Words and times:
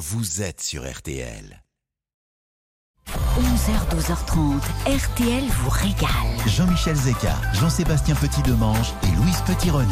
vous 0.00 0.40
êtes 0.40 0.62
sur 0.62 0.90
RTL. 0.90 1.62
11h, 3.36 3.94
12h30, 3.94 4.60
RTL 4.86 5.44
vous 5.44 5.68
régale. 5.68 6.08
Jean-Michel 6.46 6.96
Zeka, 6.96 7.34
Jean-Sébastien 7.52 8.14
Petit-Demange 8.14 8.94
et 9.02 9.14
Louise 9.16 9.42
Petit-Renaud. 9.46 9.86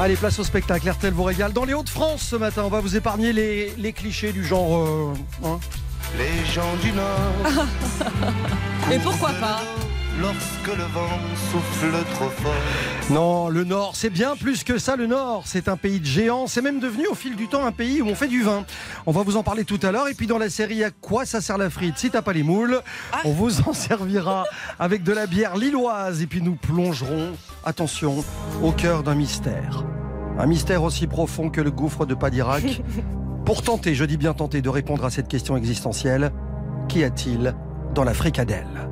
Allez, 0.00 0.16
place 0.16 0.40
au 0.40 0.44
spectacle. 0.44 0.90
RTL 0.90 1.14
vous 1.14 1.22
régale. 1.22 1.52
Dans 1.52 1.64
les 1.64 1.74
Hauts-de-France 1.74 2.22
ce 2.22 2.34
matin, 2.36 2.62
on 2.64 2.68
va 2.68 2.80
vous 2.80 2.96
épargner 2.96 3.32
les, 3.32 3.72
les 3.78 3.92
clichés 3.92 4.32
du 4.32 4.44
genre. 4.44 4.76
euh, 4.78 5.14
hein. 5.44 5.60
Les 6.18 6.44
gens 6.52 6.74
du 6.82 6.90
Nord, 6.92 7.32
Mais 8.88 8.98
pourquoi 8.98 9.32
pas? 9.34 9.60
Lorsque 10.20 10.66
le 10.66 10.84
vent 10.84 11.18
souffle 11.50 11.92
trop 12.14 12.28
fort. 12.28 12.52
Non, 13.10 13.48
le 13.48 13.64
Nord, 13.64 13.92
c'est 13.94 14.10
bien 14.10 14.36
plus 14.36 14.64
que 14.64 14.78
ça, 14.78 14.96
le 14.96 15.06
Nord. 15.06 15.42
C'est 15.46 15.68
un 15.68 15.76
pays 15.76 16.00
de 16.00 16.06
géants. 16.06 16.46
C'est 16.46 16.62
même 16.62 16.80
devenu 16.80 17.06
au 17.06 17.14
fil 17.14 17.36
du 17.36 17.48
temps 17.48 17.64
un 17.64 17.72
pays 17.72 18.02
où 18.02 18.06
on 18.08 18.14
fait 18.14 18.28
du 18.28 18.42
vin. 18.42 18.64
On 19.06 19.12
va 19.12 19.22
vous 19.22 19.36
en 19.36 19.42
parler 19.42 19.64
tout 19.64 19.78
à 19.82 19.92
l'heure. 19.92 20.08
Et 20.08 20.14
puis 20.14 20.26
dans 20.26 20.38
la 20.38 20.50
série 20.50 20.82
À 20.84 20.90
quoi 20.90 21.24
ça 21.24 21.40
sert 21.40 21.58
la 21.58 21.70
frite 21.70 21.98
Si 21.98 22.10
t'as 22.10 22.22
pas 22.22 22.32
les 22.32 22.42
moules, 22.42 22.80
on 23.24 23.32
vous 23.32 23.60
en 23.62 23.72
servira 23.72 24.44
avec 24.78 25.02
de 25.02 25.12
la 25.12 25.26
bière 25.26 25.56
lilloise. 25.56 26.22
Et 26.22 26.26
puis 26.26 26.42
nous 26.42 26.54
plongerons, 26.54 27.32
attention, 27.64 28.24
au 28.62 28.72
cœur 28.72 29.02
d'un 29.02 29.14
mystère. 29.14 29.84
Un 30.38 30.46
mystère 30.46 30.82
aussi 30.82 31.06
profond 31.06 31.50
que 31.50 31.60
le 31.60 31.70
gouffre 31.70 32.06
de 32.06 32.14
Padirac. 32.14 32.82
Pour 33.44 33.62
tenter, 33.62 33.94
je 33.94 34.04
dis 34.04 34.16
bien 34.16 34.34
tenter, 34.34 34.60
de 34.60 34.68
répondre 34.68 35.04
à 35.04 35.10
cette 35.10 35.28
question 35.28 35.56
existentielle, 35.56 36.32
qu'y 36.88 37.04
a-t-il 37.04 37.54
dans 37.94 38.02
la 38.02 38.12
fricadelle? 38.12 38.85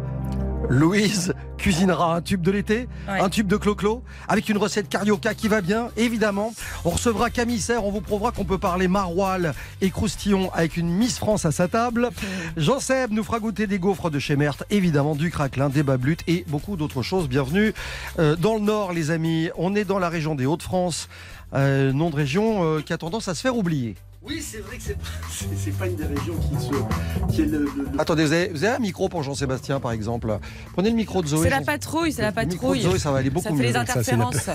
Louise 0.69 1.35
cuisinera 1.59 2.15
un 2.17 2.21
tube 2.21 2.43
de 2.43 2.51
l'été, 2.51 2.89
Ouais. 3.09 3.21
un 3.21 3.29
tube 3.29 3.47
de 3.47 3.57
clo-clo, 3.57 4.03
avec 4.29 4.49
une 4.49 4.57
recette 4.57 4.89
carioca 4.89 5.35
qui 5.35 5.49
va 5.49 5.61
bien, 5.61 5.89
évidemment. 5.97 6.53
On 6.85 6.91
recevra 6.91 7.31
Camille 7.31 7.61
Serre, 7.61 7.85
on 7.85 7.91
vous 7.91 8.01
prouvera 8.01 8.33
qu'on 8.33 8.45
peut 8.45 8.59
parler 8.59 8.89
maroilles 8.89 9.53
et 9.81 9.91
croustillon 9.91 10.51
avec 10.53 10.77
une 10.77 10.89
Miss 10.89 11.19
France 11.19 11.45
à 11.45 11.53
sa 11.53 11.69
table. 11.69 12.11
Jean 12.57 12.81
Seb 12.81 13.13
nous 13.13 13.25
fera 13.25 13.41
goûter 13.41 13.67
des 13.67 13.79
gaufres 13.79 14.11
de 14.11 14.19
chez 14.19 14.37
Merthe, 14.37 14.65
évidemment 14.71 15.15
du 15.15 15.31
craquelin, 15.31 15.69
des 15.69 15.83
bablutes 15.83 16.23
et 16.27 16.45
beaucoup 16.49 16.77
d'autres 16.77 17.03
choses. 17.03 17.29
Bienvenue 17.29 17.73
euh, 18.19 18.37
dans 18.37 18.55
le 18.55 18.61
Nord, 18.61 18.93
les 18.93 19.11
amis. 19.11 19.51
On 19.57 19.75
est 19.75 19.85
dans 19.85 19.99
la 19.99 20.09
région 20.09 20.35
des 20.35 20.47
Hauts-de-France, 20.47 21.09
euh, 21.55 21.93
nom 21.93 22.11
de 22.11 22.17
région 22.17 22.65
euh, 22.65 22.81
qui 22.81 22.93
a 22.93 22.99
tendance 22.99 23.29
à 23.29 23.35
se 23.35 23.41
faire 23.41 23.57
oublier. 23.57 23.95
Oui, 24.27 24.41
c'est 24.43 24.59
vrai 24.59 24.79
que 24.79 24.83
c'est 25.31 25.47
c'est 25.63 25.71
pas 25.73 25.87
une 25.87 25.97
des 25.97 26.05
régions 26.07 26.35
qui, 26.37 26.65
se, 26.65 27.33
qui 27.35 27.43
est 27.43 27.47
le, 27.47 27.59
le- 27.59 27.89
le- 27.93 28.01
Attendez, 28.01 28.25
vous 28.25 28.33
avez, 28.33 28.49
vous 28.49 28.65
avez 28.65 28.75
un 28.77 28.79
micro 28.79 29.09
pour 29.09 29.23
Jean-Sébastien, 29.23 29.81
par 29.81 29.93
exemple 29.93 30.39
Prenez 30.73 30.91
le 30.91 30.97
micro 30.97 31.23
de 31.23 31.27
Zoé. 31.27 31.43
C'est 31.45 31.51
la 31.51 31.61
patrouille, 31.63 32.13
c'est 32.13 32.23
la 32.23 32.31
Le 32.31 32.47
micro 32.47 32.69
de 32.75 32.79
patrouille. 32.79 32.83
Zoé, 32.83 32.99
ça 32.99 33.13
va 33.13 33.19
aller 33.19 33.31
beaucoup 33.31 33.45
Ça 33.45 33.51
fait 33.51 33.57
mieux. 33.57 33.63
les 33.63 33.73
Ça, 33.73 33.85
c'est 34.03 34.17
la- 34.17 34.27
interférences. 34.29 34.51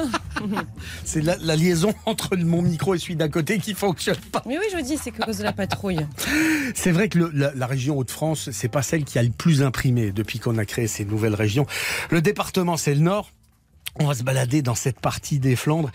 c'est 1.04 1.20
la, 1.20 1.36
la 1.40 1.56
liaison 1.56 1.92
entre 2.06 2.36
mon 2.36 2.62
micro 2.62 2.94
et 2.94 2.98
celui 2.98 3.16
d'à 3.16 3.28
côté 3.28 3.58
qui 3.58 3.74
fonctionne 3.74 4.16
pas. 4.32 4.42
Mais 4.46 4.58
oui, 4.58 4.64
je 4.72 4.80
dis, 4.82 4.96
c'est 4.96 5.10
que 5.10 5.22
cause 5.22 5.38
de 5.38 5.42
la 5.42 5.52
patrouille. 5.52 6.06
C'est 6.74 6.92
vrai 6.92 7.08
que 7.08 7.18
le- 7.18 7.30
la, 7.34 7.52
la 7.54 7.66
région 7.66 7.98
Hauts-de-France, 7.98 8.50
c'est 8.52 8.68
pas 8.68 8.82
celle 8.82 9.04
qui 9.04 9.18
a 9.18 9.22
le 9.22 9.30
plus 9.30 9.62
imprimé 9.62 10.12
depuis 10.12 10.38
qu'on 10.38 10.56
a 10.58 10.64
créé 10.64 10.86
ces 10.86 11.04
nouvelles 11.04 11.34
régions. 11.34 11.66
Le 12.10 12.22
département, 12.22 12.76
c'est 12.76 12.94
le 12.94 13.00
Nord. 13.00 13.30
On 13.96 14.06
va 14.06 14.14
se 14.14 14.22
balader 14.22 14.62
dans 14.62 14.76
cette 14.76 15.00
partie 15.00 15.40
des 15.40 15.56
Flandres 15.56 15.90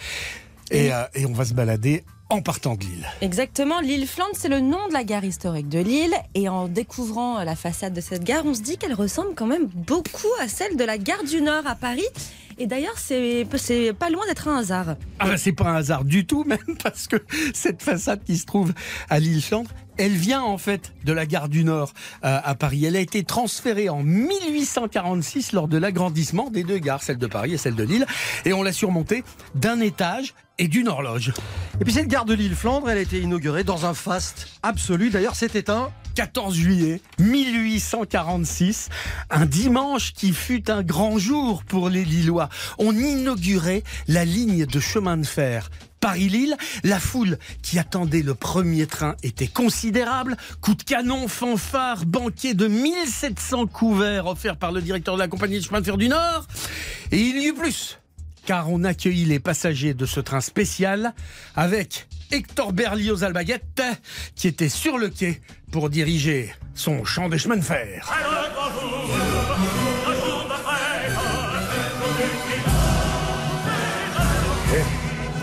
et, 0.69 0.91
euh, 0.93 1.03
et 1.15 1.25
on 1.25 1.31
va 1.33 1.45
se 1.45 1.53
balader 1.53 2.03
en 2.29 2.41
partant 2.41 2.75
de 2.75 2.83
Lille. 2.83 3.07
Exactement, 3.21 3.79
l'île 3.79 4.07
Flandre, 4.07 4.31
c'est 4.33 4.49
le 4.49 4.59
nom 4.59 4.87
de 4.87 4.93
la 4.93 5.03
gare 5.03 5.25
historique 5.25 5.69
de 5.69 5.79
Lille. 5.79 6.13
Et 6.33 6.49
en 6.49 6.67
découvrant 6.67 7.43
la 7.43 7.55
façade 7.55 7.93
de 7.93 8.01
cette 8.01 8.23
gare, 8.23 8.45
on 8.45 8.53
se 8.53 8.61
dit 8.61 8.77
qu'elle 8.77 8.93
ressemble 8.93 9.35
quand 9.35 9.47
même 9.47 9.67
beaucoup 9.67 10.27
à 10.39 10.47
celle 10.47 10.75
de 10.75 10.83
la 10.83 10.97
gare 10.97 11.23
du 11.23 11.41
Nord 11.41 11.67
à 11.67 11.75
Paris. 11.75 12.07
Et 12.57 12.67
d'ailleurs, 12.67 12.97
c'est 12.97 13.45
c'est 13.57 13.93
pas 13.93 14.09
loin 14.09 14.25
d'être 14.27 14.47
un 14.47 14.57
hasard. 14.57 14.95
Ah 15.19 15.27
ben, 15.27 15.37
c'est 15.37 15.51
pas 15.51 15.65
un 15.65 15.75
hasard 15.75 16.05
du 16.05 16.25
tout, 16.25 16.43
même 16.47 16.77
parce 16.81 17.07
que 17.07 17.17
cette 17.53 17.81
façade 17.81 18.23
qui 18.23 18.37
se 18.37 18.45
trouve 18.45 18.73
à 19.09 19.19
l'île 19.19 19.41
Flandre, 19.41 19.69
elle 19.97 20.13
vient 20.13 20.41
en 20.41 20.57
fait 20.57 20.93
de 21.03 21.13
la 21.13 21.25
gare 21.25 21.49
du 21.49 21.63
Nord 21.63 21.93
euh, 22.23 22.39
à 22.43 22.55
Paris. 22.55 22.85
Elle 22.85 22.95
a 22.95 22.99
été 22.99 23.23
transférée 23.23 23.89
en 23.89 24.03
1846 24.03 25.53
lors 25.53 25.67
de 25.67 25.77
l'agrandissement 25.77 26.49
des 26.49 26.63
deux 26.63 26.79
gares, 26.79 27.03
celle 27.03 27.17
de 27.17 27.27
Paris 27.27 27.53
et 27.53 27.57
celle 27.57 27.75
de 27.75 27.83
Lille, 27.83 28.05
et 28.45 28.53
on 28.53 28.63
l'a 28.63 28.73
surmontée 28.73 29.23
d'un 29.53 29.79
étage 29.79 30.33
et 30.57 30.67
d'une 30.67 30.87
horloge. 30.87 31.33
Et 31.79 31.83
puis 31.83 31.93
cette 31.93 32.07
gare 32.07 32.25
de 32.25 32.33
l'île 32.33 32.55
Flandre, 32.55 32.89
elle 32.89 32.97
a 32.97 33.01
été 33.01 33.19
inaugurée 33.19 33.63
dans 33.63 33.85
un 33.85 33.93
faste 33.93 34.47
absolu. 34.63 35.09
D'ailleurs, 35.09 35.35
c'était 35.35 35.69
un 35.69 35.89
14 36.15 36.55
juillet 36.55 37.01
1846, 37.19 38.89
un 39.29 39.45
dimanche 39.45 40.13
qui 40.13 40.31
fut 40.31 40.71
un 40.71 40.81
grand 40.81 41.17
jour 41.17 41.63
pour 41.63 41.89
les 41.89 42.05
Lillois. 42.05 42.47
On 42.77 42.93
inaugurait 42.95 43.83
la 44.07 44.23
ligne 44.23 44.65
de 44.65 44.79
chemin 44.79 45.17
de 45.17 45.25
fer. 45.25 45.69
Paris-Lille, 46.05 46.55
la 46.83 46.99
foule 46.99 47.39
qui 47.63 47.79
attendait 47.79 48.21
le 48.21 48.35
premier 48.35 48.85
train 48.85 49.15
était 49.23 49.47
considérable. 49.47 50.37
Coup 50.61 50.75
de 50.75 50.83
canon, 50.83 51.27
fanfare, 51.27 52.05
banquet 52.05 52.53
de 52.53 52.67
1700 52.67 53.65
couverts 53.65 54.27
offerts 54.27 54.57
par 54.57 54.71
le 54.71 54.83
directeur 54.83 55.15
de 55.15 55.19
la 55.19 55.27
compagnie 55.27 55.57
de 55.57 55.63
chemin 55.63 55.79
de 55.79 55.85
fer 55.85 55.97
du 55.97 56.07
Nord. 56.07 56.45
Et 57.11 57.17
il 57.17 57.41
y 57.41 57.47
eut 57.47 57.55
plus 57.55 57.97
car 58.45 58.69
on 58.69 58.83
accueillit 58.83 59.25
les 59.25 59.39
passagers 59.39 59.95
de 59.95 60.05
ce 60.05 60.19
train 60.19 60.41
spécial 60.41 61.15
avec 61.55 62.07
Hector 62.31 62.71
Berlioz 62.71 63.23
Albaguette 63.23 63.81
qui 64.35 64.47
était 64.47 64.69
sur 64.69 64.99
le 64.99 65.09
quai 65.09 65.41
pour 65.71 65.89
diriger 65.89 66.53
son 66.75 67.03
champ 67.03 67.29
de 67.29 67.37
chemin 67.37 67.57
de 67.57 67.63
fer. 67.63 68.13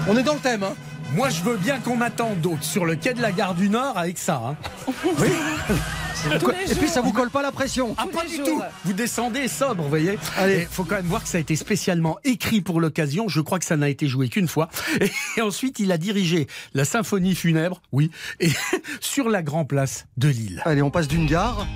On 0.08 0.16
est 0.16 0.22
dans 0.22 0.34
le 0.34 0.40
thème. 0.40 0.62
Hein 0.64 0.74
Moi, 1.14 1.28
je 1.30 1.42
veux 1.42 1.56
bien 1.56 1.78
qu'on 1.78 1.96
m'attende 1.96 2.40
d'autres 2.40 2.64
sur 2.64 2.84
le 2.84 2.96
quai 2.96 3.14
de 3.14 3.22
la 3.22 3.32
gare 3.32 3.54
du 3.54 3.68
Nord 3.68 3.96
avec 3.96 4.18
ça. 4.18 4.40
hein. 4.44 4.56
Oui. 5.18 5.28
Et 6.70 6.74
puis 6.76 6.88
ça 6.88 7.00
vous 7.00 7.12
colle 7.12 7.30
pas 7.30 7.42
la 7.42 7.50
pression. 7.50 7.96
Ah, 7.98 8.04
pas 8.12 8.24
du 8.24 8.36
jours. 8.36 8.46
tout. 8.46 8.62
Vous 8.84 8.92
descendez 8.92 9.48
sobre, 9.48 9.82
vous 9.82 9.88
voyez. 9.88 10.18
Allez. 10.38 10.60
Il 10.60 10.66
faut 10.66 10.84
quand 10.84 10.94
même 10.94 11.06
voir 11.06 11.22
que 11.24 11.28
ça 11.28 11.38
a 11.38 11.40
été 11.40 11.56
spécialement 11.56 12.16
écrit 12.22 12.60
pour 12.60 12.80
l'occasion. 12.80 13.26
Je 13.28 13.40
crois 13.40 13.58
que 13.58 13.64
ça 13.64 13.76
n'a 13.76 13.88
été 13.88 14.06
joué 14.06 14.28
qu'une 14.28 14.46
fois. 14.46 14.68
Et 15.36 15.40
ensuite, 15.42 15.80
il 15.80 15.90
a 15.90 15.98
dirigé 15.98 16.46
la 16.74 16.84
symphonie 16.84 17.34
funèbre, 17.34 17.82
oui, 17.90 18.12
et 18.38 18.50
sur 19.00 19.28
la 19.30 19.42
Grand 19.42 19.64
Place 19.64 20.06
de 20.16 20.28
Lille. 20.28 20.62
Allez, 20.64 20.82
on 20.82 20.90
passe 20.90 21.08
d'une 21.08 21.26
gare 21.26 21.66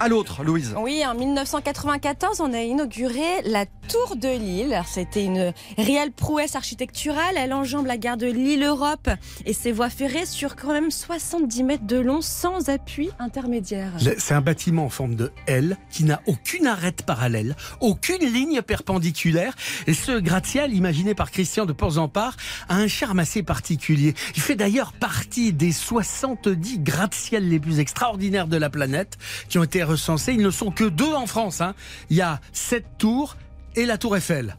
à 0.00 0.08
l'autre, 0.08 0.42
Louise. 0.42 0.74
Oui, 0.78 1.04
en 1.06 1.14
1994, 1.14 2.40
on 2.40 2.54
a 2.54 2.62
inauguré 2.62 3.42
la 3.44 3.66
Tour 3.66 4.16
de 4.16 4.28
Lille. 4.28 4.80
C'était 4.86 5.24
une 5.24 5.52
réelle 5.76 6.12
prouesse 6.12 6.56
architecturale. 6.56 7.34
Elle 7.36 7.52
enjambe 7.52 7.86
la 7.86 7.98
gare 7.98 8.16
de 8.16 8.26
Lille-Europe 8.26 9.10
et 9.44 9.52
ses 9.52 9.72
voies 9.72 9.90
ferrées 9.90 10.26
sur 10.26 10.56
quand 10.56 10.72
même 10.72 10.90
70 10.90 11.64
mètres 11.64 11.86
de 11.86 11.98
long 11.98 12.22
sans 12.22 12.70
appui 12.70 13.10
intermédiaire. 13.18 13.92
C'est 14.18 14.32
un 14.32 14.40
bâtiment 14.40 14.86
en 14.86 14.90
forme 14.90 15.16
de 15.16 15.32
L 15.46 15.76
qui 15.90 16.04
n'a 16.04 16.22
aucune 16.26 16.66
arête 16.66 17.02
parallèle, 17.02 17.56
aucune 17.80 18.24
ligne 18.24 18.62
perpendiculaire. 18.62 19.54
Et 19.86 19.92
ce 19.92 20.18
gratte-ciel, 20.18 20.72
imaginé 20.72 21.14
par 21.14 21.30
Christian 21.30 21.66
de 21.66 21.72
Porzampar, 21.72 22.36
a 22.68 22.76
un 22.76 22.88
charme 22.88 23.18
assez 23.18 23.42
particulier. 23.42 24.14
Il 24.34 24.40
fait 24.40 24.56
d'ailleurs 24.56 24.92
partie 24.92 25.52
des 25.52 25.72
70 25.72 26.78
gratte-ciels 26.78 27.48
les 27.48 27.58
plus 27.58 27.80
extraordinaires 27.80 28.46
de 28.46 28.56
la 28.56 28.70
planète 28.70 29.18
qui 29.48 29.58
ont 29.58 29.64
été 29.64 29.82
recensés. 29.90 30.32
Ils 30.32 30.42
ne 30.42 30.50
sont 30.50 30.70
que 30.70 30.84
deux 30.84 31.12
en 31.12 31.26
France. 31.26 31.60
hein. 31.60 31.74
Il 32.10 32.16
y 32.16 32.22
a 32.22 32.40
cette 32.52 32.98
tour 32.98 33.36
et 33.76 33.86
la 33.86 33.98
tour 33.98 34.16
Eiffel. 34.16 34.56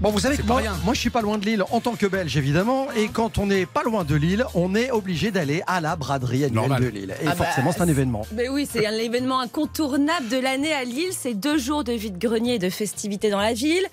Bon, 0.00 0.10
vous 0.12 0.20
savez 0.20 0.36
que 0.36 0.42
moi, 0.42 0.58
rien. 0.58 0.76
moi, 0.84 0.94
je 0.94 1.00
suis 1.00 1.10
pas 1.10 1.22
loin 1.22 1.38
de 1.38 1.44
Lille 1.44 1.64
en 1.72 1.80
tant 1.80 1.96
que 1.96 2.06
Belge, 2.06 2.36
évidemment. 2.36 2.86
Et 2.92 3.08
quand 3.08 3.36
on 3.38 3.46
n'est 3.46 3.66
pas 3.66 3.82
loin 3.82 4.04
de 4.04 4.14
Lille, 4.14 4.44
on 4.54 4.76
est 4.76 4.92
obligé 4.92 5.32
d'aller 5.32 5.60
à 5.66 5.80
la 5.80 5.96
braderie 5.96 6.44
annuelle 6.44 6.54
Normal. 6.54 6.82
de 6.84 6.88
Lille. 6.88 7.14
Et 7.20 7.26
Ah 7.26 7.34
bah, 7.34 7.44
forcément, 7.46 7.72
c'est 7.72 7.80
un 7.82 7.88
événement. 7.88 8.24
Mais 8.32 8.48
oui, 8.48 8.68
c'est 8.70 8.86
un 8.86 8.92
événement 8.92 9.40
incontournable 9.40 10.28
de 10.28 10.38
l'année 10.38 10.72
à 10.72 10.84
Lille. 10.84 11.10
C'est 11.10 11.34
deux 11.34 11.58
jours 11.58 11.82
de 11.82 11.92
vide-grenier 11.92 12.54
et 12.54 12.58
de 12.60 12.70
festivités 12.70 13.28
dans 13.28 13.40
la 13.40 13.54
ville. 13.54 13.84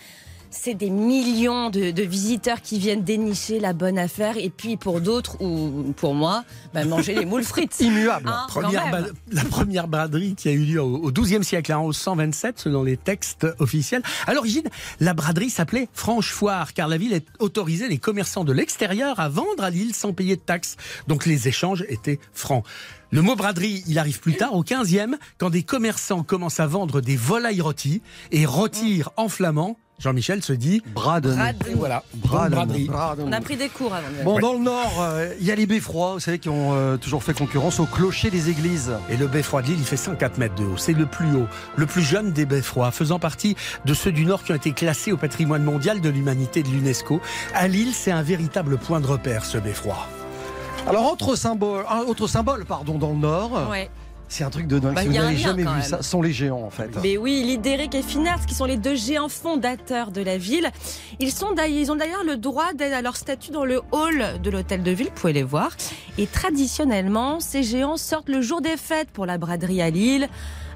C'est 0.58 0.74
des 0.74 0.90
millions 0.90 1.70
de, 1.70 1.92
de 1.92 2.04
visiteurs 2.04 2.62
qui 2.62 2.80
viennent 2.80 3.04
dénicher 3.04 3.60
la 3.60 3.74
bonne 3.74 4.00
affaire. 4.00 4.38
Et 4.38 4.50
puis 4.50 4.78
pour 4.78 5.02
d'autres, 5.02 5.40
ou 5.42 5.94
pour 5.98 6.16
moi, 6.16 6.44
bah, 6.74 6.86
manger 6.86 7.14
les 7.14 7.26
moules 7.26 7.44
frites. 7.44 7.78
Immuable. 7.82 8.28
Hein, 8.28 8.46
Première 8.48 8.90
ba- 8.90 9.08
la 9.32 9.44
première 9.44 9.88
braderie 9.88 10.34
qui 10.36 10.50
a 10.50 10.52
eu 10.54 10.64
lieu 10.64 10.82
au 10.82 10.96
au 11.06 11.12
XIIe 11.12 11.44
siècle, 11.44 11.72
hein, 11.72 11.80
au 11.80 11.94
127, 11.94 12.58
selon 12.60 12.84
les 12.84 12.98
textes 12.98 13.46
officiels. 13.60 14.02
À 14.28 14.34
l'origine, 14.34 14.64
la 15.00 15.14
braderie 15.14 15.50
s'appelait 15.50 15.88
Franche-Foire, 15.94 16.74
car 16.74 16.88
la 16.88 16.98
ville 16.98 17.22
autorisait 17.40 17.88
les 17.90 17.98
commerçants 18.00 18.44
de 18.44 18.54
l'extérieur 18.54 19.20
à 19.20 19.30
vendre 19.30 19.64
à 19.64 19.70
Lille 19.70 19.94
sans 19.94 20.14
payer 20.14 20.36
de 20.38 20.42
taxes. 20.42 20.78
Donc 21.08 21.26
les 21.26 21.48
échanges 21.48 21.86
étaient 21.90 22.20
francs. 22.34 22.64
Le 23.12 23.22
mot 23.22 23.36
braderie, 23.36 23.84
il 23.88 24.00
arrive 24.00 24.20
plus 24.20 24.36
tard, 24.36 24.56
au 24.56 24.64
15e, 24.64 25.16
quand 25.38 25.50
des 25.50 25.64
commerçants 25.64 26.24
commencent 26.24 26.60
à 26.60 26.68
vendre 26.68 27.02
des 27.02 27.16
volailles 27.16 27.62
rôties. 27.62 28.02
Et 28.32 28.46
rôtir 28.46 29.12
en 29.16 29.30
flamand, 29.30 29.78
Jean-Michel 30.00 30.44
se 30.44 30.54
dit. 30.54 30.84
Braden. 30.94 31.54
Voilà, 31.76 32.04
Braden. 32.16 32.90
On 33.20 33.32
a 33.32 33.42
pris 33.42 33.56
des 33.56 33.70
cours 33.70 33.94
avant. 33.94 34.08
de- 34.10 34.24
Bon, 34.24 34.36
Ouais. 34.36 34.42
dans 34.42 34.54
le 34.54 34.60
Nord, 34.60 34.94
euh, 35.00 35.34
il 35.40 35.46
y 35.46 35.52
a 35.52 35.56
les 35.56 35.66
beffrois, 35.66 36.14
vous 36.14 36.20
savez, 36.20 36.38
qui 36.38 36.50
ont 36.50 36.74
euh, 36.74 36.98
toujours 36.98 37.24
fait 37.24 37.34
concurrence 37.34 37.80
au 37.80 37.86
clocher 37.86 38.30
des 38.30 38.50
églises. 38.50 38.92
Et 39.10 39.16
le 39.18 39.28
beffroi 39.28 39.62
de 39.62 39.68
Lille, 39.68 39.78
il 39.80 39.86
fait 39.86 39.98
104 39.98 40.38
mètres 40.38 40.56
de 40.56 40.66
haut. 40.66 40.78
C'est 40.78 40.94
le 40.94 41.06
plus 41.06 41.34
haut, 41.36 41.48
le 41.78 41.86
plus 41.86 42.02
jeune 42.04 42.32
des 42.32 42.46
beffrois, 42.46 42.92
faisant 42.92 43.20
partie 43.20 43.56
de 43.86 43.94
ceux 43.94 44.12
du 44.12 44.26
Nord 44.26 44.44
qui 44.44 44.52
ont 44.52 44.56
été 44.56 44.74
classés 44.74 45.12
au 45.14 45.18
patrimoine 45.18 45.64
mondial 45.64 46.02
de 46.02 46.10
l'humanité 46.10 46.62
de 46.62 46.68
l'UNESCO. 46.70 47.22
À 47.54 47.68
Lille, 47.68 47.94
c'est 47.94 48.12
un 48.12 48.22
véritable 48.24 48.78
point 48.78 49.00
de 49.00 49.08
repère, 49.08 49.46
ce 49.46 49.58
beffroi. 49.58 49.98
Alors, 50.88 51.12
autre 51.12 51.36
symbole, 51.36 51.84
un 51.90 52.02
autre 52.02 52.28
symbole 52.28 52.66
pardon, 52.66 52.98
dans 53.00 53.10
le 53.12 53.18
Nord, 53.18 53.70
Ouais. 53.72 53.90
C'est 54.28 54.44
un 54.44 54.50
truc 54.50 54.68
de 54.68 54.80
dingue. 54.80 54.96
Bah, 54.96 55.02
si 55.02 55.08
vous 55.08 55.14
n'avez 55.14 55.38
jamais 55.38 55.64
vu 55.64 55.70
même. 55.70 55.82
ça, 55.82 55.98
ce 56.02 56.10
sont 56.10 56.22
les 56.22 56.34
géants 56.34 56.62
en 56.64 56.70
fait. 56.70 56.90
Mais 57.04 57.18
oui, 57.18 57.44
Lidéric 57.46 57.94
et 57.96 58.02
Finards, 58.02 58.46
qui 58.46 58.54
sont 58.56 58.66
les 58.66 58.78
deux 58.78 58.96
géants 58.96 59.30
fondateurs 59.30 60.12
de 60.12 60.22
la 60.22 60.38
ville, 60.38 60.70
ils, 61.20 61.32
sont 61.32 61.54
d'ailleurs- 61.54 61.80
ils 61.80 61.92
ont 61.92 61.96
d'ailleurs 61.96 62.24
le 62.26 62.38
droit 62.38 62.74
d'être 62.74 62.94
à 62.94 63.02
leur 63.02 63.16
statut 63.18 63.52
dans 63.52 63.66
le 63.66 63.82
hall 63.92 64.42
de 64.44 64.50
l'hôtel 64.50 64.84
de 64.84 64.92
ville, 64.92 65.08
vous 65.08 65.14
pouvez 65.22 65.34
les 65.34 65.44
voir. 65.44 65.72
Et 66.18 66.28
traditionnellement, 66.28 67.40
ces 67.40 67.64
géants 67.64 67.98
sortent 67.98 68.30
le 68.30 68.42
jour 68.42 68.62
des 68.62 68.78
fêtes 68.78 69.10
pour 69.12 69.26
la 69.26 69.38
braderie 69.38 69.82
à 69.82 69.90
Lille, 69.90 70.28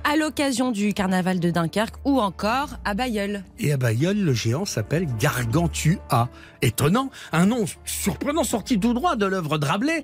à 0.03 0.15
l'occasion 0.15 0.71
du 0.71 0.93
carnaval 0.93 1.39
de 1.41 1.51
Dunkerque 1.51 1.95
ou 2.05 2.21
encore 2.21 2.69
à 2.85 2.93
Bayeul. 2.93 3.43
Et 3.59 3.73
à 3.73 3.77
Bayeul, 3.77 4.17
le 4.23 4.33
géant 4.33 4.63
s'appelle 4.65 5.07
Gargantua. 5.19 6.29
Étonnant, 6.61 7.09
un 7.31 7.45
nom 7.45 7.65
surprenant 7.85 8.43
sorti 8.43 8.79
tout 8.79 8.93
droit 8.93 9.15
de 9.15 9.25
l'œuvre 9.25 9.57
de 9.57 9.65
Rabelais. 9.65 10.03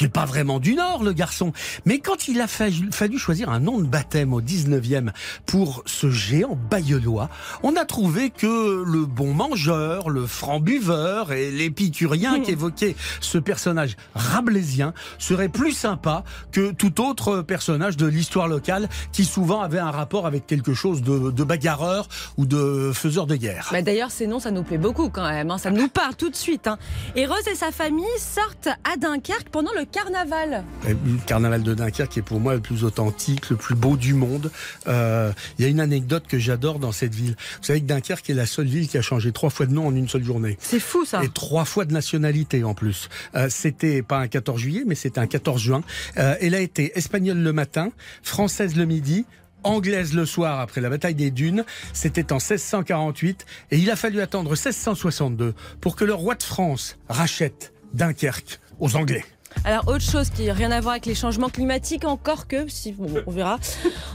N'est 0.00 0.08
pas 0.08 0.24
vraiment 0.26 0.60
du 0.60 0.74
Nord, 0.74 1.02
le 1.04 1.12
garçon. 1.12 1.52
Mais 1.84 1.98
quand 2.00 2.28
il 2.28 2.40
a 2.40 2.46
fallu, 2.46 3.18
choisir 3.18 3.48
un 3.48 3.60
nom 3.60 3.78
de 3.78 3.86
baptême 3.86 4.32
au 4.34 4.42
19e 4.42 5.10
pour 5.46 5.82
ce 5.86 6.10
géant 6.10 6.56
bayeulois, 6.70 7.28
on 7.62 7.76
a 7.76 7.84
trouvé 7.84 8.30
que 8.30 8.84
le 8.84 9.06
bon 9.06 9.32
mangeur, 9.32 10.10
le 10.10 10.26
franc 10.26 10.60
buveur 10.60 11.32
et 11.32 11.50
l'épicurien 11.50 12.40
qu'évoquait 12.40 12.94
ce 13.20 13.38
personnage 13.38 13.96
rabelaisien 14.14 14.92
serait 15.18 15.48
plus 15.48 15.72
sympa 15.72 16.24
que 16.52 16.72
tout 16.72 17.00
autre 17.00 17.40
personnage 17.42 17.96
de 17.96 18.06
l'histoire 18.06 18.48
locale 18.48 18.88
qui 19.12 19.24
souvent 19.24 19.62
avait 19.62 19.78
un 19.78 19.90
rapport 19.90 20.26
avec 20.26 20.46
quelque 20.46 20.74
chose 20.74 21.02
de, 21.02 21.30
de 21.30 21.44
bagarreur 21.44 22.08
ou 22.36 22.44
de 22.46 22.92
faiseur 22.94 23.26
de 23.26 23.36
guerre. 23.36 23.68
Bah 23.72 23.80
D'ailleurs, 23.82 24.10
ces 24.10 24.26
noms, 24.26 24.40
ça 24.40 24.50
nous 24.50 24.62
plaît 24.62 24.78
beaucoup 24.78 25.08
quand 25.08 25.28
même. 25.28 25.50
hein. 25.50 25.58
Ça 25.58 25.70
nous 25.70 25.88
parle 25.88 26.14
tout 26.16 26.28
de 26.28 26.36
suite. 26.36 26.66
hein. 26.66 26.76
Et 27.14 27.24
Rose 27.26 27.46
et 27.50 27.54
sa 27.54 27.70
famille 27.72 28.04
sortent 28.18 28.68
à 28.84 28.96
Dunkerque 28.98 29.48
pendant 29.50 29.70
le 29.78 29.85
carnaval. 29.90 30.64
Et 30.86 30.90
Le 30.90 31.18
carnaval 31.26 31.62
de 31.62 31.74
Dunkerque 31.74 32.18
est 32.18 32.22
pour 32.22 32.40
moi 32.40 32.54
le 32.54 32.60
plus 32.60 32.84
authentique, 32.84 33.50
le 33.50 33.56
plus 33.56 33.74
beau 33.74 33.96
du 33.96 34.14
monde. 34.14 34.50
Euh, 34.88 35.32
Il 35.58 35.64
y 35.64 35.68
a 35.68 35.70
une 35.70 35.80
anecdote 35.80 36.24
que 36.28 36.38
j'adore 36.38 36.78
dans 36.78 36.92
cette 36.92 37.14
ville. 37.14 37.36
Vous 37.58 37.64
savez 37.64 37.80
que 37.80 37.86
Dunkerque 37.86 38.28
est 38.30 38.34
la 38.34 38.46
seule 38.46 38.66
ville 38.66 38.88
qui 38.88 38.98
a 38.98 39.02
changé 39.02 39.32
trois 39.32 39.50
fois 39.50 39.66
de 39.66 39.72
nom 39.72 39.86
en 39.86 39.94
une 39.94 40.08
seule 40.08 40.24
journée. 40.24 40.56
C'est 40.60 40.80
fou 40.80 41.04
ça. 41.04 41.22
Et 41.24 41.28
trois 41.28 41.64
fois 41.64 41.84
de 41.84 41.92
nationalité 41.92 42.64
en 42.64 42.74
plus. 42.74 43.08
Euh, 43.34 43.48
c'était 43.50 44.02
pas 44.02 44.18
un 44.18 44.28
14 44.28 44.60
juillet, 44.60 44.84
mais 44.86 44.94
c'était 44.94 45.20
un 45.20 45.26
14 45.26 45.60
juin. 45.60 45.82
Euh, 46.18 46.34
elle 46.40 46.54
a 46.54 46.60
été 46.60 46.96
espagnole 46.98 47.38
le 47.38 47.52
matin, 47.52 47.90
française 48.22 48.76
le 48.76 48.84
midi, 48.84 49.24
anglaise 49.62 50.14
le 50.14 50.26
soir 50.26 50.60
après 50.60 50.80
la 50.80 50.88
bataille 50.88 51.14
des 51.14 51.30
Dunes. 51.30 51.64
C'était 51.92 52.32
en 52.32 52.36
1648 52.36 53.46
et 53.70 53.78
il 53.78 53.90
a 53.90 53.96
fallu 53.96 54.20
attendre 54.20 54.50
1662 54.50 55.54
pour 55.80 55.96
que 55.96 56.04
le 56.04 56.14
roi 56.14 56.34
de 56.34 56.42
France 56.42 56.96
rachète 57.08 57.72
Dunkerque 57.94 58.60
aux 58.78 58.96
Anglais. 58.96 59.24
Alors, 59.64 59.88
autre 59.88 60.04
chose 60.04 60.30
qui 60.30 60.44
n'a 60.46 60.54
rien 60.54 60.70
à 60.70 60.80
voir 60.80 60.92
avec 60.92 61.06
les 61.06 61.14
changements 61.14 61.48
climatiques, 61.48 62.04
encore 62.04 62.46
que, 62.46 62.68
si 62.68 62.92
bon, 62.92 63.08
on 63.26 63.30
verra. 63.30 63.58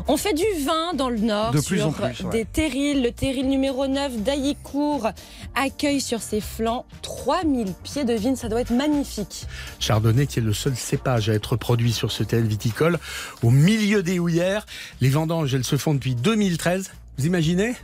On 0.07 0.15
fait 0.15 0.33
du 0.33 0.45
vin 0.65 0.93
dans 0.93 1.09
le 1.09 1.17
Nord 1.19 1.51
De 1.51 1.59
sur 1.59 1.67
plus 1.67 1.81
en 1.81 1.91
plus, 1.91 2.23
ouais. 2.23 2.29
des 2.31 2.45
terrils. 2.45 3.03
Le 3.03 3.11
terril 3.11 3.47
numéro 3.49 3.87
9 3.87 4.21
d'Aillicourt 4.23 5.09
accueille 5.55 5.99
sur 5.99 6.21
ses 6.21 6.39
flancs 6.39 6.85
3000 7.01 7.73
pieds 7.83 8.05
de 8.05 8.13
vigne. 8.13 8.35
Ça 8.35 8.47
doit 8.47 8.61
être 8.61 8.71
magnifique. 8.71 9.45
Chardonnay 9.79 10.25
qui 10.27 10.39
est 10.39 10.43
le 10.43 10.53
seul 10.53 10.75
cépage 10.75 11.29
à 11.29 11.33
être 11.33 11.55
produit 11.57 11.91
sur 11.91 12.11
ce 12.11 12.23
tel 12.23 12.45
viticole 12.45 12.97
au 13.43 13.49
milieu 13.49 14.03
des 14.03 14.19
houillères. 14.19 14.65
Les 15.01 15.09
vendanges, 15.09 15.53
elles 15.53 15.65
se 15.65 15.75
font 15.75 15.93
depuis 15.93 16.15
2013. 16.15 16.91
Vous 17.17 17.25
imaginez? 17.25 17.75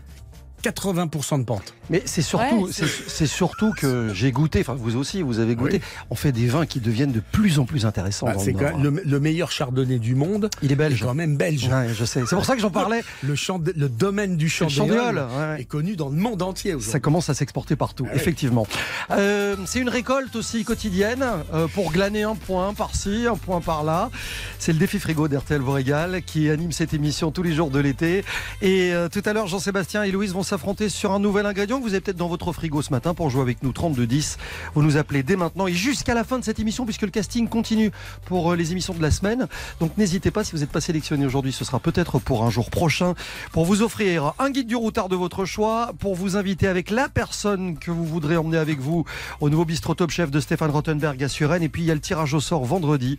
80% 0.63 1.39
de 1.39 1.43
pente. 1.45 1.73
Mais 1.89 2.01
c'est 2.05 2.21
surtout, 2.21 2.65
Ouais, 2.65 2.71
c'est 2.71 2.87
c'est 2.87 3.27
surtout 3.27 3.71
que 3.77 4.11
j'ai 4.13 4.31
goûté, 4.31 4.59
enfin 4.61 4.73
vous 4.77 4.95
aussi, 4.97 5.21
vous 5.21 5.39
avez 5.39 5.55
goûté. 5.55 5.77
Oui. 5.77 6.05
On 6.09 6.15
fait 6.15 6.31
des 6.31 6.47
vins 6.47 6.65
qui 6.65 6.79
deviennent 6.79 7.11
de 7.11 7.21
plus 7.31 7.59
en 7.59 7.65
plus 7.65 7.85
intéressants 7.85 8.27
Ah, 8.29 8.33
dans 8.33 8.39
c'est 8.39 8.51
le 8.51 8.59
quand 8.59 8.71
Nord. 8.71 8.79
même 8.79 8.95
le, 8.95 9.09
le 9.09 9.19
meilleur 9.19 9.51
chardonnay 9.51 9.99
du 9.99 10.15
monde. 10.15 10.49
Il 10.61 10.69
est 10.69 10.73
est 10.73 10.75
belge. 10.75 11.01
quand 11.03 11.13
même 11.13 11.37
belge. 11.37 11.67
Ouais, 11.67 11.93
je 11.93 12.05
sais. 12.05 12.21
C'est 12.27 12.35
pour 12.35 12.45
ça 12.45 12.55
que 12.55 12.61
j'en 12.61 12.71
parlais. 12.71 13.03
Le, 13.23 13.87
domaine 13.87 14.35
du 14.37 14.49
chandéol 14.49 15.17
ouais. 15.17 15.61
est 15.61 15.65
connu 15.65 15.95
dans 15.95 16.09
le 16.09 16.15
monde 16.15 16.41
entier 16.41 16.75
Ça 16.79 16.99
commence 16.99 17.29
à 17.29 17.33
s'exporter 17.33 17.75
partout, 17.75 18.05
Ah 18.11 18.15
effectivement. 18.15 18.67
Euh, 19.11 19.55
c'est 19.65 19.79
une 19.79 19.89
récolte 19.89 20.35
aussi 20.35 20.63
quotidienne 20.63 21.23
euh, 21.53 21.67
pour 21.67 21.91
glaner 21.91 22.23
un 22.23 22.35
point 22.35 22.73
par-ci, 22.73 23.25
un 23.29 23.37
point 23.37 23.61
par-là. 23.61 24.09
C'est 24.59 24.73
le 24.73 24.79
défi 24.79 24.99
frigo 24.99 25.27
d'RTL 25.27 25.61
vous 25.61 25.71
régale 25.71 26.21
qui 26.23 26.49
anime 26.49 26.71
cette 26.71 26.93
émission 26.93 27.31
tous 27.31 27.43
les 27.43 27.53
jours 27.53 27.69
de 27.71 27.79
l'été. 27.79 28.23
Et 28.61 28.93
euh, 28.93 29.07
tout 29.09 29.21
à 29.25 29.33
l'heure, 29.33 29.47
Jean-Sébastien 29.47 30.03
et 30.03 30.11
Louise 30.11 30.33
vont 30.33 30.43
s'affronter 30.47 30.87
sur 30.87 31.11
un 31.11 31.19
nouvel 31.19 31.45
ingrédient 31.45 31.77
que 31.77 31.83
vous 31.83 31.89
avez 31.89 31.99
peut-être 31.99 32.17
dans 32.17 32.29
votre 32.29 32.53
frigo 32.53 32.81
ce 32.81 32.91
matin 32.91 33.13
pour 33.13 33.29
jouer 33.29 33.41
avec 33.41 33.63
nous 33.63 33.73
3210. 33.73 34.37
Vous 34.73 34.81
nous 34.81 34.95
appelez 34.95 35.21
dès 35.21 35.35
maintenant 35.35 35.67
et 35.67 35.73
jusqu'à 35.73 36.13
la 36.13 36.23
fin 36.23 36.39
de 36.39 36.43
cette 36.45 36.59
émission 36.59 36.85
puisque 36.85 37.01
le 37.01 37.09
casting 37.09 37.49
continue 37.49 37.91
pour 38.25 38.53
euh, 38.53 38.55
les 38.55 38.71
émissions 38.71 38.93
de 38.93 39.01
la 39.01 39.11
semaine. 39.11 39.47
Donc 39.81 39.97
n'hésitez 39.97 40.31
pas, 40.31 40.45
si 40.45 40.53
vous 40.53 40.59
n'êtes 40.59 40.71
pas 40.71 40.79
sélectionné 40.79 41.25
aujourd'hui, 41.25 41.51
ce 41.51 41.65
sera 41.65 41.81
peut-être 41.81 42.19
pour 42.19 42.45
un 42.45 42.49
jour 42.49 42.69
prochain, 42.69 43.13
pour 43.51 43.65
vous 43.65 43.81
offrir 43.81 44.33
un 44.39 44.49
guide 44.49 44.67
du 44.67 44.77
routard 44.77 45.09
de 45.09 45.17
votre 45.17 45.43
choix, 45.43 45.91
pour 45.99 46.15
vous 46.15 46.37
inviter 46.37 46.67
avec 46.67 46.91
la 46.91 47.09
personne 47.09 47.77
que 47.77 47.91
vous 47.91 48.05
voudrez 48.05 48.37
emmener 48.37 48.57
avec 48.57 48.79
vous 48.79 49.03
au 49.41 49.49
nouveau 49.49 49.65
bistrot 49.65 49.95
Top 49.95 50.11
Chef 50.11 50.31
de 50.31 50.39
Stéphane 50.39 50.71
Rottenberg 50.71 51.21
à 51.21 51.27
Suresnes. 51.27 51.63
Et 51.63 51.69
puis 51.69 51.81
il 51.81 51.85
y 51.87 51.91
a 51.91 51.95
le 51.95 51.99
tirage 51.99 52.33
au 52.33 52.39
sort 52.39 52.63
vendredi. 52.63 53.17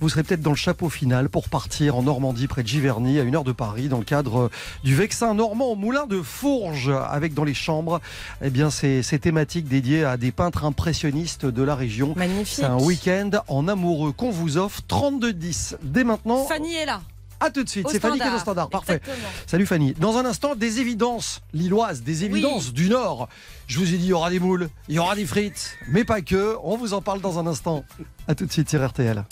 Vous 0.00 0.08
serez 0.08 0.22
peut-être 0.22 0.42
dans 0.42 0.50
le 0.50 0.56
chapeau 0.56 0.88
final 0.88 1.28
pour 1.28 1.48
partir 1.48 1.96
en 1.96 2.04
Normandie, 2.04 2.46
près 2.46 2.62
de 2.62 2.68
Giverny, 2.68 3.18
à 3.18 3.24
une 3.24 3.34
heure 3.34 3.42
de 3.42 3.52
Paris, 3.52 3.88
dans 3.88 3.98
le 3.98 4.04
cadre 4.04 4.48
du 4.84 4.94
Vexin 4.94 5.34
normand 5.34 5.72
au 5.72 5.76
moulin 5.76 6.06
de 6.06 6.22
Fourges, 6.22 6.67
avec 7.10 7.34
dans 7.34 7.44
les 7.44 7.54
chambres, 7.54 8.00
eh 8.42 8.50
bien, 8.50 8.70
ces, 8.70 9.02
ces 9.02 9.18
thématiques 9.18 9.68
dédiées 9.68 10.04
à 10.04 10.16
des 10.16 10.32
peintres 10.32 10.64
impressionnistes 10.64 11.46
de 11.46 11.62
la 11.62 11.74
région. 11.74 12.14
Magnifique. 12.16 12.56
C'est 12.56 12.64
un 12.64 12.78
week-end 12.78 13.30
en 13.48 13.68
amoureux 13.68 14.12
qu'on 14.12 14.30
vous 14.30 14.56
offre 14.56 14.80
32-10 14.88 15.76
dès 15.82 16.04
maintenant. 16.04 16.44
Fanny 16.44 16.74
est 16.74 16.86
là. 16.86 17.00
À 17.40 17.50
tout 17.50 17.62
de 17.62 17.68
suite. 17.68 17.86
C'est 17.90 18.00
Fanny 18.00 18.18
qui 18.18 18.26
est 18.26 18.34
au 18.34 18.38
standard. 18.38 18.66
standard. 18.66 18.70
Parfait. 18.70 18.94
Exactement. 18.94 19.28
Salut 19.46 19.66
Fanny. 19.66 19.94
Dans 19.94 20.16
un 20.16 20.24
instant, 20.24 20.56
des 20.56 20.80
évidences 20.80 21.40
lilloises, 21.52 22.02
des 22.02 22.24
évidences 22.24 22.72
du 22.72 22.88
Nord. 22.88 23.28
Je 23.68 23.78
vous 23.78 23.94
ai 23.94 23.96
dit, 23.96 24.06
il 24.06 24.08
y 24.08 24.12
aura 24.12 24.30
des 24.30 24.40
moules, 24.40 24.68
il 24.88 24.96
y 24.96 24.98
aura 24.98 25.14
des 25.14 25.26
frites, 25.26 25.76
mais 25.88 26.04
pas 26.04 26.20
que. 26.20 26.56
On 26.64 26.76
vous 26.76 26.94
en 26.94 27.00
parle 27.00 27.20
dans 27.20 27.38
un 27.38 27.46
instant. 27.46 27.84
À 28.26 28.34
tout 28.34 28.44
de 28.46 28.52
suite 28.52 28.68
sur 28.68 28.84
RTL. 28.86 29.24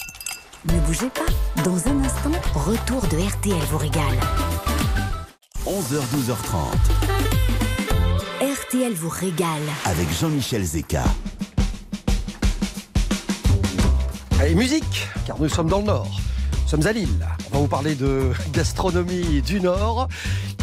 Ne 0.67 0.81
bougez 0.81 1.11
pas. 1.11 1.63
Dans 1.63 1.89
un 1.89 2.05
instant, 2.05 2.33
retour 2.55 3.03
de 3.09 3.17
RTL 3.19 3.59
vous 3.71 3.79
régale. 3.79 4.19
11h-12h30 5.67 6.57
RTL 8.41 8.93
vous 8.95 9.09
régale. 9.09 9.49
avec 9.85 10.07
Jean-Michel 10.17 10.63
Zeka. 10.63 11.03
Allez, 14.39 14.55
musique, 14.55 15.09
car 15.27 15.41
nous 15.41 15.49
sommes 15.49 15.69
dans 15.69 15.81
le 15.81 15.87
Nord. 15.87 16.21
Nous 16.63 16.69
sommes 16.69 16.87
à 16.87 16.93
Lille. 16.93 17.27
On 17.51 17.55
va 17.55 17.59
vous 17.63 17.67
parler 17.67 17.97
de 17.97 18.31
gastronomie 18.53 19.43
du 19.43 19.61
Nord. 19.61 20.07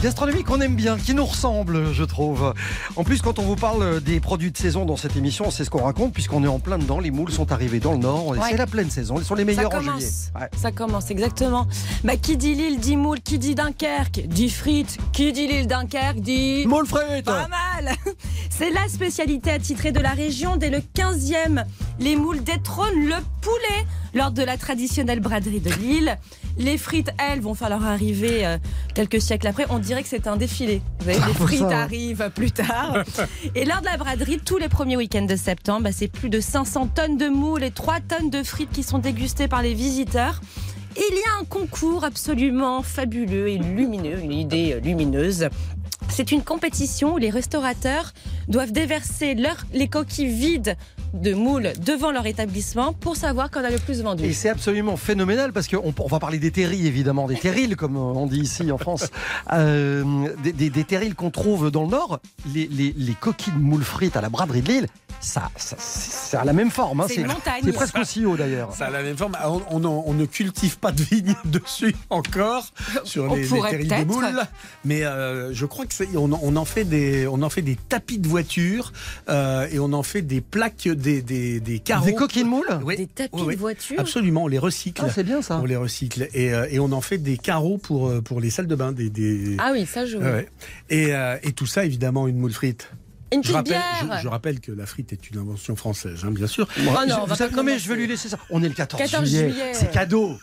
Gastronomie 0.03 0.43
qu'on 0.43 0.59
aime 0.59 0.75
bien, 0.75 0.97
qui 0.97 1.13
nous 1.13 1.23
ressemble, 1.23 1.93
je 1.93 2.03
trouve. 2.03 2.53
En 2.97 3.05
plus, 3.05 3.21
quand 3.21 3.39
on 3.39 3.43
vous 3.43 3.55
parle 3.55 4.01
des 4.01 4.19
produits 4.19 4.51
de 4.51 4.57
saison 4.57 4.83
dans 4.83 4.97
cette 4.97 5.15
émission, 5.15 5.49
c'est 5.49 5.63
ce 5.63 5.69
qu'on 5.69 5.83
raconte, 5.83 6.11
puisqu'on 6.11 6.43
est 6.43 6.47
en 6.47 6.59
plein 6.59 6.77
dedans. 6.77 6.99
Les 6.99 7.09
moules 7.09 7.31
sont 7.31 7.53
arrivés 7.53 7.79
dans 7.79 7.93
le 7.93 7.99
Nord. 7.99 8.27
Ouais. 8.27 8.39
C'est 8.49 8.57
la 8.57 8.67
pleine 8.67 8.89
saison. 8.89 9.15
Ils 9.17 9.23
sont 9.23 9.35
les 9.35 9.45
meilleurs 9.45 9.73
en 9.73 9.79
juillet. 9.79 10.09
Ouais. 10.35 10.49
Ça 10.57 10.73
commence, 10.73 11.09
exactement. 11.09 11.67
Bah, 12.03 12.17
qui 12.17 12.35
dit 12.35 12.53
Lille 12.53 12.81
dit 12.81 12.97
moule, 12.97 13.21
qui 13.21 13.39
dit 13.39 13.55
Dunkerque 13.55 14.27
dit 14.27 14.49
frites, 14.49 14.97
qui 15.13 15.31
dit 15.31 15.47
Lille 15.47 15.67
Dunkerque 15.67 16.19
dit. 16.19 16.67
Moules 16.67 16.85
frites 16.85 17.23
Pas 17.23 17.47
mal 17.47 17.95
C'est 18.49 18.71
la 18.71 18.89
spécialité 18.89 19.51
attitrée 19.51 19.93
de 19.93 20.01
la 20.01 20.11
région 20.11 20.57
dès 20.57 20.69
le 20.69 20.79
15e. 20.79 21.63
Les 22.01 22.17
moules 22.17 22.43
détrônent 22.43 23.05
le 23.05 23.15
poulet 23.39 23.87
lors 24.13 24.31
de 24.31 24.43
la 24.43 24.57
traditionnelle 24.57 25.21
braderie 25.21 25.61
de 25.61 25.71
Lille. 25.71 26.17
Les 26.57 26.77
frites, 26.77 27.11
elles, 27.17 27.41
vont 27.41 27.53
faire 27.55 27.69
leur 27.69 27.83
arrivée 27.83 28.45
euh, 28.45 28.57
quelques 28.93 29.21
siècles 29.21 29.47
après. 29.47 29.65
On 29.69 29.79
dirait 29.79 30.03
que 30.03 30.09
c'est 30.09 30.27
un 30.27 30.37
défilé. 30.37 30.81
Vous 30.99 31.05
voyez, 31.05 31.19
les 31.27 31.33
frites 31.33 31.59
ça, 31.59 31.67
ouais. 31.67 31.73
arrivent 31.73 32.29
plus 32.33 32.51
tard. 32.51 33.03
Et 33.55 33.65
lors 33.65 33.79
de 33.81 33.85
la 33.85 33.97
braderie, 33.97 34.39
tous 34.39 34.57
les 34.57 34.69
premiers 34.69 34.95
week-ends 34.97 35.25
de 35.25 35.35
septembre, 35.35 35.83
bah, 35.85 35.91
c'est 35.91 36.07
plus 36.07 36.29
de 36.29 36.39
500 36.39 36.87
tonnes 36.93 37.17
de 37.17 37.27
moules 37.27 37.63
et 37.63 37.71
3 37.71 37.99
tonnes 38.01 38.29
de 38.29 38.43
frites 38.43 38.71
qui 38.71 38.83
sont 38.83 38.99
dégustées 38.99 39.47
par 39.47 39.61
les 39.63 39.73
visiteurs. 39.73 40.41
Il 40.95 41.15
y 41.15 41.21
a 41.27 41.41
un 41.41 41.45
concours 41.45 42.03
absolument 42.03 42.83
fabuleux 42.83 43.49
et 43.49 43.57
lumineux, 43.57 44.19
une 44.21 44.31
idée 44.33 44.73
euh, 44.73 44.79
lumineuse. 44.79 45.49
C'est 46.09 46.31
une 46.31 46.43
compétition 46.43 47.15
où 47.15 47.17
les 47.17 47.31
restaurateurs 47.31 48.13
doivent 48.47 48.71
déverser 48.71 49.33
leur- 49.33 49.65
les 49.73 49.87
coquilles 49.87 50.27
vides 50.27 50.77
de 51.13 51.33
moules 51.33 51.73
devant 51.85 52.11
leur 52.11 52.25
établissement 52.25 52.93
pour 52.93 53.15
savoir 53.15 53.51
qu'on 53.51 53.63
a 53.63 53.69
le 53.69 53.77
plus 53.77 54.01
vendu. 54.01 54.23
Et 54.25 54.33
c'est 54.33 54.49
absolument 54.49 54.97
phénoménal 54.97 55.53
parce 55.53 55.67
qu'on 55.67 55.93
on 55.97 56.07
va 56.07 56.19
parler 56.19 56.39
des 56.39 56.51
terrils 56.51 56.85
évidemment, 56.87 57.27
des 57.27 57.35
terrils 57.37 57.75
comme 57.75 57.97
on 57.97 58.25
dit 58.25 58.39
ici 58.41 58.71
en 58.71 58.77
France, 58.77 59.07
Euh, 59.53 60.03
des, 60.43 60.51
des, 60.53 60.69
des 60.69 60.83
terrils 60.83 61.15
qu'on 61.15 61.29
trouve 61.29 61.69
dans 61.69 61.83
le 61.83 61.89
Nord. 61.89 62.19
Les, 62.53 62.67
les, 62.67 62.93
les 62.97 63.13
coquilles 63.13 63.53
de 63.53 63.59
moules 63.59 63.83
frites 63.83 64.15
à 64.17 64.21
la 64.21 64.29
braderie 64.29 64.61
de 64.61 64.67
Lille, 64.67 64.87
ça, 65.19 65.49
ça 65.55 65.75
c'est 65.79 66.37
à 66.37 66.43
la 66.43 66.53
même 66.53 66.71
forme. 66.71 67.01
hein. 67.01 67.05
C'est 67.07 67.15
une 67.21 67.27
montagne. 67.27 67.61
c'est 67.63 67.71
presque 67.71 67.97
aussi 67.97 68.25
haut 68.25 68.35
d'ailleurs. 68.35 68.73
Ça 68.73 68.85
a 68.87 68.89
la 68.89 69.03
même 69.03 69.15
forme. 69.17 69.37
On, 69.45 69.61
on 69.69 69.83
en- 69.85 70.03
on 70.07 70.13
ne 70.13 70.25
cultive 70.25 70.79
pas 70.79 70.91
de 70.91 71.03
vigne 71.03 71.35
dessus 71.45 71.95
encore 72.09 72.65
sur 73.03 73.25
On 73.31 73.35
les, 73.35 73.43
les 73.43 73.47
terrils 73.47 73.87
de 73.87 74.03
moules, 74.05 74.25
mais 74.85 75.03
euh, 75.03 75.53
je 75.53 75.65
crois 75.65 75.85
que 75.85 75.93
c'est- 75.93 76.15
on, 76.15 76.31
on 76.41 76.55
en 76.55 76.65
fait 76.65 76.83
des 76.85 77.27
on 77.27 77.41
en 77.43 77.49
fait 77.49 77.61
des 77.61 77.75
tapis 77.75 78.17
de 78.17 78.27
voiture 78.27 78.91
euh, 79.29 79.67
et 79.71 79.79
on 79.79 79.93
en 79.93 80.03
fait 80.03 80.21
des 80.23 80.41
plaques 80.41 80.87
des, 81.03 81.21
des, 81.21 81.59
des 81.59 81.79
carreaux. 81.79 82.05
Des 82.07 82.15
coquilles 82.15 82.43
de 82.43 82.47
moules 82.49 82.79
Oui, 82.83 82.97
Des 82.97 83.05
tapis 83.07 83.29
oui, 83.33 83.41
oui. 83.47 83.55
de 83.55 83.59
voiture. 83.59 83.99
Absolument, 83.99 84.45
on 84.45 84.47
les 84.47 84.57
recycle. 84.57 85.03
Ah, 85.05 85.11
c'est 85.13 85.23
bien 85.23 85.41
ça. 85.43 85.59
On 85.59 85.65
les 85.65 85.75
recycle 85.75 86.27
et, 86.33 86.53
euh, 86.53 86.65
et 86.71 86.79
on 86.79 86.91
en 86.91 87.01
fait 87.01 87.17
des 87.19 87.37
carreaux 87.37 87.77
pour, 87.77 88.07
euh, 88.09 88.21
pour 88.21 88.41
les 88.41 88.49
salles 88.49 88.67
de 88.67 88.75
bain. 88.75 88.91
Des, 88.91 89.09
des... 89.09 89.55
Ah 89.59 89.69
oui, 89.73 89.85
ça 89.85 90.05
je 90.05 90.17
ouais. 90.17 90.47
Et, 90.89 91.13
euh, 91.13 91.37
et 91.43 91.51
tout 91.51 91.65
ça, 91.67 91.85
évidemment, 91.85 92.27
une 92.27 92.37
moule 92.37 92.53
frite. 92.53 92.89
Une 93.33 93.43
Je 93.43 93.51
rappelle, 93.51 93.73
bière. 93.73 94.17
je, 94.17 94.23
je 94.23 94.27
rappelle 94.27 94.59
que 94.59 94.71
la 94.71 94.85
frite 94.85 95.11
est 95.11 95.29
une 95.31 95.39
invention 95.39 95.75
française, 95.75 96.19
hein, 96.23 96.31
bien 96.31 96.47
sûr. 96.47 96.67
Oh 96.77 96.81
non, 96.81 96.93
Je- 96.93 97.13
on 97.13 97.15
va 97.15 97.19
vous 97.21 97.27
pas 97.27 97.35
savez- 97.35 97.55
non 97.55 97.63
mais 97.63 97.79
je 97.79 97.89
vais 97.89 97.95
lui 97.95 98.07
laisser 98.07 98.29
ça. 98.29 98.37
On 98.51 98.61
est 98.63 98.67
le 98.69 98.75
14, 98.75 99.01
14 99.01 99.27
juillet. 99.27 99.49
juillet. 99.49 99.71
C'est 99.73 99.91
cadeau. 99.91 100.37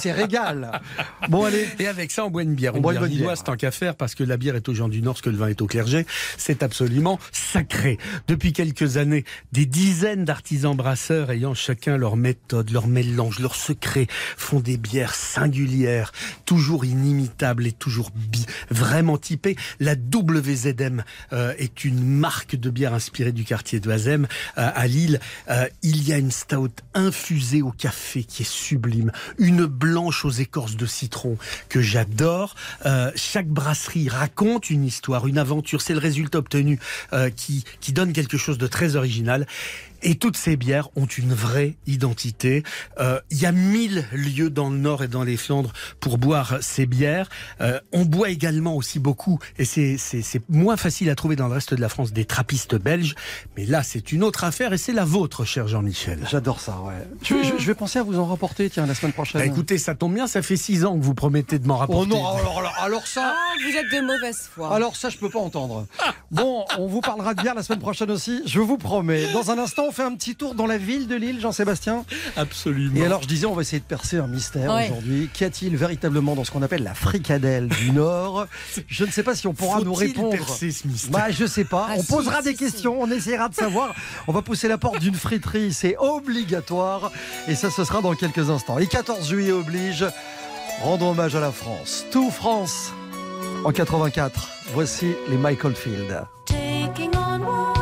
C'est 0.00 0.12
régal. 0.12 0.80
Bon 1.28 1.44
allez. 1.44 1.68
Et 1.78 1.86
avec 1.86 2.10
ça, 2.10 2.24
on 2.24 2.30
boit 2.30 2.42
une 2.42 2.54
bière. 2.54 2.74
On 2.74 2.80
boit 2.80 2.94
une 2.94 3.00
bière 3.00 3.10
lilloise, 3.10 3.44
tant 3.44 3.56
qu'à 3.56 3.70
faire, 3.70 3.94
parce 3.94 4.14
que 4.14 4.24
la 4.24 4.36
bière 4.36 4.56
est 4.56 4.68
aux 4.68 4.74
gens 4.74 4.88
du 4.88 5.02
Nord, 5.02 5.18
ce 5.18 5.22
que 5.22 5.30
le 5.30 5.36
vin 5.36 5.48
est 5.48 5.60
au 5.60 5.66
clergé. 5.66 6.06
C'est 6.36 6.62
absolument 6.62 7.18
sacré. 7.32 7.98
Depuis 8.26 8.52
quelques 8.52 8.96
années, 8.96 9.24
des 9.52 9.66
dizaines 9.66 10.24
d'artisans 10.24 10.76
brasseurs 10.76 11.30
ayant 11.30 11.54
chacun 11.54 11.96
leur 11.96 12.16
méthode, 12.16 12.70
leur 12.70 12.86
mélange, 12.86 13.38
leur 13.38 13.54
secret, 13.54 14.06
font 14.36 14.60
des 14.60 14.76
bières 14.76 15.14
singulières, 15.14 16.12
toujours 16.46 16.84
inimitables 16.84 17.66
et 17.66 17.72
toujours 17.72 18.10
bi 18.14 18.46
vraiment 18.70 19.18
typées. 19.18 19.56
La 19.80 19.94
WZM 19.94 21.04
euh, 21.32 21.52
est 21.58 21.84
une 21.84 22.02
marque 22.02 22.56
de 22.56 22.70
bière 22.70 22.94
inspirée 22.94 23.32
du 23.32 23.44
quartier 23.44 23.80
de 23.80 23.90
Hazem 23.90 24.26
euh, 24.56 24.70
à 24.74 24.86
Lille. 24.86 25.20
Euh, 25.50 25.66
il 25.82 26.06
y 26.06 26.12
a 26.12 26.18
une 26.18 26.30
stout 26.30 26.72
infusée 26.94 27.62
au 27.62 27.70
café 27.70 28.24
qui 28.24 28.42
est 28.42 28.50
sublime, 28.50 29.12
une 29.38 29.66
blanche 29.66 30.24
aux 30.24 30.30
écorces 30.30 30.76
de 30.76 30.86
citron 30.86 31.36
que 31.68 31.80
j'adore. 31.80 32.54
Euh, 32.86 33.10
chaque 33.14 33.48
brasserie 33.48 34.08
raconte 34.08 34.70
une 34.70 34.84
histoire, 34.84 35.26
une 35.26 35.38
aventure. 35.38 35.82
C'est 35.82 35.94
le 35.94 35.98
résultat 35.98 36.38
obtenu 36.38 36.78
euh, 37.12 37.30
qui, 37.30 37.64
qui 37.80 37.92
donne 37.92 38.12
quelque 38.12 38.36
chose 38.36 38.58
de 38.58 38.66
très 38.66 38.96
original. 38.96 39.46
Et 40.02 40.14
toutes 40.16 40.36
ces 40.36 40.56
bières 40.56 40.88
ont 40.96 41.06
une 41.06 41.32
vraie 41.34 41.76
identité. 41.86 42.62
Euh, 43.00 43.20
Il 43.30 43.38
y 43.40 43.46
a 43.46 43.52
mille 43.52 44.06
lieux 44.12 44.50
dans 44.50 44.70
le 44.70 44.76
Nord 44.78 45.02
et 45.02 45.08
dans 45.08 45.24
les 45.24 45.36
Flandres 45.36 45.72
pour 46.00 46.18
boire 46.18 46.58
ces 46.60 46.86
bières. 46.86 47.28
Euh, 47.60 47.80
on 47.92 48.04
boit 48.04 48.30
également 48.30 48.74
aussi 48.76 48.98
beaucoup, 48.98 49.38
et 49.58 49.64
c'est- 49.64 49.96
c'est 49.98 50.22
c'est 50.22 50.42
moins 50.48 50.76
facile 50.76 51.10
à 51.10 51.14
trouver 51.14 51.36
dans 51.36 51.48
le 51.48 51.54
reste 51.54 51.74
de 51.74 51.80
la 51.80 51.88
France, 51.88 52.12
des 52.12 52.24
trappistes 52.24 52.74
belges. 52.76 53.14
Mais 53.56 53.64
là, 53.66 53.82
c'est 53.82 54.12
une 54.12 54.22
autre 54.22 54.44
affaire, 54.44 54.72
et 54.72 54.78
c'est 54.78 54.92
la 54.92 55.04
vôtre, 55.04 55.44
cher 55.44 55.66
Jean-Michel. 55.68 56.20
J'adore 56.30 56.60
ça, 56.60 56.80
ouais. 56.82 56.94
Je, 57.22 57.34
je- 57.42 57.58
je 57.58 57.66
vais 57.66 57.74
penser 57.74 57.98
à 57.98 58.02
vous 58.02 58.18
en 58.18 58.26
rapporter, 58.26 58.68
tiens, 58.70 58.86
la 58.86 58.94
semaine 58.94 59.12
prochaine. 59.12 59.40
Bah, 59.40 59.46
écoutez, 59.46 59.78
ça 59.78 59.94
tombe 59.94 60.14
bien, 60.14 60.26
ça 60.26 60.42
fait 60.42 60.56
six 60.56 60.84
ans 60.84 60.96
que 60.98 61.02
vous 61.04 61.14
promettez 61.14 61.58
de 61.58 61.66
m'en 61.66 61.74
oh 61.74 61.78
rapporter. 61.78 62.10
non, 62.10 62.26
alors, 62.26 62.58
alors, 62.58 62.74
alors 62.80 63.06
ça. 63.06 63.34
Ah, 63.36 63.54
vous 63.62 63.76
êtes 63.76 63.90
de 63.92 64.06
mauvaise 64.06 64.48
foi. 64.54 64.74
Alors 64.74 64.96
ça, 64.96 65.08
je 65.10 65.16
peux 65.18 65.30
pas 65.30 65.38
entendre. 65.40 65.86
Bon, 66.30 66.64
on 66.78 66.86
vous 66.86 67.00
parlera 67.00 67.34
de 67.34 67.42
bière 67.42 67.54
la 67.54 67.62
semaine 67.62 67.80
prochaine 67.80 68.10
aussi, 68.10 68.42
je 68.46 68.60
vous 68.60 68.78
promets. 68.78 69.32
Dans 69.32 69.50
un 69.50 69.58
instant, 69.58 69.87
on 69.88 69.92
fait 69.92 70.02
un 70.02 70.14
petit 70.14 70.34
tour 70.36 70.54
dans 70.54 70.66
la 70.66 70.76
ville 70.78 71.06
de 71.08 71.14
Lille, 71.16 71.40
Jean-Sébastien? 71.40 72.04
Absolument. 72.36 72.96
Et 72.96 73.04
alors, 73.04 73.22
je 73.22 73.28
disais, 73.28 73.46
on 73.46 73.54
va 73.54 73.62
essayer 73.62 73.80
de 73.80 73.84
percer 73.84 74.18
un 74.18 74.26
mystère 74.26 74.72
Ouais. 74.74 74.86
aujourd'hui. 74.90 75.28
Qu'y 75.32 75.44
a-t-il 75.44 75.76
véritablement 75.76 76.34
dans 76.34 76.44
ce 76.44 76.50
qu'on 76.50 76.62
appelle 76.62 76.82
la 76.82 76.94
fricadelle 76.94 77.68
du 77.68 77.90
Nord? 77.92 78.46
Je 78.86 79.04
ne 79.04 79.10
sais 79.10 79.22
pas 79.22 79.34
si 79.34 79.46
on 79.46 79.54
pourra 79.54 79.80
nous 79.80 79.94
répondre. 79.94 80.30
percer 80.30 80.70
ce 80.70 80.86
mystère? 80.86 81.10
Bah, 81.12 81.30
je 81.30 81.46
sais 81.46 81.64
pas. 81.64 81.86
Ah, 81.90 81.94
on 81.96 82.02
si, 82.02 82.06
posera 82.08 82.38
si, 82.38 82.44
des 82.44 82.50
si. 82.52 82.56
questions, 82.58 83.00
on 83.00 83.10
essaiera 83.10 83.48
de 83.48 83.54
savoir. 83.54 83.94
On 84.26 84.32
va 84.32 84.42
pousser 84.42 84.68
la 84.68 84.78
porte 84.78 84.98
d'une 85.00 85.14
friterie, 85.14 85.72
c'est 85.72 85.96
obligatoire. 85.98 87.10
Et 87.48 87.54
ça, 87.54 87.70
ce 87.70 87.84
sera 87.84 88.02
dans 88.02 88.14
quelques 88.14 88.50
instants. 88.50 88.78
Et 88.78 88.86
14 88.86 89.26
juillet 89.28 89.52
oblige. 89.52 90.04
Rendons 90.82 91.10
hommage 91.10 91.34
à 91.34 91.40
la 91.40 91.50
France. 91.50 92.04
Tout 92.12 92.30
France 92.30 92.92
en 93.64 93.72
84. 93.72 94.48
Voici 94.74 95.06
les 95.28 95.36
Michael 95.36 95.74
Field. 95.74 96.24
Taking 96.46 97.10
on 97.16 97.77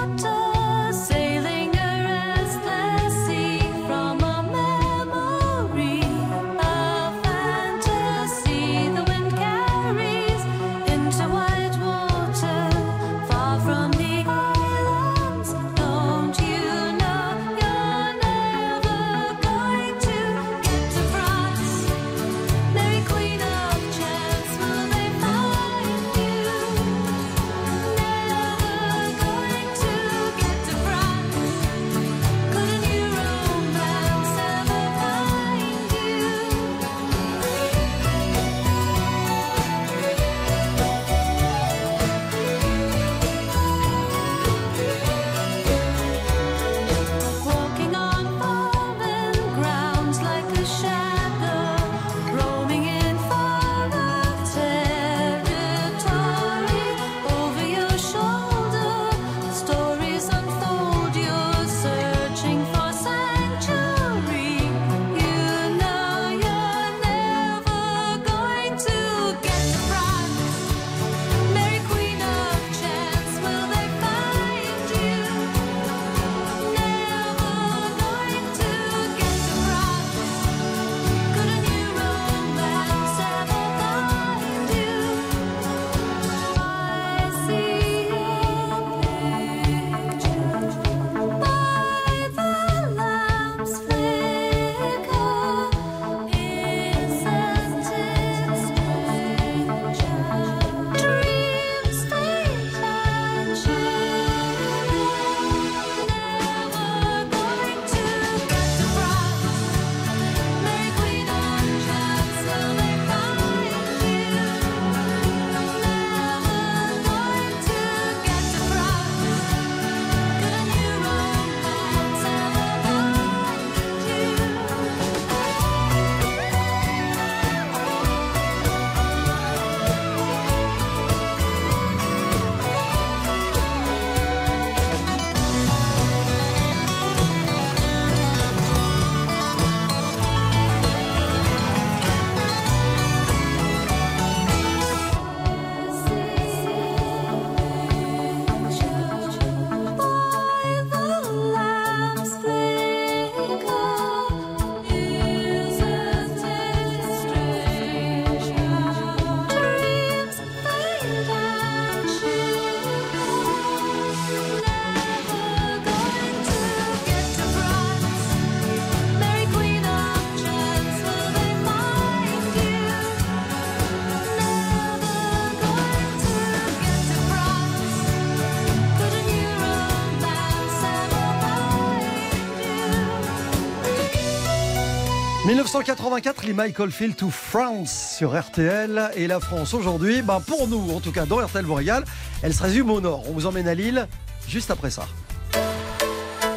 1984, 185.66 186.44
les 186.44 186.52
Michael 186.52 186.92
Field 186.92 187.16
to 187.16 187.28
France 187.28 188.14
sur 188.16 188.40
RTL. 188.40 189.10
Et 189.16 189.26
la 189.26 189.40
France 189.40 189.74
aujourd'hui, 189.74 190.22
ben 190.22 190.40
pour 190.40 190.68
nous, 190.68 190.94
en 190.94 191.00
tout 191.00 191.10
cas 191.10 191.26
dans 191.26 191.44
RTL 191.44 191.64
vous 191.64 191.74
régale, 191.74 192.04
elle 192.42 192.54
se 192.54 192.62
résume 192.62 192.88
au 192.88 193.00
nord. 193.00 193.24
On 193.28 193.32
vous 193.32 193.46
emmène 193.46 193.66
à 193.66 193.74
Lille 193.74 194.06
juste 194.46 194.70
après 194.70 194.90
ça. 194.90 195.06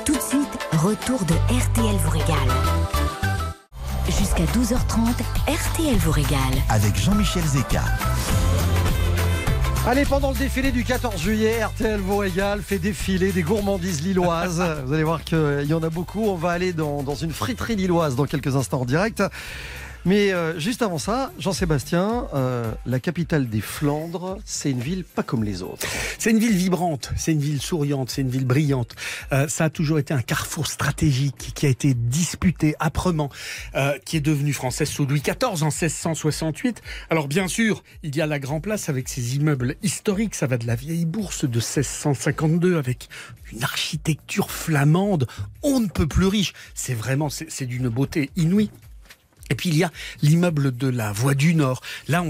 Tout 0.06 0.14
de 0.14 0.22
suite, 0.22 0.60
retour 0.74 1.26
de 1.26 1.34
RTL 1.34 1.96
vous 1.96 2.10
régale. 2.12 2.38
Jusqu'à 4.06 4.44
12h30, 4.44 5.16
RTL 5.48 5.96
vous 5.98 6.12
régale. 6.12 6.40
Avec 6.70 6.96
Jean-Michel 6.96 7.44
Zeka. 7.44 7.82
Allez, 9.88 10.06
pendant 10.06 10.32
le 10.32 10.38
défilé 10.38 10.72
du 10.72 10.84
14 10.84 11.20
juillet, 11.20 11.64
RTL 11.64 12.00
vous 12.00 12.18
régale, 12.18 12.62
fait 12.62 12.78
défiler 12.78 13.32
des 13.32 13.42
gourmandises 13.42 14.04
lilloises. 14.04 14.62
Vous 14.86 14.94
allez 14.94 15.04
voir 15.04 15.24
qu'il 15.24 15.66
y 15.66 15.74
en 15.74 15.82
a 15.82 15.90
beaucoup. 15.90 16.26
On 16.26 16.36
va 16.36 16.52
aller 16.52 16.74
dans, 16.74 17.02
dans 17.02 17.16
une 17.16 17.32
friterie 17.32 17.76
lilloise 17.76 18.16
dans 18.16 18.26
quelques 18.26 18.56
instants 18.56 18.82
en 18.82 18.86
direct. 18.86 19.24
Mais 20.06 20.32
euh, 20.32 20.58
juste 20.58 20.82
avant 20.82 20.98
ça, 20.98 21.32
Jean-Sébastien, 21.40 22.28
euh, 22.34 22.72
la 22.86 23.00
capitale 23.00 23.50
des 23.50 23.62
Flandres, 23.62 24.38
c'est 24.46 24.72
une 24.72 24.80
ville 24.80 25.04
pas 25.04 25.24
comme 25.24 25.44
les 25.44 25.62
autres. 25.62 25.86
C'est 26.18 26.32
une 26.32 26.40
ville 26.40 26.56
vibrante, 26.56 27.12
c'est 27.18 27.34
une 27.34 27.40
ville 27.40 27.62
souriante, 27.62 28.10
c'est 28.10 28.22
une 28.22 28.30
ville 28.30 28.46
brillante. 28.46 28.96
Euh, 29.34 29.48
ça 29.48 29.66
a 29.66 29.70
toujours 29.70 30.00
été 30.00 30.14
un 30.14 30.22
carrefour 30.22 30.68
stratégique 30.68 31.52
qui 31.54 31.66
a 31.66 31.70
été 31.70 31.94
disputé 31.94 32.76
âprement, 32.80 33.30
euh, 33.76 33.98
qui 34.06 34.18
est 34.18 34.22
devenu 34.22 34.54
française 34.54 34.90
sous 34.90 35.06
Louis 35.06 35.22
XIV 35.22 35.64
en 35.64 35.68
1668. 35.68 36.82
Alors 37.10 37.28
bien 37.28 37.48
sûr, 37.48 37.84
il 38.04 38.16
y 38.16 38.22
a 38.22 38.26
la 38.26 38.40
Grand 38.40 38.62
Place 38.62 38.90
avec 38.90 39.10
ses 39.10 39.36
immeubles 39.36 39.76
historiques. 39.84 40.36
Ça 40.36 40.48
va 40.48 40.58
de 40.58 40.66
la 40.66 40.76
vieille 40.76 41.06
bourse 41.06 41.44
de 41.44 41.60
1652 41.60 42.78
avec 42.78 43.10
une 43.52 43.64
architecture 43.64 44.52
flamande, 44.52 45.28
on 45.64 45.80
ne 45.80 45.88
peut 45.88 46.08
plus 46.08 46.28
riche. 46.28 46.54
C'est 46.74 46.94
vraiment, 46.94 47.30
c'est 47.30 47.50
c'est 47.50 47.66
d'une 47.66 47.90
beauté 47.90 48.30
inouïe. 48.36 48.70
Et 49.50 49.56
puis 49.56 49.70
il 49.70 49.78
y 49.78 49.84
a 49.84 49.92
l'immeuble 50.22 50.76
de 50.76 50.88
la 50.88 51.12
Voie 51.12 51.34
du 51.34 51.56
Nord. 51.56 51.82
Là, 52.08 52.24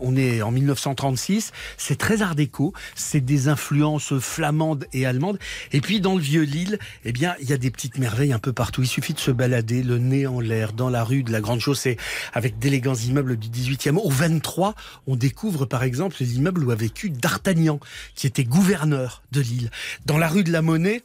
on, 0.00 0.16
est 0.16 0.42
en 0.42 0.50
1936. 0.50 1.52
C'est 1.76 1.96
très 1.96 2.22
art 2.22 2.34
déco. 2.34 2.72
C'est 2.94 3.20
des 3.20 3.48
influences 3.48 4.18
flamandes 4.18 4.86
et 4.92 5.06
allemandes. 5.06 5.38
Et 5.72 5.80
puis 5.80 6.00
dans 6.00 6.14
le 6.14 6.20
vieux 6.20 6.42
Lille, 6.42 6.78
eh 7.04 7.12
bien, 7.12 7.34
il 7.40 7.48
y 7.48 7.52
a 7.52 7.58
des 7.58 7.70
petites 7.70 7.98
merveilles 7.98 8.32
un 8.32 8.38
peu 8.38 8.52
partout. 8.52 8.82
Il 8.82 8.88
suffit 8.88 9.14
de 9.14 9.18
se 9.18 9.30
balader, 9.30 9.82
le 9.82 9.98
nez 9.98 10.26
en 10.26 10.40
l'air, 10.40 10.72
dans 10.72 10.90
la 10.90 11.04
rue 11.04 11.22
de 11.22 11.32
la 11.32 11.40
Grande 11.40 11.60
Chaussée, 11.60 11.96
avec 12.32 12.58
d'élégants 12.58 12.94
immeubles 12.94 13.36
du 13.36 13.48
18e. 13.48 13.96
Au 13.96 14.10
23, 14.10 14.74
on 15.06 15.16
découvre 15.16 15.66
par 15.66 15.82
exemple 15.82 16.16
l'immeuble 16.20 16.64
où 16.64 16.70
a 16.70 16.74
vécu 16.74 17.10
D'Artagnan, 17.10 17.80
qui 18.14 18.26
était 18.26 18.44
gouverneur 18.44 19.22
de 19.32 19.40
Lille. 19.40 19.70
Dans 20.04 20.18
la 20.18 20.28
rue 20.28 20.44
de 20.44 20.52
la 20.52 20.62
Monnaie, 20.62 21.02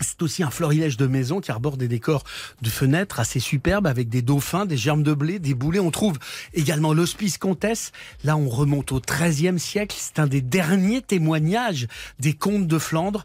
c'est 0.00 0.22
aussi 0.22 0.42
un 0.42 0.50
florilège 0.50 0.96
de 0.96 1.06
maisons 1.06 1.40
qui 1.40 1.50
arbore 1.50 1.76
des 1.76 1.88
décors 1.88 2.24
de 2.62 2.68
fenêtres 2.68 3.20
assez 3.20 3.40
superbes 3.40 3.86
avec 3.86 4.08
des 4.08 4.22
dauphins, 4.22 4.66
des 4.66 4.76
germes 4.76 5.02
de 5.02 5.14
blé, 5.14 5.38
des 5.38 5.54
boulets. 5.54 5.78
On 5.78 5.90
trouve 5.90 6.18
également 6.52 6.92
l'hospice 6.92 7.38
Comtesse. 7.38 7.92
Là, 8.24 8.36
on 8.36 8.48
remonte 8.48 8.92
au 8.92 9.00
XIIIe 9.00 9.58
siècle. 9.58 9.96
C'est 9.98 10.18
un 10.18 10.26
des 10.26 10.40
derniers 10.40 11.02
témoignages 11.02 11.86
des 12.18 12.32
comtes 12.32 12.66
de 12.66 12.78
Flandre. 12.78 13.24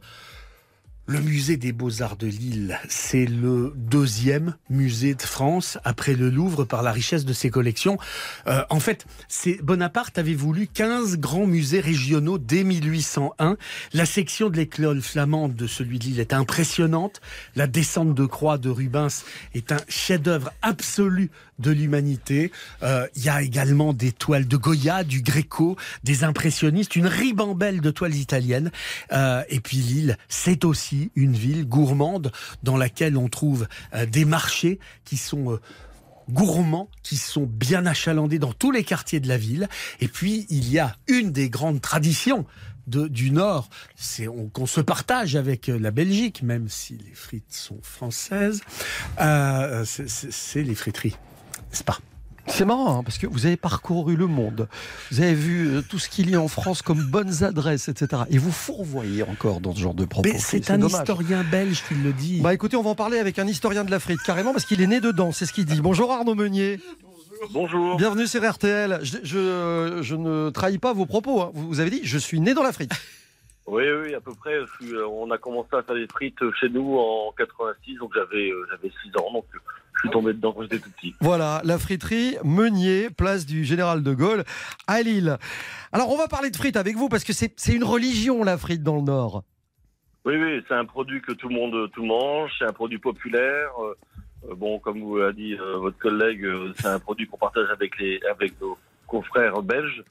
Le 1.10 1.22
musée 1.22 1.58
des 1.58 1.72
beaux-arts 1.72 2.18
de 2.18 2.28
Lille, 2.28 2.80
c'est 2.88 3.26
le 3.26 3.74
deuxième 3.76 4.54
musée 4.70 5.16
de 5.16 5.24
France 5.24 5.80
après 5.84 6.14
le 6.14 6.30
Louvre 6.30 6.66
par 6.66 6.84
la 6.84 6.92
richesse 6.92 7.26
de 7.26 7.34
ses 7.34 7.50
collections. 7.50 7.98
Euh, 8.46 8.62
en 8.70 8.80
fait, 8.80 9.08
Bonaparte 9.64 10.20
avait 10.20 10.36
voulu 10.36 10.68
15 10.68 11.18
grands 11.18 11.48
musées 11.48 11.80
régionaux 11.80 12.38
dès 12.38 12.64
1801. 12.64 13.58
La 13.94 14.06
section 14.06 14.52
de 14.52 14.58
l'école 14.58 15.02
flamande 15.02 15.56
de 15.56 15.66
celui 15.66 15.98
de 15.98 16.04
Lille 16.04 16.20
est 16.20 16.32
impressionnante. 16.32 17.22
La 17.56 17.66
descente 17.66 18.14
de 18.14 18.28
croix 18.28 18.60
de 18.60 18.70
Rubens 18.70 19.24
est 19.56 19.72
un 19.72 19.80
chef-d'œuvre 19.88 20.52
absolu 20.62 21.32
de 21.60 21.72
l'humanité. 21.72 22.52
Euh, 22.84 23.08
Il 23.16 23.24
y 23.24 23.30
a 23.30 23.42
également 23.42 23.94
des 23.94 24.12
toiles 24.12 24.48
de 24.48 24.58
Goya, 24.58 25.04
du 25.04 25.22
Gréco, 25.22 25.78
des 26.04 26.24
impressionnistes, 26.24 26.96
une 26.96 27.08
ribambelle 27.08 27.82
de 27.82 27.92
toiles 27.92 28.16
italiennes. 28.16 28.72
Euh, 29.12 29.44
et 29.50 29.60
puis 29.60 29.78
Lille, 29.78 30.18
c'est 30.28 30.66
aussi 30.66 31.12
une 31.16 31.34
ville 31.34 31.66
gourmande 31.68 32.32
dans 32.64 32.78
laquelle 32.78 33.18
on 33.18 33.28
trouve 33.30 33.68
euh, 33.94 34.06
des 34.06 34.26
marchés 34.26 34.80
qui 35.06 35.18
sont 35.18 35.52
euh, 35.54 35.60
gourmands, 36.30 36.90
qui 37.04 37.18
sont 37.18 37.46
bien 37.50 37.86
achalandés 37.86 38.40
dans 38.40 38.54
tous 38.54 38.72
les 38.72 38.84
quartiers 38.84 39.20
de 39.20 39.28
la 39.28 39.38
ville. 39.38 39.68
Et 40.00 40.08
puis 40.08 40.46
il 40.50 40.70
y 40.72 40.80
a 40.80 40.96
une 41.08 41.32
des 41.32 41.50
grandes 41.50 41.82
traditions 41.82 42.46
de, 42.88 43.08
du 43.08 43.30
Nord, 43.32 43.70
c'est 43.96 44.28
on- 44.28 44.48
qu'on 44.50 44.66
se 44.66 44.82
partage 44.82 45.36
avec 45.36 45.68
la 45.68 45.92
Belgique, 45.92 46.42
même 46.42 46.70
si 46.70 46.98
les 46.98 47.14
frites 47.14 47.52
sont 47.54 47.80
françaises, 47.84 48.62
euh, 49.22 49.86
c'est 49.86 50.64
les 50.64 50.74
friteries, 50.76 51.16
n'est-ce 51.70 51.84
pas 51.84 51.98
C'est 52.48 52.66
marrant, 52.66 53.00
hein, 53.00 53.04
parce 53.04 53.18
que 53.18 53.28
vous 53.28 53.46
avez 53.46 53.58
parcouru 53.58 54.16
le 54.16 54.28
monde. 54.28 54.68
Vous 55.12 55.22
avez 55.22 55.34
vu 55.34 55.68
euh, 55.68 55.82
tout 55.82 56.00
ce 56.00 56.10
qu'il 56.10 56.30
y 56.30 56.36
a 56.36 56.42
en 56.42 56.48
France 56.48 56.82
comme 56.82 57.04
bonnes 57.04 57.44
adresses, 57.44 57.90
etc. 57.90 58.24
Et 58.30 58.38
vous 58.38 58.52
fourvoyez 58.52 59.24
encore 59.24 59.62
dans 59.62 59.74
ce 59.74 59.80
genre 59.80 59.94
de 59.94 60.06
propos. 60.06 60.30
Mais 60.32 60.38
c'est 60.40 60.72
un 60.72 60.78
dommage. 60.78 61.02
historien 61.02 61.44
belge 61.44 61.84
qui 61.88 61.96
le 61.96 62.14
dit. 62.14 62.42
Bah 62.42 62.54
écoutez, 62.54 62.76
on 62.76 62.82
va 62.84 62.90
en 62.92 62.96
parler 62.96 63.20
avec 63.20 63.40
un 63.40 63.48
historien 63.48 63.84
de 63.84 63.92
la 63.92 64.00
frite, 64.00 64.22
carrément, 64.24 64.52
parce 64.52 64.66
qu'il 64.66 64.82
est 64.82 64.88
né 64.88 65.00
dedans, 65.00 65.32
c'est 65.32 65.46
ce 65.46 65.54
qu'il 65.54 65.66
dit. 65.66 65.82
Bonjour 65.82 66.12
Arnaud 66.12 66.36
Meunier, 66.36 66.80
Bonjour. 67.52 67.96
bienvenue 67.98 68.28
sur 68.28 68.48
RTL. 68.48 69.00
Je, 69.02 69.18
je, 69.24 70.00
je 70.02 70.16
ne 70.16 70.50
trahis 70.50 70.78
pas 70.78 70.94
vos 70.94 71.06
propos, 71.06 71.42
hein. 71.42 71.52
vous, 71.54 71.80
avez 71.80 71.90
dit, 71.90 72.02
je 72.04 72.18
suis 72.18 72.40
né 72.42 72.54
dans 72.54 72.64
la 72.64 72.72
frite. 72.74 72.92
Oui, 73.72 73.84
oui, 74.02 74.16
à 74.16 74.20
peu 74.20 74.34
près. 74.34 74.58
Suis, 74.78 74.96
euh, 74.96 75.08
on 75.08 75.30
a 75.30 75.38
commencé 75.38 75.70
à 75.74 75.84
faire 75.84 75.94
des 75.94 76.08
frites 76.08 76.40
chez 76.60 76.70
nous 76.70 76.98
en 76.98 77.32
86, 77.38 77.98
donc 78.00 78.12
j'avais 78.16 78.50
euh, 78.50 78.66
j'avais 78.72 78.92
6 79.04 79.10
ans, 79.22 79.32
donc 79.32 79.46
euh, 79.54 79.60
je 80.00 80.08
suis 80.08 80.14
tombé 80.14 80.32
dedans 80.34 80.54
quand 80.54 80.62
j'étais 80.62 80.80
tout 80.80 80.90
petit. 80.92 81.14
Voilà, 81.20 81.62
la 81.66 81.78
friterie 81.78 82.38
Meunier, 82.46 83.10
place 83.10 83.46
du 83.46 83.66
Général 83.66 84.02
de 84.02 84.14
Gaulle, 84.14 84.46
à 84.88 85.02
Lille. 85.02 85.38
Alors 85.92 86.10
on 86.10 86.18
va 86.18 86.30
parler 86.30 86.52
de 86.52 86.56
frites 86.56 86.78
avec 86.78 86.96
vous, 86.96 87.10
parce 87.10 87.26
que 87.26 87.34
c'est 87.34 87.54
une 87.68 87.84
religion 87.84 88.44
la 88.44 88.58
frite 88.58 88.82
dans 88.82 88.96
le 88.96 89.02
Nord. 89.02 89.44
Oui, 90.26 90.36
oui, 90.38 90.64
c'est 90.68 90.74
un 90.74 90.86
produit 90.86 91.22
que 91.22 91.34
tout 91.34 91.50
le 91.50 91.56
monde 91.56 91.92
tout 91.92 92.06
mange, 92.06 92.52
c'est 92.58 92.66
un 92.66 92.74
produit 92.74 92.98
populaire. 92.98 93.72
euh, 93.84 94.56
bon, 94.56 94.80
comme 94.80 95.02
vous 95.02 95.18
l'a 95.18 95.34
dit 95.34 95.56
euh, 95.56 95.78
votre 95.78 95.98
collègue, 95.98 96.46
euh, 96.46 96.72
c'est 96.78 96.88
un 96.88 97.00
produit 97.00 97.28
qu'on 97.28 97.38
partage 97.38 97.70
avec 97.70 97.98
les 98.00 98.20
avec 98.30 98.60
nos 98.62 98.78
confrères 99.08 99.62
belges. 99.62 100.04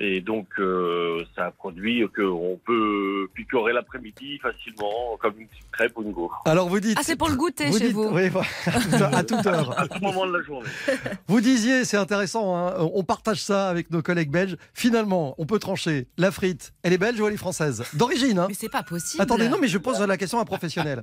Et 0.00 0.20
donc, 0.20 0.46
euh, 0.60 1.24
c'est 1.34 1.40
un 1.40 1.50
produit 1.50 2.04
qu'on 2.14 2.58
peut 2.64 3.28
picorer 3.34 3.72
l'après-midi 3.72 4.38
facilement, 4.38 5.16
comme 5.20 5.40
une 5.40 5.48
petite 5.48 5.70
crêpe 5.72 5.92
ou 5.96 6.02
une 6.02 6.12
gaufre, 6.12 6.40
Alors 6.44 6.68
vous 6.68 6.78
dites... 6.78 6.96
Ah, 7.00 7.02
c'est 7.02 7.16
pour 7.16 7.28
le 7.28 7.34
goûter 7.34 7.72
chez 7.72 7.86
dites- 7.86 7.92
vous. 7.92 8.08
Oui, 8.12 8.28
voilà, 8.28 8.46
à 9.16 9.24
toute 9.24 9.44
heure. 9.44 9.76
à 9.78 9.88
tout 9.88 10.00
moment 10.00 10.24
de 10.26 10.36
la 10.38 10.44
journée. 10.44 10.68
Vous 11.26 11.40
disiez, 11.40 11.84
c'est 11.84 11.96
intéressant, 11.96 12.56
hein, 12.56 12.74
on 12.94 13.02
partage 13.02 13.42
ça 13.42 13.68
avec 13.68 13.90
nos 13.90 14.00
collègues 14.00 14.30
belges. 14.30 14.56
Finalement, 14.72 15.34
on 15.38 15.46
peut 15.46 15.58
trancher. 15.58 16.06
La 16.16 16.30
frite, 16.30 16.72
elle 16.82 16.92
est 16.92 16.98
belge 16.98 17.20
ou 17.20 17.26
elle 17.26 17.34
est 17.34 17.36
française? 17.36 17.84
D'origine, 17.94 18.38
hein 18.38 18.46
Mais 18.48 18.54
c'est 18.54 18.70
pas 18.70 18.82
possible. 18.84 19.22
Attendez, 19.22 19.48
non, 19.48 19.58
mais 19.60 19.68
je 19.68 19.78
pose 19.78 20.00
la 20.00 20.16
question 20.16 20.38
à 20.38 20.42
un 20.42 20.44
professionnel. 20.44 21.02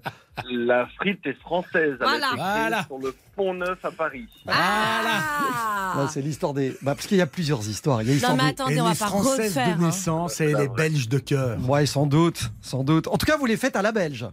La 0.50 0.88
frite 0.98 1.20
est 1.26 1.38
française. 1.40 1.98
A 2.00 2.06
Voilà. 2.06 2.30
Voilà. 2.36 2.84
sur 2.86 2.98
le 2.98 3.14
Pont 3.36 3.54
Neuf 3.54 3.84
à 3.84 3.92
Paris. 3.92 4.28
Ah 4.48 5.94
Là, 5.98 6.08
c'est 6.10 6.22
l'histoire 6.22 6.54
des. 6.54 6.72
Bah, 6.82 6.96
parce 6.96 7.08
qu'il 7.08 7.18
y 7.18 7.22
a 7.22 7.28
plusieurs 7.28 7.68
histoires. 7.68 8.02
Il 8.02 8.08
y 8.08 8.12
a 8.12 8.14
l'histoire 8.14 8.36
Non, 8.36 8.44
mais 8.44 8.50
des- 8.54 8.62
attendez, 8.62 8.74
elle 8.76 8.82
on 8.82 8.86
va 8.86 8.92
est 8.92 9.00
pas 9.00 9.08
française 9.08 9.58
refaire. 9.58 9.78
de 9.78 9.84
hein. 9.84 9.86
naissance 9.86 10.42
et 10.42 10.46
elle 10.52 10.60
est 10.62 10.68
belge 10.74 11.08
de 11.10 11.20
cœur. 11.20 11.58
Ouais, 11.70 11.86
sans 11.86 12.06
doute, 12.06 12.52
sans 12.62 12.84
doute. 12.84 13.08
En 13.08 13.18
tout 13.18 13.26
cas, 13.26 13.38
vous 13.38 13.46
les 13.46 13.58
faites 13.58 13.76
à 13.76 13.82
la 13.82 13.92
belge. 13.92 14.26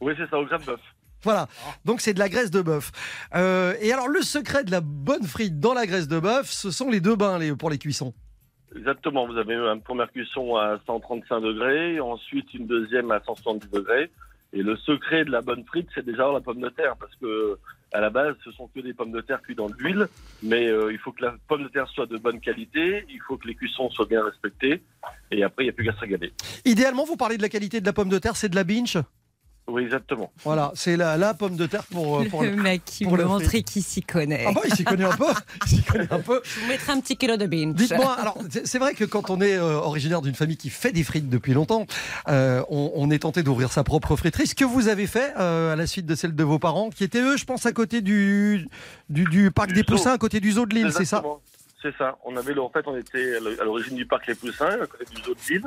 Oui, 0.00 0.14
c'est 0.16 0.28
ça, 0.30 0.38
au 0.38 0.44
grain 0.46 0.58
de 0.58 0.64
bœuf. 0.64 0.80
Voilà. 1.22 1.48
Donc 1.84 2.00
c'est 2.00 2.14
de 2.14 2.18
la 2.18 2.28
graisse 2.30 2.50
de 2.50 2.62
bœuf. 2.62 2.92
Euh, 3.34 3.74
et 3.80 3.92
alors 3.92 4.08
le 4.08 4.22
secret 4.22 4.64
de 4.64 4.70
la 4.70 4.80
bonne 4.80 5.24
frite 5.24 5.60
dans 5.60 5.74
la 5.74 5.86
graisse 5.86 6.08
de 6.08 6.18
bœuf, 6.18 6.50
ce 6.50 6.70
sont 6.70 6.88
les 6.88 7.00
deux 7.00 7.14
bains 7.14 7.38
les, 7.38 7.54
pour 7.54 7.68
les 7.68 7.76
cuissons. 7.78 8.14
Exactement, 8.74 9.26
vous 9.26 9.36
avez 9.36 9.54
une 9.54 9.82
première 9.82 10.10
cuisson 10.12 10.56
à 10.56 10.78
135 10.86 11.40
degrés, 11.40 12.00
ensuite 12.00 12.54
une 12.54 12.66
deuxième 12.66 13.10
à 13.10 13.20
170 13.22 13.68
degrés. 13.70 14.10
Et 14.52 14.62
le 14.62 14.76
secret 14.76 15.24
de 15.24 15.30
la 15.30 15.42
bonne 15.42 15.64
frite, 15.64 15.88
c'est 15.94 16.04
déjà 16.04 16.30
la 16.32 16.40
pomme 16.40 16.60
de 16.60 16.68
terre, 16.70 16.96
parce 16.98 17.14
que 17.16 17.58
à 17.92 18.00
la 18.00 18.10
base, 18.10 18.36
ce 18.44 18.52
sont 18.52 18.68
que 18.68 18.80
des 18.80 18.94
pommes 18.94 19.12
de 19.12 19.20
terre 19.20 19.42
cuites 19.42 19.58
dans 19.58 19.68
l'huile, 19.68 20.08
mais 20.42 20.68
euh, 20.68 20.92
il 20.92 20.98
faut 20.98 21.12
que 21.12 21.22
la 21.22 21.34
pomme 21.48 21.64
de 21.64 21.68
terre 21.68 21.88
soit 21.88 22.06
de 22.06 22.16
bonne 22.18 22.40
qualité, 22.40 23.04
il 23.08 23.20
faut 23.26 23.36
que 23.36 23.48
les 23.48 23.54
cuissons 23.54 23.90
soient 23.90 24.06
bien 24.06 24.24
respectées, 24.24 24.82
et 25.30 25.42
après, 25.42 25.64
il 25.64 25.66
n'y 25.66 25.70
a 25.70 25.72
plus 25.72 25.84
qu'à 25.84 25.94
se 25.94 26.00
régaler. 26.00 26.32
Idéalement, 26.64 27.04
vous 27.04 27.16
parlez 27.16 27.36
de 27.36 27.42
la 27.42 27.48
qualité 27.48 27.80
de 27.80 27.86
la 27.86 27.92
pomme 27.92 28.08
de 28.08 28.18
terre, 28.18 28.36
c'est 28.36 28.48
de 28.48 28.56
la 28.56 28.64
binge? 28.64 28.98
Oui, 29.70 29.84
exactement. 29.84 30.32
Voilà, 30.44 30.72
c'est 30.74 30.96
la, 30.96 31.16
la 31.16 31.32
pomme 31.32 31.56
de 31.56 31.66
terre 31.66 31.84
pour. 31.84 32.20
euh, 32.20 32.24
pour 32.28 32.42
Le 32.42 32.56
mec 32.56 32.82
qui 32.84 33.04
pour 33.04 33.16
me 33.16 33.24
montrait 33.24 33.62
qu'il 33.62 33.82
s'y 33.82 34.02
connaît. 34.02 34.44
Ah 34.48 34.52
bah, 34.52 34.62
il 34.64 34.74
s'y 34.74 34.82
connaît 34.84 35.04
un 35.04 35.16
peu. 35.16 35.26
Il 35.66 35.68
s'y 35.68 35.82
connaît 35.82 36.12
un 36.12 36.18
peu. 36.18 36.40
Je 36.42 36.60
vous 36.60 36.66
mettrai 36.66 36.92
un 36.92 37.00
petit 37.00 37.16
kilo 37.16 37.36
de 37.36 37.46
binge. 37.46 37.74
Dites-moi, 37.74 38.12
alors 38.14 38.36
c'est 38.64 38.78
vrai 38.78 38.94
que 38.94 39.04
quand 39.04 39.30
on 39.30 39.40
est 39.40 39.56
euh, 39.56 39.74
originaire 39.76 40.22
d'une 40.22 40.34
famille 40.34 40.56
qui 40.56 40.70
fait 40.70 40.92
des 40.92 41.04
frites 41.04 41.28
depuis 41.28 41.54
longtemps, 41.54 41.86
euh, 42.28 42.62
on, 42.68 42.90
on 42.94 43.10
est 43.10 43.20
tenté 43.20 43.42
d'ouvrir 43.42 43.70
sa 43.72 43.84
propre 43.84 44.16
friterie. 44.16 44.46
Ce 44.46 44.54
que 44.54 44.64
vous 44.64 44.88
avez 44.88 45.06
fait 45.06 45.32
euh, 45.38 45.72
à 45.72 45.76
la 45.76 45.86
suite 45.86 46.06
de 46.06 46.14
celle 46.14 46.34
de 46.34 46.44
vos 46.44 46.58
parents, 46.58 46.90
qui 46.90 47.04
étaient 47.04 47.22
eux, 47.22 47.36
je 47.36 47.44
pense, 47.44 47.64
à 47.66 47.72
côté 47.72 48.00
du, 48.00 48.66
du, 49.08 49.24
du 49.24 49.50
parc 49.50 49.68
Du 49.68 49.74
des 49.74 49.80
zoo. 49.80 49.86
Poussins, 49.86 50.12
à 50.12 50.18
côté 50.18 50.40
du 50.40 50.52
zoo 50.52 50.66
de 50.66 50.74
Lille, 50.74 50.90
c'est 50.92 51.04
ça? 51.04 51.22
C'est 51.82 51.96
ça. 51.96 52.18
On 52.24 52.36
avait, 52.36 52.52
le- 52.54 52.60
en 52.62 52.68
fait, 52.70 52.86
on 52.86 52.96
était 52.96 53.36
à 53.36 53.40
l'o- 53.40 53.60
à 53.60 53.64
l'origine 53.64 53.94
du 53.96 54.04
parc 54.04 54.26
Les 54.26 54.34
Poussins, 54.34 54.66
à 54.82 54.86
côté 54.86 55.04
du 55.14 55.22
zoo 55.22 55.32
de 55.34 55.40
Lille. 55.54 55.64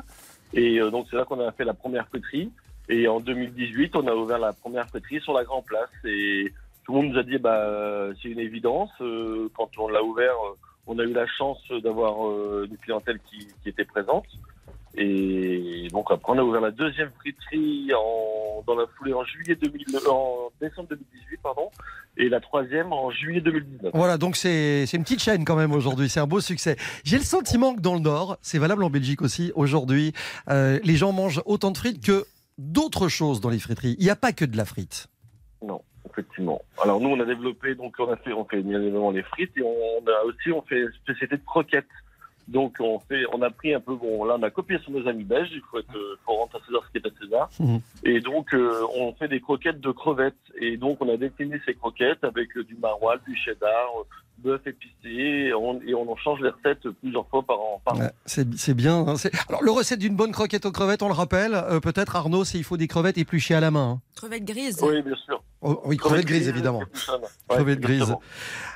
Et 0.54 0.80
euh, 0.80 0.92
donc, 0.92 1.08
c'est 1.10 1.16
là 1.16 1.26
qu'on 1.26 1.40
a 1.40 1.52
fait 1.54 1.64
la 1.64 1.74
première 1.74 2.08
friterie. 2.08 2.52
Et 2.90 3.08
en 3.08 3.20
2018, 3.20 3.96
on 3.96 4.08
a 4.08 4.14
ouvert 4.14 4.40
la 4.40 4.54
première 4.54 4.88
friterie 4.88 5.22
sur 5.22 5.34
la 5.34 5.44
Grand 5.44 5.62
Place. 5.62 5.90
Et 6.06 6.52
tout 6.86 6.94
le 6.94 7.02
monde 7.02 7.14
nous 7.14 7.20
a 7.20 7.24
dit 7.24 7.38
bah 7.38 8.10
c'est 8.22 8.30
une 8.30 8.40
évidence. 8.40 8.92
Euh, 9.02 9.50
quand 9.56 9.70
on 9.78 9.88
l'a 9.88 10.04
ouvert, 10.04 10.34
euh, 10.34 10.58
on 10.88 11.00
a 11.00 11.04
eu 11.04 11.14
la 11.14 11.28
chance 11.28 11.62
d'avoir 11.84 12.28
euh, 12.28 12.68
une 12.70 12.78
clientèle 12.78 13.20
qui, 13.30 13.48
était 13.66 13.86
présente. 13.86 14.26
Et 14.96 15.88
donc 15.92 16.12
après 16.12 16.34
on 16.34 16.38
a 16.38 16.44
ouvert 16.44 16.62
la 16.62 16.72
deuxième 16.72 17.10
friterie 17.20 17.88
dans 18.68 18.76
la 18.76 18.86
foulée 18.96 19.14
en 19.14 19.24
juillet 19.24 19.56
2000, 19.56 19.88
en 20.08 20.52
décembre 20.62 20.90
2018 20.90 21.40
pardon, 21.42 21.72
et 22.16 22.30
la 22.30 22.40
troisième 22.40 22.94
en 22.94 23.10
juillet 23.10 23.42
2019. 23.42 23.92
Voilà, 23.96 24.20
donc 24.20 24.36
c'est 24.36 24.84
une 24.94 25.02
petite 25.02 25.22
chaîne 25.22 25.46
quand 25.46 25.56
même 25.56 25.72
aujourd'hui, 25.72 26.10
c'est 26.10 26.20
un 26.20 26.28
beau 26.28 26.42
succès. 26.42 26.76
J'ai 27.04 27.18
le 27.18 27.24
sentiment 27.24 27.74
que 27.74 27.82
dans 27.82 27.96
le 27.96 28.02
Nord, 28.02 28.38
c'est 28.44 28.60
valable 28.60 28.84
en 28.84 28.92
Belgique 28.92 29.24
aussi, 29.24 29.52
aujourd'hui, 29.56 30.14
les 30.48 30.96
gens 30.96 31.12
mangent 31.12 31.42
autant 31.48 31.72
de 31.72 31.78
frites 31.78 32.06
que 32.06 32.28
d'autres 32.58 33.08
choses 33.08 33.42
dans 33.42 33.50
les 33.50 33.60
friteries. 33.60 33.96
Il 34.00 34.06
n'y 34.06 34.10
a 34.10 34.16
pas 34.16 34.34
que 34.34 34.46
de 34.46 34.58
la 34.58 34.66
frite. 34.66 35.08
Non, 35.62 35.82
effectivement. 36.10 36.62
Alors 36.82 37.00
nous, 37.00 37.10
on 37.10 37.20
a 37.20 37.26
développé, 37.26 37.76
donc 37.76 37.96
on 38.00 38.12
a 38.12 38.18
fait, 38.18 38.34
on 38.34 38.46
fait 38.46 38.60
évidemment 38.60 39.12
les 39.12 39.24
frites 39.24 39.56
et 39.58 39.64
on 39.64 40.08
a 40.08 40.24
aussi, 40.26 40.52
on 40.52 40.62
fait 40.62 40.82
une 40.82 40.92
spécialité 40.94 41.38
de 41.38 41.46
croquettes. 41.46 41.86
Donc 42.48 42.76
on 42.80 43.00
fait, 43.00 43.24
on 43.34 43.42
a 43.42 43.50
pris 43.50 43.74
un 43.74 43.80
peu, 43.80 43.96
bon, 43.96 44.26
là 44.26 44.36
on 44.38 44.44
a 44.44 44.50
copié 44.50 44.78
sur 44.80 44.92
nos 44.92 45.08
amis 45.08 45.24
belges. 45.24 45.50
Il 45.54 45.62
faut 45.72 45.80
être, 45.80 45.96
euh, 45.96 46.18
faut 46.26 46.34
rendre 46.34 46.56
à 46.56 46.66
César 46.66 46.82
ce 46.86 46.92
qui 46.92 46.98
est 47.06 47.10
à 47.10 47.20
César. 47.22 47.50
Mhm. 47.60 47.80
Et 48.04 48.20
donc 48.20 48.54
euh, 48.54 48.82
on 48.96 49.14
fait 49.14 49.28
des 49.28 49.40
croquettes 49.40 49.80
de 49.80 49.92
crevettes. 49.92 50.36
Et 50.60 50.78
donc 50.78 50.98
on 51.02 51.10
a 51.10 51.18
décliné 51.18 51.60
ces 51.66 51.74
croquettes 51.74 52.24
avec 52.24 52.56
euh, 52.58 52.64
du 52.64 52.76
maroilles, 52.76 53.20
du 53.28 53.36
cheddar, 53.36 53.70
euh, 54.00 54.04
bœuf 54.40 54.62
épicé, 54.68 54.94
et 55.48 55.54
on, 55.54 55.80
et 55.82 55.94
on 55.94 56.12
en 56.12 56.16
change 56.18 56.42
les 56.42 56.50
recettes 56.50 56.90
plusieurs 57.02 57.28
fois 57.30 57.44
par 57.44 57.60
an. 57.60 57.82
Par 57.86 57.96
an. 57.96 58.00
Ouais, 58.00 58.12
c'est 58.26 58.54
c'est 58.56 58.74
bien. 58.74 59.06
hein, 59.08 59.16
c'est- 59.16 59.32
Alors, 59.48 59.64
le 59.64 59.72
recette 59.72 60.00
d'une 60.00 60.16
bonne 60.18 60.32
croquette 60.34 60.66
aux 60.66 60.72
crevettes, 60.72 61.02
on 61.04 61.08
le 61.08 61.14
rappelle, 61.14 61.54
euh, 61.54 61.80
peut-être 61.80 62.16
Arnaud, 62.18 62.44
c'est 62.44 62.58
il 62.58 62.64
faut 62.66 62.76
des 62.76 62.88
crevettes 62.88 63.18
épluchées 63.18 63.56
à 63.56 63.62
la 63.62 63.72
main. 63.72 64.00
hein. 64.00 64.02
Crevette 64.18 64.44
grise. 64.44 64.80
Oui, 64.84 65.02
bien 65.02 65.16
sûr. 65.16 65.42
Oh, 65.64 65.82
oui, 65.86 65.98
crevettes 65.98 66.26
grises, 66.26 66.48
évidemment. 66.48 66.80
Ouais, 66.80 66.86
Crevettes 67.50 67.80
grises. 67.80 68.02
exactement. 68.02 68.22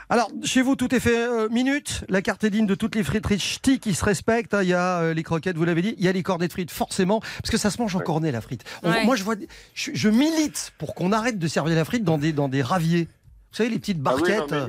Alors, 0.09 0.29
chez 0.43 0.61
vous, 0.61 0.77
tout 0.77 0.95
est 0.95 1.01
fait 1.01 1.17
euh, 1.27 1.49
minute. 1.49 2.05
La 2.07 2.21
carte 2.21 2.43
est 2.45 2.49
digne 2.49 2.65
de 2.65 2.75
toutes 2.75 2.95
les 2.95 3.03
friteries 3.03 3.39
ch'ti 3.39 3.79
qui 3.79 3.93
se 3.93 4.05
respectent. 4.05 4.53
hein. 4.53 4.63
Il 4.63 4.69
y 4.69 4.73
a 4.73 4.99
euh, 5.01 5.13
les 5.13 5.21
croquettes, 5.23 5.57
vous 5.57 5.65
l'avez 5.65 5.81
dit. 5.81 5.95
Il 5.97 6.05
y 6.05 6.07
a 6.07 6.13
les 6.13 6.23
cornets 6.23 6.47
de 6.47 6.53
frites, 6.53 6.71
forcément, 6.71 7.19
parce 7.19 7.49
que 7.51 7.57
ça 7.57 7.69
se 7.69 7.81
mange 7.81 7.93
en 7.95 7.99
Ouais. 7.99 8.05
cornet, 8.05 8.31
la 8.31 8.39
frite. 8.39 8.63
On- 8.83 8.89
Ouais. 8.91 9.03
Moi, 9.03 9.17
je 9.17 9.23
vois, 9.25 9.35
je, 9.73 9.91
je 9.93 10.09
milite 10.09 10.71
pour 10.77 10.95
qu'on 10.95 11.11
arrête 11.11 11.37
de 11.39 11.47
servir 11.49 11.75
la 11.75 11.83
frite 11.83 12.05
dans 12.05 12.17
des, 12.17 12.31
dans 12.31 12.47
des 12.47 12.61
raviers. 12.61 13.09
Vous 13.51 13.57
savez, 13.57 13.69
les 13.69 13.79
petites 13.79 13.99
Ah 14.05 14.15
oui, 14.15 14.21
non, 14.21 14.27
barquettes. 14.37 14.53
euh, 14.53 14.67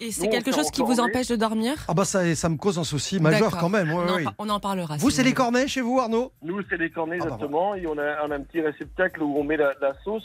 Et 0.00 0.10
c'est 0.10 0.28
quelque 0.28 0.50
chose 0.50 0.72
qui 0.72 0.80
vous 0.80 0.88
cornet. 0.96 1.02
empêche 1.02 1.28
de 1.28 1.36
dormir? 1.36 1.74
Ah 1.86 1.94
bah 1.94 2.04
ça, 2.04 2.34
ça 2.34 2.48
me 2.48 2.56
cause 2.56 2.76
un 2.80 2.84
souci 2.84 3.20
majeur 3.20 3.56
quand 3.56 3.68
même. 3.68 3.92
ouais, 3.92 4.24
on, 4.38 4.48
en 4.50 4.56
on 4.56 4.60
parlera. 4.60 4.96
Vous, 4.96 5.10
c'est 5.10 5.22
les 5.22 5.34
cornets 5.34 5.68
chez 5.68 5.82
vous, 5.82 6.00
Arnaud? 6.00 6.32
Nous, 6.42 6.60
c'est 6.68 6.76
les 6.78 6.90
cornets, 6.90 7.18
Ah 7.20 7.26
bah 7.26 7.30
exactement. 7.34 7.76
Et 7.76 7.86
on 7.86 7.96
a, 7.96 8.26
on 8.26 8.30
a 8.32 8.34
un 8.34 8.40
petit 8.40 8.60
réceptacle 8.60 9.22
où 9.22 9.38
on 9.38 9.44
met 9.44 9.56
la, 9.56 9.72
la 9.80 9.92
sauce 10.02 10.24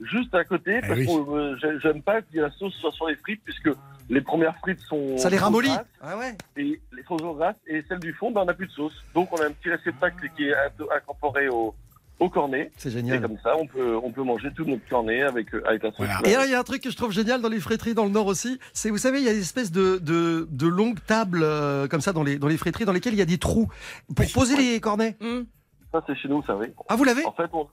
juste 0.00 0.34
à 0.34 0.44
côté. 0.44 0.80
Parce 0.80 0.98
oui. 0.98 1.06
que 1.06 1.10
euh, 1.36 1.56
j'ai- 1.60 1.80
j'aime 1.80 2.02
pas 2.02 2.22
que 2.22 2.26
la 2.38 2.50
sauce 2.52 2.74
soit 2.74 2.92
sur 2.92 3.08
les 3.08 3.16
frites, 3.16 3.40
puisque 3.44 3.70
les 4.10 4.20
premières 4.20 4.56
frites 4.58 4.80
sont. 4.80 5.16
Ça 5.18 5.30
les 5.30 5.38
ramollit 5.38 5.70
Ah 6.00 6.16
ouais 6.18 6.36
Et 6.56 6.80
les 6.92 7.02
sauces 7.06 7.20
sont 7.20 7.34
grasses. 7.34 7.56
Et 7.66 7.82
celles 7.88 8.00
du 8.00 8.12
fond, 8.12 8.30
ben, 8.30 8.42
on 8.42 8.44
n'a 8.46 8.54
plus 8.54 8.66
de 8.66 8.72
sauce. 8.72 8.94
Donc, 9.14 9.32
on 9.32 9.36
a 9.40 9.46
un 9.46 9.52
petit 9.52 9.70
réceptacle 9.70 10.28
qui 10.36 10.44
est 10.48 10.52
inc- 10.52 10.96
incorporé 10.96 11.48
au, 11.48 11.74
au 12.18 12.28
cornet. 12.28 12.70
C'est 12.76 12.88
Et 12.88 12.92
génial. 12.92 13.20
comme 13.22 13.38
ça, 13.42 13.56
on 13.56 13.66
peut, 13.66 13.96
on 14.02 14.10
peut 14.12 14.22
manger 14.22 14.48
tout 14.54 14.64
notre 14.64 14.86
cornet 14.88 15.22
avec, 15.22 15.54
euh, 15.54 15.62
avec 15.66 15.82
la 15.82 15.90
sauce. 15.90 15.98
Voilà. 16.06 16.20
Et 16.24 16.34
alors, 16.34 16.46
il 16.46 16.50
y 16.50 16.54
a 16.54 16.60
un 16.60 16.64
truc 16.64 16.82
que 16.82 16.90
je 16.90 16.96
trouve 16.96 17.12
génial 17.12 17.40
dans 17.40 17.48
les 17.48 17.60
friteries 17.60 17.94
dans 17.94 18.04
le 18.04 18.10
Nord 18.10 18.26
aussi. 18.26 18.58
C'est, 18.72 18.90
vous 18.90 18.98
savez, 18.98 19.18
il 19.18 19.24
y 19.24 19.28
a 19.28 19.32
des 19.32 19.40
espèces 19.40 19.72
de, 19.72 19.98
de, 19.98 20.46
de 20.50 20.66
longues 20.66 20.98
tables 21.06 21.42
euh, 21.42 21.86
comme 21.88 22.00
ça 22.00 22.12
dans 22.12 22.22
les, 22.22 22.38
dans 22.38 22.48
les 22.48 22.56
friteries 22.58 22.84
dans 22.84 22.92
lesquelles 22.92 23.14
il 23.14 23.18
y 23.18 23.22
a 23.22 23.26
des 23.26 23.38
trous 23.38 23.68
pour 24.14 24.26
poser 24.32 24.56
les 24.56 24.78
cornets. 24.80 25.16
Hmm. 25.20 25.42
Ça, 25.92 26.02
c'est 26.06 26.14
chez 26.16 26.28
nous, 26.28 26.42
ça, 26.44 26.56
oui. 26.56 26.68
Ah, 26.88 26.96
vous 26.96 27.04
l'avez 27.04 27.24
En 27.26 27.32
fait, 27.32 27.50
on- 27.52 27.68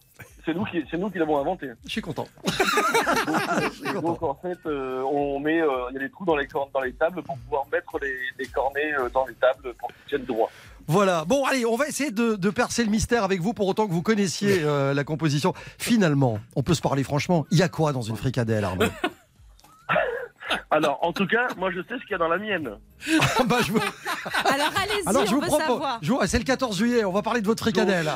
c'est 0.46 0.54
nous 0.54 0.66
qui, 0.66 0.84
c'est 0.92 0.98
nous 0.98 1.10
qui 1.10 1.18
l'avons 1.20 1.40
inventé. 1.40 1.70
Je 1.86 1.90
suis 1.92 2.02
content. 2.02 2.28
Donc 4.02 4.22
en 4.24 4.36
fait, 4.36 4.58
euh, 4.66 5.02
on 5.04 5.40
met, 5.40 5.62
euh, 5.62 5.68
il 5.92 5.94
y 5.96 5.98
a 5.98 6.00
des 6.02 6.10
trous 6.10 6.26
dans 6.26 6.36
les 6.36 6.48
cornes, 6.48 6.70
dans 6.74 6.82
les 6.82 6.94
tables 6.94 7.22
pour 7.24 7.38
pouvoir 7.38 7.66
mettre 7.72 7.98
les, 8.02 8.14
les 8.38 8.46
cornets 8.48 8.94
euh, 9.00 9.10
dans 9.14 9.26
les 9.26 9.34
tables 9.36 9.74
pour 9.80 9.88
qu'ils 9.90 10.06
tiennent 10.10 10.26
droit. 10.26 10.50
Voilà. 10.88 11.24
Bon, 11.26 11.46
allez, 11.46 11.66
on 11.66 11.76
va 11.76 11.88
essayer 11.88 12.12
de, 12.12 12.36
de 12.36 12.50
percer 12.50 12.84
le 12.84 12.90
mystère 12.90 13.24
avec 13.24 13.42
vous 13.42 13.54
pour 13.54 13.68
autant 13.68 13.88
que 13.88 13.94
vous 13.94 14.02
connaissiez 14.02 14.64
la 14.64 15.04
composition. 15.04 15.54
Finalement, 15.78 16.40
on 16.56 16.64
peut 16.64 16.74
se 16.74 16.82
parler 16.82 17.04
franchement. 17.04 17.46
Il 17.52 17.60
y 17.60 17.62
a 17.64 17.70
quoi 17.70 17.94
dans 17.94 18.02
une 18.02 18.16
fricadelle, 18.16 18.66
Arnaud? 18.66 18.86
Alors, 20.72 21.00
en 21.02 21.14
tout 21.14 21.28
cas, 21.28 21.48
moi 21.58 21.72
je 21.72 21.82
sais 21.82 21.96
ce 21.98 22.02
qu'il 22.02 22.12
y 22.12 22.16
a 22.16 22.18
dans 22.18 22.28
la 22.28 22.38
mienne. 22.38 22.70
Bah, 23.46 23.58
je 23.66 23.72
vous- 23.72 23.80
Alors 23.80 24.72
allez-y, 24.82 25.08
Alors, 25.08 25.26
je 25.26 25.32
on 25.32 25.36
vous 25.36 25.42
veut 25.42 25.48
propose. 25.48 25.66
savoir. 25.68 26.00
je 26.02 26.12
vous- 26.12 26.20
C'est 26.26 26.38
le 26.40 26.44
14 26.44 26.78
juillet. 26.78 27.04
On 27.06 27.12
va 27.12 27.22
parler 27.22 27.42
de 27.42 27.46
votre 27.48 27.62
fricadelle. 27.64 28.10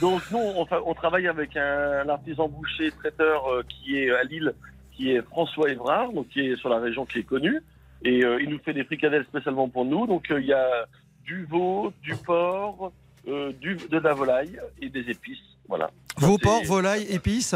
Donc 0.00 0.22
nous, 0.30 0.38
on, 0.38 0.66
fa- 0.66 0.80
on 0.84 0.94
travaille 0.94 1.28
avec 1.28 1.56
un, 1.56 2.08
artisan 2.08 2.48
boucher 2.48 2.90
traiteur 2.92 3.46
euh, 3.50 3.62
qui 3.68 3.96
est 3.98 4.10
à 4.10 4.24
Lille, 4.24 4.52
qui 4.96 5.10
est 5.12 5.22
François 5.22 5.70
Évrard, 5.70 6.12
donc 6.12 6.28
qui 6.28 6.40
est 6.40 6.56
sur 6.56 6.68
la 6.68 6.78
région 6.78 7.06
qui 7.06 7.18
est 7.20 7.22
connue, 7.22 7.60
et 8.04 8.24
euh, 8.24 8.40
il 8.42 8.50
nous 8.50 8.58
fait 8.58 8.72
des 8.74 8.84
fricadelles 8.84 9.24
spécialement 9.24 9.68
pour 9.68 9.84
nous. 9.84 10.06
Donc 10.06 10.30
euh, 10.30 10.40
il 10.40 10.46
y 10.46 10.52
a 10.52 10.86
du 11.24 11.44
veau, 11.46 11.92
du 12.02 12.14
porc, 12.16 12.92
euh, 13.28 13.52
du, 13.60 13.76
de 13.76 13.98
la 13.98 14.12
volaille 14.12 14.58
et 14.80 14.88
des 14.88 15.08
épices. 15.08 15.38
Voilà. 15.68 15.90
Vos 16.16 16.36
porcs, 16.38 16.64
volailles, 16.64 17.06
épices. 17.08 17.54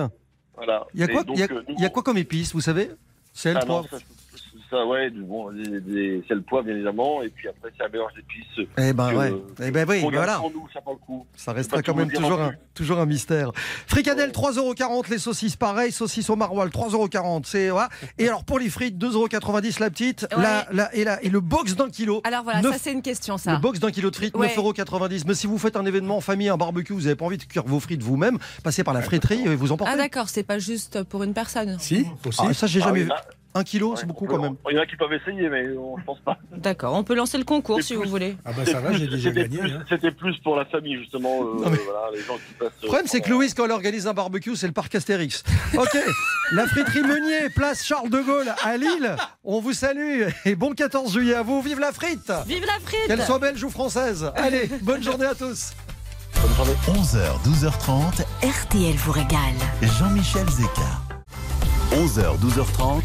Voilà. 0.55 0.87
Il 0.95 1.01
y 1.01 1.03
a 1.03 1.07
Et 1.07 1.13
quoi, 1.13 1.25
donc, 1.25 1.37
il 1.37 1.41
y 1.41 1.43
a, 1.43 1.47
euh, 1.53 1.63
nous, 1.69 1.75
il 1.77 1.83
y 1.83 1.85
a 1.87 1.91
quoi 1.91 2.03
comme 2.03 2.17
épices, 2.17 2.53
vous 2.55 2.61
savez? 2.61 2.91
Sel, 3.37 3.59
Ah 3.59 3.65
non, 3.67 3.83
poivre. 3.83 4.03
Ça, 4.71 4.85
ouais, 4.87 5.11
du- 5.11 5.23
bon, 5.23 5.51
des, 5.53 5.81
des, 5.81 6.25
c'est 6.29 6.35
le 6.35 6.43
poids 6.43 6.63
bien 6.63 6.75
évidemment, 6.75 7.23
et 7.23 7.29
puis 7.29 7.49
après 7.49 7.71
c'est 7.77 7.85
un 7.85 7.89
mélange 7.89 8.13
d'épices. 8.15 8.69
Eh 8.79 8.93
ben 8.93 9.11
que- 9.11 9.17
ouais. 9.17 9.33
Eh 9.65 9.71
ben 9.71 9.87
oui, 9.89 10.01
voilà. 10.13 10.41
nous, 10.43 10.67
ça 10.73 10.81
le 10.87 10.97
coup. 10.97 11.27
Ça 11.37 11.53
Je 11.53 11.57
restera 11.57 11.83
quand 11.83 11.95
même 11.95 12.11
toujours 12.11 12.41
un, 12.41 12.53
toujours 12.75 12.99
un 12.99 13.07
mystère. 13.07 13.53
Fricadelle, 13.87 14.31
3,40€, 14.33 15.11
les 15.11 15.19
saucisses 15.19 15.57
pareil, 15.57 15.93
saucisses 15.93 16.29
au 16.31 16.37
maroilles, 16.37 16.71
3,40€. 16.71 17.43
C'est, 17.45 17.69
voilà. 17.71 17.89
Et 18.19 18.27
alors 18.29 18.45
pour 18.45 18.59
les 18.59 18.69
frites, 18.69 18.97
2,90€ 18.99 19.81
la 19.81 19.91
petite, 19.91 20.27
Ouais. 20.37 20.43
la, 20.43 20.67
la- 20.73 20.95
et, 20.95 21.05
la, 21.05 21.23
et 21.23 21.29
le 21.29 21.41
box 21.41 21.75
d'un 21.77 21.89
kilo. 21.91 22.21
Alors 22.25 22.43
voilà, 22.45 22.63
ça 22.63 22.79
c'est 22.79 22.93
une 22.93 23.03
question 23.03 23.35
Le 23.35 23.41
ça. 23.41 23.57
box 23.57 23.79
d'un 23.81 23.91
kilo 23.91 24.11
de 24.11 24.17
frites, 24.17 24.37
Ouais. 24.37 24.49
9,90€. 24.57 25.25
Mais 25.27 25.35
si 25.35 25.47
vous 25.47 25.59
faites 25.59 25.77
un 25.77 25.85
événement 25.87 26.17
en 26.17 26.21
famille, 26.21 26.49
un 26.49 26.57
barbecue, 26.57 26.93
vous 26.93 27.03
n'avez 27.03 27.17
pas 27.17 27.25
envie 27.25 27.39
de 27.39 27.45
cuire 27.45 27.65
vos 27.67 27.81
frites 27.81 28.03
vous-même, 28.03 28.39
passez 28.65 28.85
par 28.85 28.95
la 28.95 29.03
friterie 29.03 29.43
et 29.47 29.55
vous 29.55 29.73
emportez. 29.73 29.93
Ah 29.95 29.97
d'accord, 29.97 30.29
c'est 30.29 30.43
pas 30.43 30.59
juste 30.59 31.03
pour 31.05 31.23
une 31.23 31.35
personne. 31.35 31.77
Si, 31.79 32.07
aussi. 32.27 32.41
Ah, 32.43 32.53
ça, 32.55 32.67
j'ai 32.67 32.81
Ah, 32.83 32.87
jamais 32.87 33.03
vu. 33.05 33.11
en 33.11 33.15
Un 33.59 33.65
kilo, 33.65 33.91
ouais, 33.91 33.97
c'est 33.99 34.07
beaucoup 34.07 34.27
peut- 34.27 34.35
quand 34.35 34.43
même. 34.43 34.57
Il 34.71 34.77
y 34.77 34.79
en 34.79 34.83
a 34.83 34.87
qui 34.87 34.97
peuvent 34.97 35.13
essayer, 35.13 35.49
mais 35.49 35.69
on- 35.77 35.97
je 35.99 36.05
pense 36.05 36.19
pas. 36.21 36.37
D'accord, 36.53 36.95
on 36.95 37.03
peut 37.05 37.15
lancer 37.15 37.39
le 37.39 37.45
concours 37.45 37.81
si 37.83 37.95
plus- 37.95 38.05
vous 38.05 38.11
voulez. 38.11 38.37
Ah 38.45 38.51
bah 38.57 38.65
ça 38.67 38.81
va, 38.81 38.93
j'ai 38.93 39.07
déjà 39.07 39.31
c'était 39.31 39.43
gagné. 39.49 39.59
plus- 39.59 39.73
hein. 39.73 39.85
C'était 39.89 40.11
plus 40.11 40.37
pour 40.39 40.57
la 40.57 40.65
famille, 40.67 40.97
justement. 40.99 41.41
euh, 41.43 41.65
Non, 41.65 41.71
mais- 41.71 41.79
voilà, 41.85 42.11
les 42.13 42.21
gens 42.23 42.35
qui 42.35 42.53
passent. 42.59 42.73
Le 42.83 42.87
problème, 42.89 43.07
c'est 43.07 43.21
que 43.21 43.31
Louise, 43.31 43.55
quand 43.55 43.65
elle 43.65 43.71
organise 43.71 44.07
un 44.07 44.13
barbecue, 44.15 44.55
c'est 44.57 44.67
le 44.67 44.73
parc 44.73 44.95
Astérix. 44.95 45.43
Ok, 45.77 45.97
la 46.53 46.67
friterie 46.67 47.03
Meunier, 47.03 47.49
place 47.55 47.85
Charles 47.85 48.11
de 48.11 48.21
Gaulle 48.21 48.53
à 48.63 48.77
Lille. 48.77 49.17
On 49.45 49.61
vous 49.61 49.73
salue 49.73 50.25
et 50.45 50.55
bon 50.55 50.75
14 50.75 51.13
juillet 51.13 51.35
à 51.35 51.43
vous. 51.43 51.63
Vive 51.63 51.81
la 51.81 51.93
frite 51.93 52.31
Vive 52.47 52.65
la 52.67 52.79
frite 52.85 53.07
Qu'elle 53.07 53.23
soit 53.23 53.39
belge 53.39 53.63
ou 53.65 53.71
française. 53.71 54.31
Allez, 54.37 54.69
bonne 54.83 55.03
journée 55.03 55.27
à 55.27 55.35
tous. 55.35 55.73
11h, 56.89 57.41
12h30, 57.45 58.23
RTL 58.43 58.95
vous 58.97 59.13
régale. 59.13 59.39
Jean-Michel 59.83 60.47
Zeka. 60.49 61.06
11h, 61.93 62.39
12h30, 62.41 63.03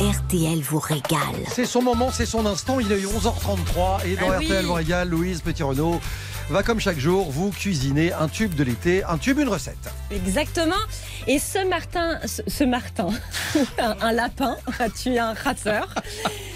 RTL 0.00 0.60
vous 0.62 0.78
régale. 0.78 1.18
C'est 1.52 1.66
son 1.66 1.82
moment, 1.82 2.10
c'est 2.12 2.26
son 2.26 2.46
instant. 2.46 2.80
Il 2.80 2.90
est 2.92 3.02
11h33 3.04 4.06
et 4.06 4.16
dans 4.16 4.30
Ah 4.30 4.36
oui. 4.38 4.46
RTL 4.46 4.64
vous 4.64 4.72
régale, 4.74 5.08
Louise 5.08 5.40
Petit-Renault 5.42 6.00
va 6.50 6.62
comme 6.62 6.80
chaque 6.80 6.98
jour 6.98 7.30
vous 7.30 7.50
cuisiner 7.50 8.12
un 8.12 8.28
tube 8.28 8.54
de 8.54 8.64
l'été, 8.64 9.04
un 9.04 9.18
tube, 9.18 9.38
une 9.38 9.48
recette. 9.48 9.90
Exactement. 10.10 10.74
Et 11.26 11.38
ce 11.38 11.68
Martin, 11.68 12.18
ce, 12.26 12.40
ce 12.46 12.64
Martin, 12.64 13.08
un, 13.78 13.96
un 14.00 14.12
lapin 14.12 14.56
a 14.78 14.88
tué 14.88 15.18
un 15.18 15.34
rateur. 15.34 15.88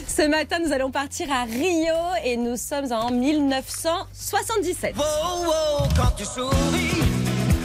Ce 0.08 0.26
matin, 0.28 0.56
nous 0.64 0.72
allons 0.72 0.90
partir 0.90 1.30
à 1.32 1.44
Rio 1.44 1.94
et 2.24 2.36
nous 2.36 2.56
sommes 2.56 2.90
en 2.92 3.10
1977. 3.10 4.94
Wow, 4.96 5.02
wow, 5.44 5.88
quand 5.96 6.12
tu 6.16 6.24
souris, 6.24 7.02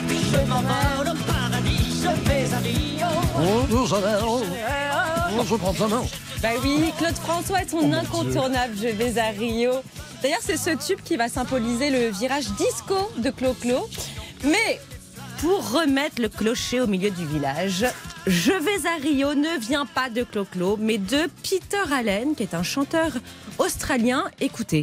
je 0.10 0.38
m'envole 0.50 1.14
au 1.14 1.32
paradis, 1.32 2.02
je 2.04 2.30
vais 2.30 2.54
à 2.54 2.58
Rio. 2.60 2.97
Oh, 3.40 4.42
je 5.46 5.56
prends 5.56 5.74
sa 5.74 5.88
main. 5.88 6.04
Bah 6.42 6.50
oui, 6.64 6.92
Claude 6.98 7.16
François 7.16 7.62
est 7.62 7.70
son 7.70 7.92
incontournable 7.94 8.74
Je 8.82 8.88
vais 8.88 9.20
à 9.20 9.30
Rio. 9.30 9.72
D'ailleurs, 10.22 10.40
c'est 10.42 10.58
ce 10.58 10.72
tube 10.72 11.00
qui 11.04 11.16
va 11.18 11.30
symboliser 11.30 11.90
le 11.90 12.10
virage 12.10 12.48
disco 12.58 12.96
de 13.18 13.30
Clo-Clo. 13.30 13.88
Mais 14.44 14.80
pour 15.40 15.72
remettre 15.72 16.22
le 16.22 16.30
clocher 16.30 16.82
au 16.82 16.88
milieu 16.88 17.12
du 17.12 17.26
village, 17.26 17.86
Je 18.26 18.52
vais 18.52 18.88
à 18.88 18.96
Rio 19.02 19.36
ne 19.36 19.58
vient 19.60 19.86
pas 19.86 20.10
de 20.10 20.24
Clo-Clo, 20.24 20.78
mais 20.80 20.98
de 20.98 21.30
Peter 21.44 21.94
Allen, 21.94 22.36
qui 22.36 22.44
est 22.44 22.56
un 22.56 22.64
chanteur 22.64 23.12
australien. 23.60 24.26
Écoutez. 24.42 24.82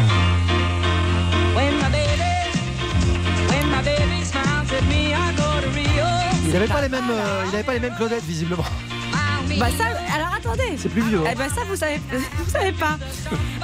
Il 6.55 6.61
n'avait 6.61 6.73
pas 6.73 6.83
les 6.83 6.89
mêmes, 6.89 7.11
euh, 7.11 7.45
il 7.49 7.55
avait 7.57 7.65
pas 7.65 7.73
les 7.73 7.81
mêmes 7.81 7.97
Claudettes 7.97 8.23
visiblement. 8.23 8.63
Bah 9.59 9.67
ça, 9.77 9.85
alors 10.15 10.33
attendez. 10.37 10.77
C'est 10.79 10.89
plus 10.89 11.03
vieux. 11.03 11.19
hein. 11.19 11.31
Eh 11.33 11.35
ben 11.35 11.49
ça, 11.49 11.63
vous 11.69 11.75
savez, 11.77 12.01
vous 12.13 12.49
savez 12.51 12.71
pas. 12.73 12.97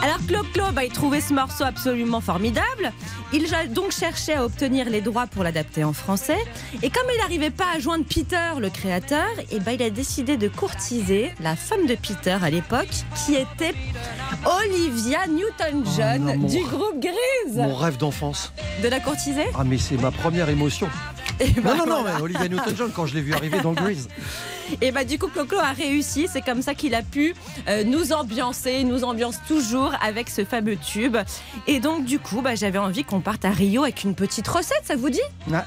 Alors 0.02 0.18
Clo-Clo, 0.26 0.72
bah, 0.72 0.84
il 0.84 0.90
trouvait 0.92 1.20
ce 1.20 1.32
morceau 1.32 1.62
absolument 1.64 2.20
formidable. 2.20 2.92
Il 3.32 3.52
a 3.54 3.66
donc 3.66 3.92
cherché 3.92 4.34
à 4.34 4.44
obtenir 4.44 4.90
les 4.90 5.00
droits 5.02 5.26
pour 5.28 5.44
l'adapter 5.44 5.84
en 5.84 5.92
français. 5.92 6.38
Et 6.82 6.90
comme 6.90 7.04
il 7.14 7.18
n'arrivait 7.20 7.50
pas 7.50 7.66
à 7.76 7.78
joindre 7.78 8.04
Peter, 8.04 8.58
le 8.58 8.70
créateur, 8.70 9.26
et 9.52 9.60
ben 9.60 9.72
il 9.72 9.82
a 9.82 9.90
décidé 9.90 10.36
de 10.36 10.48
courtiser 10.48 11.30
la 11.40 11.54
femme 11.54 11.86
de 11.86 11.94
Peter 11.94 12.36
à 12.42 12.50
l'époque, 12.50 12.90
qui 13.24 13.36
était 13.36 13.74
Olivia 14.44 15.26
Newton-John 15.28 16.40
Oh 16.42 16.46
du 16.48 16.62
groupe 16.64 17.00
Grise. 17.00 17.56
Mon 17.56 17.76
rêve 17.76 17.98
d'enfance. 17.98 18.52
De 18.82 18.88
la 18.88 18.98
courtiser? 19.00 19.46
Ah, 19.56 19.62
mais 19.64 19.78
c'est 19.78 19.96
ma 20.00 20.10
première 20.10 20.48
émotion. 20.48 20.88
Et 21.40 21.50
ben 21.50 21.62
Non, 21.62 21.76
non, 21.76 21.86
non, 21.86 22.00
voilà. 22.02 22.16
mais 22.16 22.22
Olivia 22.22 22.48
Newton-John, 22.48 22.92
quand 22.94 23.06
je 23.06 23.14
l'ai 23.14 23.20
vu 23.22 23.32
arriver 23.34 23.60
dans 23.60 23.72
Grease. 23.72 24.08
Et 24.80 24.92
bah 24.92 25.02
du 25.02 25.18
coup 25.18 25.26
Clo-Clo 25.26 25.58
a 25.58 25.72
réussi, 25.72 26.28
c'est 26.32 26.42
comme 26.42 26.62
ça 26.62 26.74
qu'il 26.74 26.94
a 26.94 27.02
pu 27.02 27.34
euh, 27.68 27.82
nous 27.82 28.12
ambiancer, 28.12 28.84
nous 28.84 29.02
ambiance 29.02 29.40
toujours 29.48 29.92
avec 30.00 30.30
ce 30.30 30.44
fameux 30.44 30.76
tube. 30.76 31.16
Et 31.66 31.80
donc 31.80 32.04
du 32.04 32.20
coup 32.20 32.40
bah, 32.40 32.54
j'avais 32.54 32.78
envie 32.78 33.02
qu'on 33.02 33.20
parte 33.20 33.44
à 33.44 33.50
Rio 33.50 33.82
avec 33.82 34.04
une 34.04 34.14
petite 34.14 34.46
recette, 34.46 34.82
ça 34.84 34.94
vous 34.94 35.10
dit? 35.10 35.18
Ouais. 35.48 35.58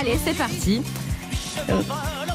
Allez 0.00 0.18
c'est 0.24 0.32
parti. 0.32 0.80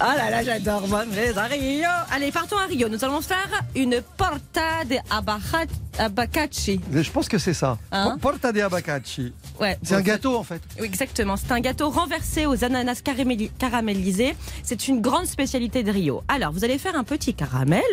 Oh 0.06 0.18
là 0.18 0.30
là 0.30 0.44
j'adore 0.44 0.84
mais 1.14 1.38
à 1.38 1.44
Rio. 1.46 1.88
Allez 2.12 2.32
partons 2.32 2.58
à 2.58 2.66
Rio, 2.66 2.90
nous 2.90 3.04
allons 3.06 3.22
faire 3.22 3.50
une 3.76 4.02
porta 4.18 4.84
de 4.90 4.96
abaca- 5.10 5.68
abacachi. 5.98 6.82
Je 6.92 7.10
pense 7.10 7.30
que 7.30 7.38
c'est 7.38 7.54
ça. 7.54 7.78
Hein 7.92 8.18
Porta 8.20 8.52
de 8.52 8.60
abacacci. 8.62 9.32
Ouais, 9.62 9.78
C'est 9.82 9.96
un 9.96 10.02
gâteau 10.02 10.36
en 10.36 10.44
fait. 10.44 10.62
Oui, 10.80 10.86
exactement. 10.88 11.38
C'est 11.38 11.52
un 11.54 11.60
gâteau 11.62 11.90
renversé 11.90 12.46
aux 12.46 12.64
ananas 12.66 13.02
caraméli- 13.04 13.52
caramélisés. 13.58 14.36
C'est 14.64 14.88
une 14.88 15.00
grande 15.00 15.26
spécialité 15.28 15.84
de 15.84 15.92
Rio. 15.92 16.24
Alors, 16.28 16.52
vous 16.52 16.66
allez 16.66 16.78
faire 16.80 16.96
un 16.98 17.04
petit 17.04 17.34
caramel. 17.34 17.84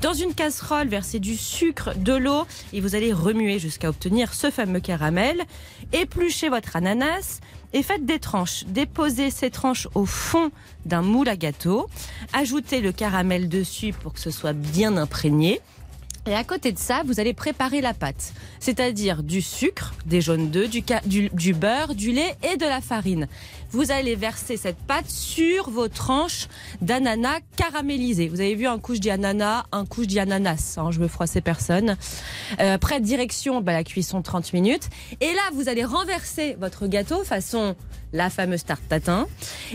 Dans 0.00 0.14
une 0.14 0.34
casserole, 0.34 0.88
versez 0.88 1.20
du 1.20 1.36
sucre, 1.36 1.90
de 1.96 2.14
l'eau 2.14 2.46
et 2.72 2.80
vous 2.80 2.94
allez 2.96 3.12
remuer 3.12 3.58
jusqu'à 3.58 3.88
obtenir 3.90 4.34
ce 4.34 4.50
fameux 4.50 4.80
caramel. 4.80 5.40
Épluchez 5.92 6.48
votre 6.48 6.74
ananas 6.76 7.38
et 7.72 7.82
faites 7.82 8.04
des 8.04 8.18
tranches. 8.18 8.64
Déposez 8.66 9.30
ces 9.30 9.50
tranches 9.50 9.88
au 9.94 10.06
fond 10.06 10.50
d'un 10.84 11.02
moule 11.02 11.28
à 11.28 11.36
gâteau. 11.36 11.88
Ajoutez 12.32 12.80
le 12.80 12.92
caramel 12.92 13.48
dessus 13.48 13.92
pour 13.92 14.12
que 14.12 14.20
ce 14.20 14.30
soit 14.30 14.52
bien 14.52 14.96
imprégné. 14.96 15.60
Et 16.26 16.34
à 16.34 16.44
côté 16.44 16.70
de 16.70 16.78
ça, 16.78 17.02
vous 17.04 17.18
allez 17.18 17.34
préparer 17.34 17.80
la 17.80 17.94
pâte, 17.94 18.32
c'est-à-dire 18.60 19.24
du 19.24 19.42
sucre, 19.42 19.92
des 20.06 20.20
jaunes 20.20 20.50
d'œufs, 20.50 20.70
du, 20.70 21.52
beurre, 21.52 21.96
du 21.96 22.12
lait 22.12 22.36
et 22.44 22.56
de 22.56 22.64
la 22.64 22.80
farine. 22.80 23.26
Vous 23.72 23.90
allez 23.90 24.14
verser 24.14 24.56
cette 24.56 24.76
pâte 24.76 25.10
sur 25.10 25.68
vos 25.68 25.88
tranches 25.88 26.46
d'ananas 26.80 27.40
caramélisées. 27.56 28.28
Vous 28.28 28.40
avez 28.40 28.54
vu 28.54 28.68
un 28.68 28.78
couche 28.78 29.00
d'ananas, 29.00 29.64
un 29.72 29.84
couche 29.84 30.06
d'ananas. 30.06 30.76
Hein, 30.78 30.92
je 30.92 31.00
veux 31.00 31.08
froisser 31.08 31.40
personne. 31.40 31.96
Euh, 32.60 32.74
après, 32.74 33.00
direction 33.00 33.60
bah, 33.60 33.72
la 33.72 33.82
cuisson 33.82 34.22
30 34.22 34.52
minutes. 34.52 34.90
Et 35.20 35.32
là, 35.32 35.42
vous 35.54 35.68
allez 35.68 35.84
renverser 35.84 36.56
votre 36.60 36.86
gâteau 36.86 37.24
façon 37.24 37.74
la 38.12 38.30
fameuse 38.30 38.64
tarte 38.64 38.86
tatin. 38.88 39.26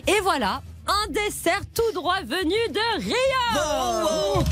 Et 0.08 0.22
voilà, 0.22 0.62
un 0.88 1.12
dessert 1.12 1.62
tout 1.74 1.92
droit 1.94 2.20
venu 2.22 2.56
de 2.72 2.80
Rio. 3.02 4.44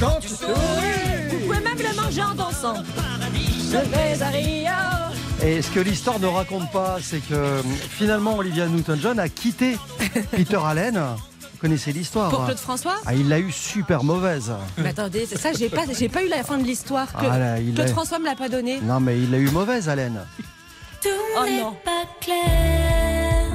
Vous 1.29 1.39
pouvez 1.45 1.59
même 1.59 1.77
le 1.77 2.01
manger 2.01 2.23
en 2.23 2.35
dansant. 2.35 2.75
Je 3.71 3.77
vais 3.77 4.21
à 4.21 4.27
Rio. 4.29 4.71
Et 5.43 5.61
ce 5.61 5.69
que 5.69 5.79
l'histoire 5.79 6.19
ne 6.19 6.27
raconte 6.27 6.71
pas, 6.71 6.97
c'est 7.01 7.19
que 7.19 7.33
euh, 7.33 7.61
finalement 7.89 8.37
Olivia 8.37 8.67
Newton-John 8.67 9.19
a 9.19 9.27
quitté 9.29 9.77
Peter 10.31 10.59
Allen. 10.65 10.95
Vous 11.41 11.57
connaissez 11.61 11.91
l'histoire 11.91 12.29
Pour 12.29 12.45
Claude 12.45 12.57
François 12.57 12.95
Ah, 13.05 13.13
il 13.13 13.27
l'a 13.29 13.39
eu 13.39 13.51
super 13.51 14.03
mauvaise. 14.03 14.51
Mais 14.77 14.89
attendez, 14.89 15.25
ça 15.25 15.51
j'ai 15.53 15.69
pas, 15.69 15.83
j'ai 15.97 16.09
pas 16.09 16.23
eu 16.23 16.27
la 16.29 16.43
fin 16.43 16.57
de 16.57 16.63
l'histoire. 16.63 17.11
Claude, 17.13 17.31
Ah 17.31 17.37
là, 17.39 17.59
il 17.59 17.73
Claude 17.73 17.89
François 17.89 18.19
me 18.19 18.25
l'a 18.25 18.35
pas 18.35 18.49
donné. 18.49 18.79
Non, 18.81 18.99
mais 18.99 19.17
il 19.17 19.29
l'a 19.31 19.37
eu 19.37 19.49
mauvaise, 19.49 19.87
Allen. 19.89 20.19
Tout 21.01 21.09
Oh 21.39 21.43
n'est 21.45 21.61
non. 21.61 21.75
pas 21.83 22.03
clair 22.21 23.51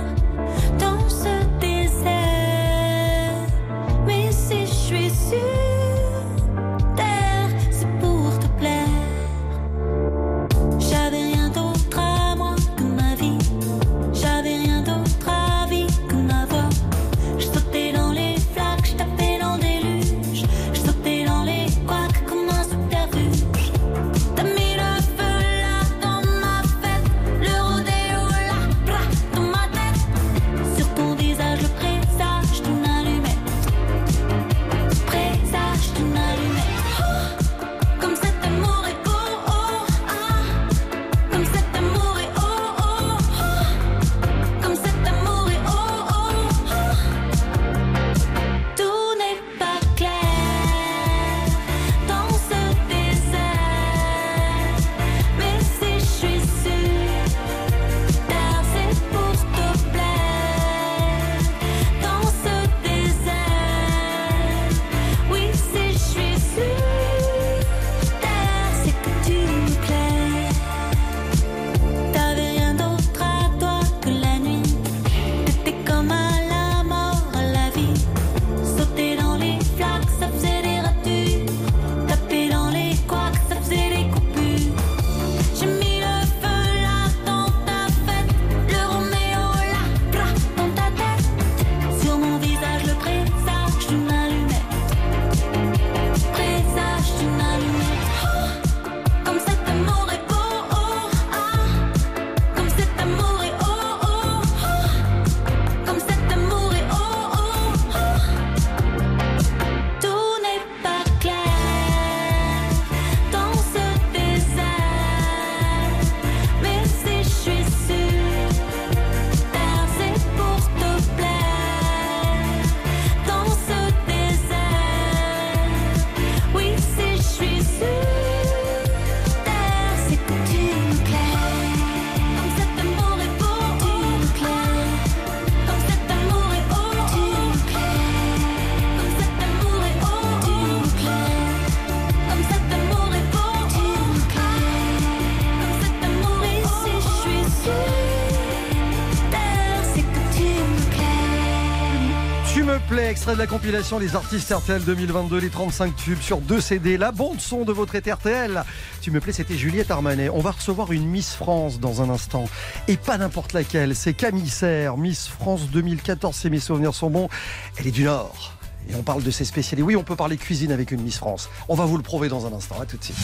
plais. 152.90 152.90
Tu 152.90 152.94
me 152.94 153.02
plais, 153.02 153.10
extrait 153.10 153.34
de 153.34 153.38
la 153.38 153.46
compilation 153.46 153.98
Les 153.98 154.16
artistes 154.16 154.52
RTL 154.52 154.82
2022, 154.82 155.38
les 155.38 155.48
35 155.48 155.94
tubes 155.96 156.20
sur 156.20 156.38
deux 156.38 156.60
CD, 156.60 156.96
la 156.96 157.12
bande 157.12 157.40
son 157.40 157.64
de 157.64 157.72
votre 157.72 157.94
été 157.94 158.12
RTL. 158.12 158.64
Tu 159.00 159.10
me 159.10 159.20
plais, 159.20 159.32
c'était 159.32 159.56
Juliette 159.56 159.90
Armanet. 159.90 160.28
On 160.30 160.40
va 160.40 160.50
recevoir 160.52 160.92
une 160.92 161.06
Miss 161.06 161.34
France 161.34 161.80
dans 161.80 162.02
un 162.02 162.10
instant. 162.10 162.48
Et 162.88 162.96
pas 162.96 163.18
n'importe 163.18 163.52
laquelle, 163.52 163.94
c'est 163.94 164.14
Camille 164.14 164.48
Serre, 164.48 164.96
Miss 164.96 165.28
France 165.28 165.70
2014, 165.70 166.34
si 166.34 166.50
mes 166.50 166.60
souvenirs 166.60 166.94
sont 166.94 167.10
bons. 167.10 167.28
Elle 167.76 167.86
est 167.86 167.92
du 167.92 168.04
Nord. 168.04 168.54
Et 168.90 168.94
on 168.94 169.02
parle 169.02 169.22
de 169.22 169.30
ses 169.30 169.44
spécialités. 169.44 169.84
Oui, 169.84 169.96
on 169.96 170.02
peut 170.02 170.16
parler 170.16 170.36
cuisine 170.36 170.72
avec 170.72 170.90
une 170.90 171.02
Miss 171.02 171.18
France. 171.18 171.48
On 171.68 171.74
va 171.74 171.84
vous 171.84 171.96
le 171.96 172.02
prouver 172.02 172.28
dans 172.28 172.46
un 172.46 172.52
instant. 172.52 172.80
À 172.80 172.86
tout 172.86 172.96
de 172.96 173.04
suite. 173.04 173.16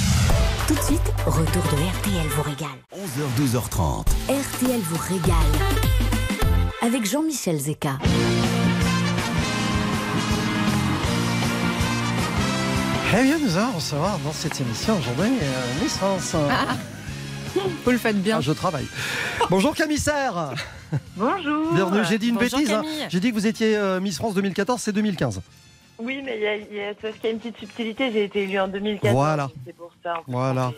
Tout 0.69 0.75
de 0.75 0.83
suite, 0.83 1.13
retour 1.27 1.63
de 1.63 1.99
RTL 1.99 2.27
vous 2.29 2.43
régale. 2.43 2.69
11h, 2.95 3.43
12h30. 3.43 4.07
RTL 4.29 4.81
vous 4.81 5.15
régale. 5.15 5.35
Avec 6.83 7.05
Jean-Michel 7.05 7.59
Zeka. 7.59 7.99
Eh 13.15 13.23
bien, 13.23 13.39
nous 13.39 13.57
allons 13.57 13.73
recevoir 13.73 14.19
dans 14.21 14.33
cette 14.33 14.61
émission 14.61 14.99
aujourd'hui 14.99 15.31
euh, 15.41 15.83
Miss 15.83 15.97
France. 15.97 16.35
Vous 17.85 17.91
le 17.91 17.99
faites 17.99 18.21
bien. 18.23 18.37
Ah, 18.39 18.41
je 18.41 18.53
travaille. 18.53 18.87
Bonjour 19.51 19.75
Camissaire. 19.75 20.53
Bonjour. 21.17 21.73
Bienvenue. 21.73 22.05
J'ai 22.09 22.19
dit 22.19 22.29
une 22.29 22.35
Bonjour, 22.37 22.59
bêtise. 22.59 22.73
hein. 22.75 22.83
J'ai 23.09 23.21
dit 23.21 23.31
que 23.31 23.35
vous 23.35 23.47
étiez 23.47 23.77
euh, 23.77 24.01
Miss 24.01 24.17
France 24.17 24.35
2014, 24.35 24.81
c'est 24.81 24.93
2015. 24.93 25.41
Oui, 25.99 26.21
mais 26.23 26.37
il 26.37 26.43
y 26.43 26.47
a, 26.47 26.57
il 26.57 26.77
y 26.77 26.83
a- 26.83 26.95
parce 27.01 27.15
qu'il 27.15 27.25
y 27.25 27.29
a 27.29 27.31
une 27.31 27.39
petite 27.39 27.57
subtilité, 27.59 28.13
j'ai 28.13 28.25
été 28.25 28.43
élue 28.43 28.61
en 28.61 28.69
2014. 28.69 29.15
Voilà. 29.15 29.49
C'est 29.67 29.75
pour 29.75 29.91
ça. 30.03 30.13
en 30.13 30.17
fait. 30.17 30.23
Voilà. 30.27 30.73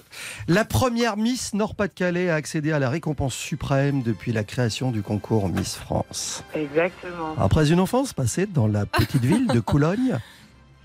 La 0.47 0.65
première 0.65 1.17
Miss 1.17 1.55
Nord-Pas-de-Calais 1.55 2.31
a 2.31 2.37
accédé 2.37 2.71
à 2.71 2.79
la 2.79 2.89
récompense 2.89 3.35
suprême 3.35 4.03
depuis 4.03 4.31
la 4.33 4.45
création 4.45 4.93
du 4.93 5.03
concours 5.03 5.49
Miss 5.49 5.75
France. 5.75 6.45
Exactement. 6.55 7.35
Après 7.41 7.73
une 7.73 7.81
enfance 7.81 8.13
passée 8.13 8.47
dans 8.47 8.69
la 8.69 8.87
petite 8.87 9.25
ville 9.25 9.49
de 9.49 9.59
Coulogne, 9.59 10.19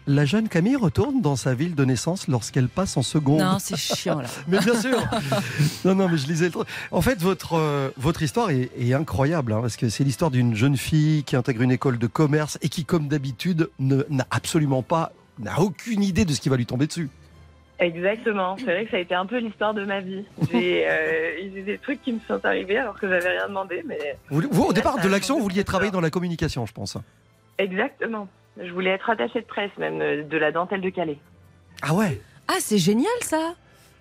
la 0.08 0.26
jeune 0.26 0.50
Camille 0.50 0.76
retourne 0.76 1.22
dans 1.22 1.36
sa 1.36 1.54
ville 1.54 1.76
de 1.76 1.86
naissance 1.86 2.28
lorsqu'elle 2.28 2.68
passe 2.68 2.98
en 2.98 3.02
seconde. 3.04 3.40
Non, 3.40 3.58
c'est 3.60 3.78
chiant 3.78 4.20
là. 4.22 4.28
Mais 4.48 4.60
bien 4.60 4.80
sûr 4.80 4.98
Non, 5.86 5.96
non, 5.96 6.10
mais 6.10 6.18
je 6.18 6.28
lisais 6.28 6.46
le 6.46 6.52
truc. 6.52 6.68
En 6.92 7.02
fait, 7.02 7.22
votre, 7.22 7.54
euh, 7.54 7.90
votre 7.98 8.22
histoire 8.22 8.50
est, 8.50 8.70
est 8.78 8.94
incroyable, 8.94 9.54
hein, 9.54 9.60
parce 9.62 9.78
que 9.78 9.90
c'est 9.90 10.04
l'histoire 10.04 10.32
d'une 10.32 10.56
jeune 10.56 10.78
fille 10.78 11.24
qui 11.24 11.36
intègre 11.36 11.62
une 11.62 11.72
école 11.72 11.98
de 11.98 12.08
commerce 12.08 12.58
et 12.62 12.70
qui, 12.70 12.84
comme 12.86 13.08
d'habitude, 13.08 13.70
ne- 13.80 14.04
n'a 14.10 14.28
absolument 14.32 14.82
pas, 14.84 15.12
n'a 15.40 15.60
aucune 15.62 16.04
idée 16.04 16.26
de 16.26 16.34
ce 16.34 16.42
qui 16.42 16.50
va 16.50 16.58
lui 16.58 16.66
tomber 16.66 16.88
dessus. 16.88 17.10
Exactement. 17.80 18.56
C'est 18.58 18.66
vrai 18.66 18.86
que 18.86 18.92
ça 18.92 18.98
a 18.98 19.00
été 19.02 19.16
un 19.16 19.26
peu 19.26 19.40
l'histoire 19.40 19.74
de 19.74 19.84
ma 19.84 20.00
vie. 20.00 20.24
J'ai 20.52 20.86
euh, 20.90 21.40
il 21.42 21.58
y 21.58 21.62
a 21.62 21.64
des 21.64 21.78
trucs 21.78 22.02
qui 22.02 22.14
me 22.14 22.20
sont 22.28 22.44
arrivés 22.46 22.78
alors 22.78 22.98
que 23.00 23.08
j'avais 23.10 23.30
rien 23.38 23.48
demandé, 23.48 23.84
mais 23.86 24.18
Vous, 24.30 24.44
vous, 24.52 24.64
au 24.66 24.74
départ 24.74 24.96
de 25.00 25.08
a 25.08 25.10
l'action, 25.10 25.38
vous 25.38 25.44
vouliez 25.44 25.64
travailler 25.64 25.92
dans 25.92 26.02
la 26.02 26.10
communication, 26.12 26.66
je 26.66 26.72
pense. 26.74 26.98
exactement. 27.58 28.28
Je 28.58 28.72
voulais 28.72 28.92
être 28.92 29.10
attachée 29.10 29.42
de 29.42 29.46
presse, 29.46 29.72
même 29.78 30.02
euh, 30.02 30.24
de 30.24 30.38
la 30.38 30.52
dentelle 30.52 30.82
de 30.82 30.90
Calais. 30.90 31.18
Ah 31.82 31.94
ouais 31.94 32.22
Ah, 32.48 32.58
c'est 32.60 32.78
génial 32.78 33.12
ça. 33.22 33.56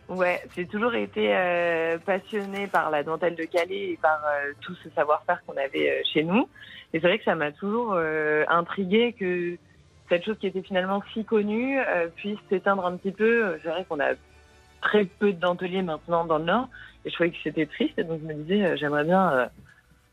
Ouais, 0.08 0.42
j'ai 0.54 0.66
toujours 0.66 0.94
été 0.94 1.34
euh, 1.34 1.96
passionnée 1.98 2.66
par 2.66 2.90
la 2.90 3.02
dentelle 3.02 3.34
de 3.34 3.44
Calais 3.44 3.92
et 3.92 3.98
par 4.00 4.20
euh, 4.26 4.52
tout 4.60 4.74
ce 4.84 4.90
savoir-faire 4.90 5.42
qu'on 5.46 5.56
avait 5.56 5.90
euh, 5.90 6.02
chez 6.12 6.22
nous. 6.22 6.48
Et 6.92 7.00
c'est 7.00 7.06
vrai 7.06 7.18
que 7.18 7.24
ça 7.24 7.34
m'a 7.34 7.52
toujours 7.52 7.92
euh, 7.94 8.44
intriguée 8.48 9.14
que 9.18 9.56
cette 10.10 10.24
chose 10.24 10.36
qui 10.38 10.46
était 10.46 10.60
finalement 10.60 11.02
si 11.14 11.24
connue 11.24 11.80
euh, 11.80 12.08
puisse 12.14 12.38
s'éteindre 12.50 12.84
un 12.84 12.96
petit 12.98 13.12
peu. 13.12 13.58
C'est 13.62 13.70
vrai 13.70 13.86
qu'on 13.88 14.00
a 14.00 14.10
très 14.82 15.06
peu 15.06 15.32
de 15.32 15.38
denteliers 15.40 15.80
maintenant 15.80 16.26
dans 16.26 16.36
le 16.38 16.44
Nord 16.44 16.68
et 17.04 17.08
je 17.10 17.14
trouvais 17.14 17.30
que 17.30 17.36
c'était 17.42 17.66
triste. 17.66 17.98
Et 17.98 18.04
donc 18.04 18.20
je 18.20 18.26
me 18.26 18.34
disais, 18.34 18.64
euh, 18.64 18.76
j'aimerais 18.76 19.04
bien 19.04 19.32
euh, 19.32 19.46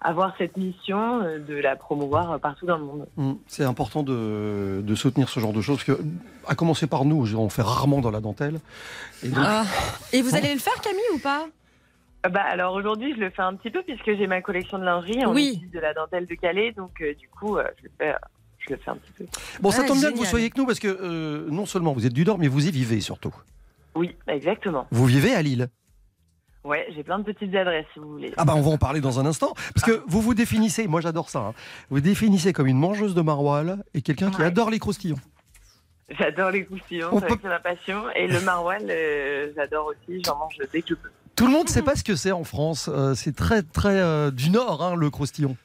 avoir 0.01 0.33
cette 0.37 0.55
mission 0.57 1.21
euh, 1.23 1.39
de 1.39 1.55
la 1.55 1.75
promouvoir 1.75 2.31
euh, 2.31 2.37
partout 2.37 2.65
dans 2.65 2.77
le 2.77 2.85
monde. 2.85 3.07
Mm, 3.17 3.33
C'est 3.47 3.63
important 3.65 4.01
de, 4.03 4.81
de 4.83 4.95
soutenir 4.95 5.27
ce 5.29 5.39
genre 5.39 5.53
de 5.53 5.61
choses, 5.61 5.83
parce 5.83 5.97
que, 5.99 6.03
à 6.47 6.55
commencer 6.55 6.87
par 6.87 7.03
nous, 7.05 7.35
on 7.35 7.49
fait 7.49 7.61
rarement 7.61 7.99
dans 7.99 8.11
la 8.11 8.21
dentelle. 8.21 8.59
Et 9.23 9.29
donc, 9.29 9.43
Ah. 9.45 9.65
Et 10.13 10.21
vous 10.21 10.35
allez 10.35 10.53
le 10.53 10.59
faire, 10.59 10.79
Camille, 10.81 11.01
ou 11.15 11.19
pas? 11.19 11.47
Euh, 12.25 12.29
Bah, 12.29 12.41
alors 12.43 12.73
aujourd'hui, 12.75 13.13
je 13.15 13.19
le 13.19 13.29
fais 13.29 13.41
un 13.41 13.55
petit 13.55 13.69
peu 13.71 13.81
puisque 13.83 14.05
j'ai 14.15 14.27
ma 14.27 14.41
collection 14.41 14.77
de 14.79 14.83
lingerie. 14.85 15.25
On 15.25 15.33
Oui. 15.33 15.61
de 15.73 15.79
la 15.79 15.93
dentelle 15.93 16.25
de 16.27 16.35
Calais, 16.35 16.71
donc 16.71 17.01
euh, 17.01 17.13
du 17.15 17.27
coup, 17.29 17.57
euh, 17.57 17.63
je, 17.77 17.83
le 17.83 17.91
fais, 17.97 18.15
je 18.59 18.73
le 18.73 18.79
fais 18.79 18.91
un 18.91 18.95
petit 18.95 19.11
peu. 19.17 19.25
bon, 19.61 19.71
ça 19.71 19.81
Ah, 19.83 19.87
tombe 19.87 19.99
bien 19.99 20.11
que 20.11 20.17
vous 20.17 20.25
soyez 20.25 20.45
avec 20.45 20.57
nous, 20.57 20.65
parce 20.65 20.79
que 20.79 20.87
euh, 20.87 21.47
non 21.49 21.65
seulement 21.65 21.93
vous 21.93 22.05
êtes 22.05 22.13
du 22.13 22.23
Nord, 22.25 22.37
mais 22.37 22.47
vous 22.47 22.67
y 22.67 22.71
vivez 22.71 22.99
surtout. 23.01 23.33
Oui, 23.95 24.15
exactement. 24.27 24.87
Vous 24.91 25.05
vivez 25.05 25.33
à 25.33 25.41
Lille. 25.41 25.67
Ouais, 26.65 26.85
j'ai 26.93 27.03
plein 27.03 27.19
de 27.19 27.23
petites 27.23 27.55
adresses 27.55 27.85
si 27.93 27.99
vous 27.99 28.09
voulez. 28.11 28.33
Ah 28.35 28.43
bah 28.43 28.53
on 28.55 28.61
va 28.61 28.71
en 28.71 28.77
parler 28.77 28.99
dans 28.99 29.19
un 29.19 29.25
instant, 29.25 29.53
parce 29.73 29.85
que 29.85 30.03
vous 30.07 30.21
vous 30.21 30.33
définissez, 30.33 30.87
moi 30.87 30.99
j'adore 30.99 31.29
ça, 31.29 31.39
hein, 31.39 31.53
vous 31.89 32.01
définissez 32.01 32.51
comme 32.51 32.67
une 32.67 32.77
mangeuse 32.77 33.15
de 33.15 33.21
maroilles 33.21 33.75
et 33.93 34.01
quelqu'un 34.01 34.29
qui 34.29 34.37
Ouais. 34.41 34.47
adore 34.47 34.69
les 34.69 34.79
croustillons. 34.79 35.19
J'adore 36.17 36.51
les 36.51 36.65
croustillons, 36.65 37.09
On 37.11 37.19
c'est 37.19 37.27
peut- 37.27 37.47
ma 37.47 37.59
passion. 37.59 38.03
Et 38.15 38.27
le 38.27 38.41
maroilles, 38.41 38.85
euh, 38.89 39.51
j'adore 39.55 39.87
aussi, 39.87 40.21
j'en 40.25 40.37
mange 40.37 40.57
dès 40.73 40.81
que 40.81 40.89
je 40.89 40.93
peux. 40.95 41.09
Tout 41.35 41.45
le 41.45 41.51
monde 41.53 41.67
ne 41.67 41.69
sait 41.71 41.83
pas 41.83 41.95
ce 41.95 42.03
que 42.03 42.15
c'est 42.15 42.31
en 42.33 42.43
France, 42.43 42.89
euh, 42.91 43.13
c'est 43.15 43.33
très 43.35 43.61
très 43.61 43.97
euh, 43.99 44.29
du 44.31 44.49
Nord 44.49 44.83
hein, 44.83 44.95
le 44.95 45.09
croustillon. 45.09 45.55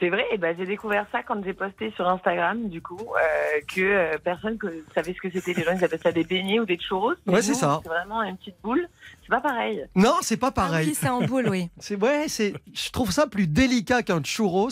C'est 0.00 0.08
vrai, 0.08 0.24
et 0.32 0.38
ben 0.38 0.56
j'ai 0.58 0.64
découvert 0.64 1.06
ça 1.12 1.22
quand 1.22 1.44
j'ai 1.44 1.52
posté 1.52 1.92
sur 1.94 2.08
Instagram, 2.08 2.68
du 2.70 2.80
coup, 2.80 2.96
euh, 2.98 3.60
que 3.72 3.80
euh, 3.82 4.18
personne 4.24 4.56
que 4.56 4.82
savait 4.94 5.12
ce 5.12 5.20
que 5.20 5.30
c'était. 5.30 5.52
Les 5.52 5.62
gens, 5.62 5.72
ils 5.76 5.84
appellent 5.84 6.00
ça 6.02 6.10
des 6.10 6.24
beignets 6.24 6.58
ou 6.58 6.64
des 6.64 6.78
churros. 6.78 7.12
mais 7.26 7.34
Ouais, 7.34 7.42
c'est 7.42 7.52
nous, 7.52 7.58
ça. 7.58 7.80
C'est 7.82 7.88
vraiment 7.90 8.22
une 8.22 8.38
petite 8.38 8.56
boule. 8.62 8.88
C'est 9.22 9.28
pas 9.28 9.40
pareil. 9.42 9.84
Non, 9.94 10.14
c'est 10.22 10.38
pas 10.38 10.48
Ah 10.48 10.52
pareil. 10.52 10.88
oui, 10.88 10.94
c'est 10.94 11.10
en 11.10 11.20
boule, 11.20 11.48
oui. 11.50 11.68
C'est 11.78 11.96
ouais, 11.96 12.24
c'est 12.28 12.54
je 12.72 12.90
trouve 12.90 13.10
ça 13.12 13.26
plus 13.26 13.46
délicat 13.46 14.02
qu'un 14.02 14.22
churros. 14.22 14.70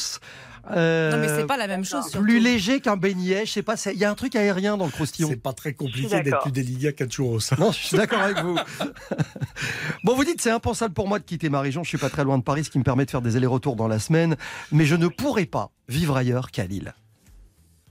Euh, 0.72 1.11
Non, 1.12 1.18
mais 1.18 1.28
c'est 1.28 1.46
pas 1.46 1.57
la 1.57 1.66
même 1.66 1.85
chose. 1.85 2.04
surtout. 2.09 2.24
plus 2.24 2.40
léger 2.40 2.81
qu'un 2.81 2.96
beignet, 2.96 3.46
je 3.46 3.52
sais 3.52 3.62
pas, 3.62 3.74
il 3.92 3.98
y 3.98 4.04
a 4.04 4.11
un 4.11 4.14
truc 4.14 4.35
aérien 4.37 4.76
dans 4.76 4.85
le 4.87 4.90
croustillon. 4.90 5.28
C'est 5.28 5.42
pas 5.42 5.52
très 5.52 5.72
compliqué 5.74 6.20
d'être 6.22 6.40
plus 6.42 6.52
délicat 6.52 6.92
qu'un 6.92 7.09
churros. 7.09 7.38
Non, 7.59 7.72
je 7.72 7.78
suis 7.78 7.96
d'accord 7.96 8.20
avec 8.20 8.38
vous. 8.38 8.57
bon, 10.04 10.14
vous 10.14 10.24
dites 10.24 10.40
c'est 10.40 10.50
impensable 10.50 10.94
pour 10.94 11.09
moi 11.09 11.18
de 11.18 11.24
quitter 11.24 11.48
ma 11.48 11.61
région. 11.61 11.83
Je 11.83 11.88
suis 11.88 11.98
pas 11.98 12.11
très 12.11 12.24
loin 12.24 12.38
de 12.38 12.42
Paris, 12.42 12.64
ce 12.64 12.70
qui 12.70 12.78
me 12.78 12.85
permet 12.85 13.04
de 13.04 13.11
faire 13.11 13.22
des 13.22 13.37
allers-retours 13.37 13.76
dans 13.76 13.88
la 13.88 13.98
semaine. 13.98 14.37
Mais 14.72 14.85
je 14.85 14.94
ne 14.96 15.09
pourrais 15.09 15.46
pas 15.46 15.70
vivre 15.88 16.16
ailleurs 16.16 16.50
qu'à 16.50 16.64
Lille. 16.64 16.92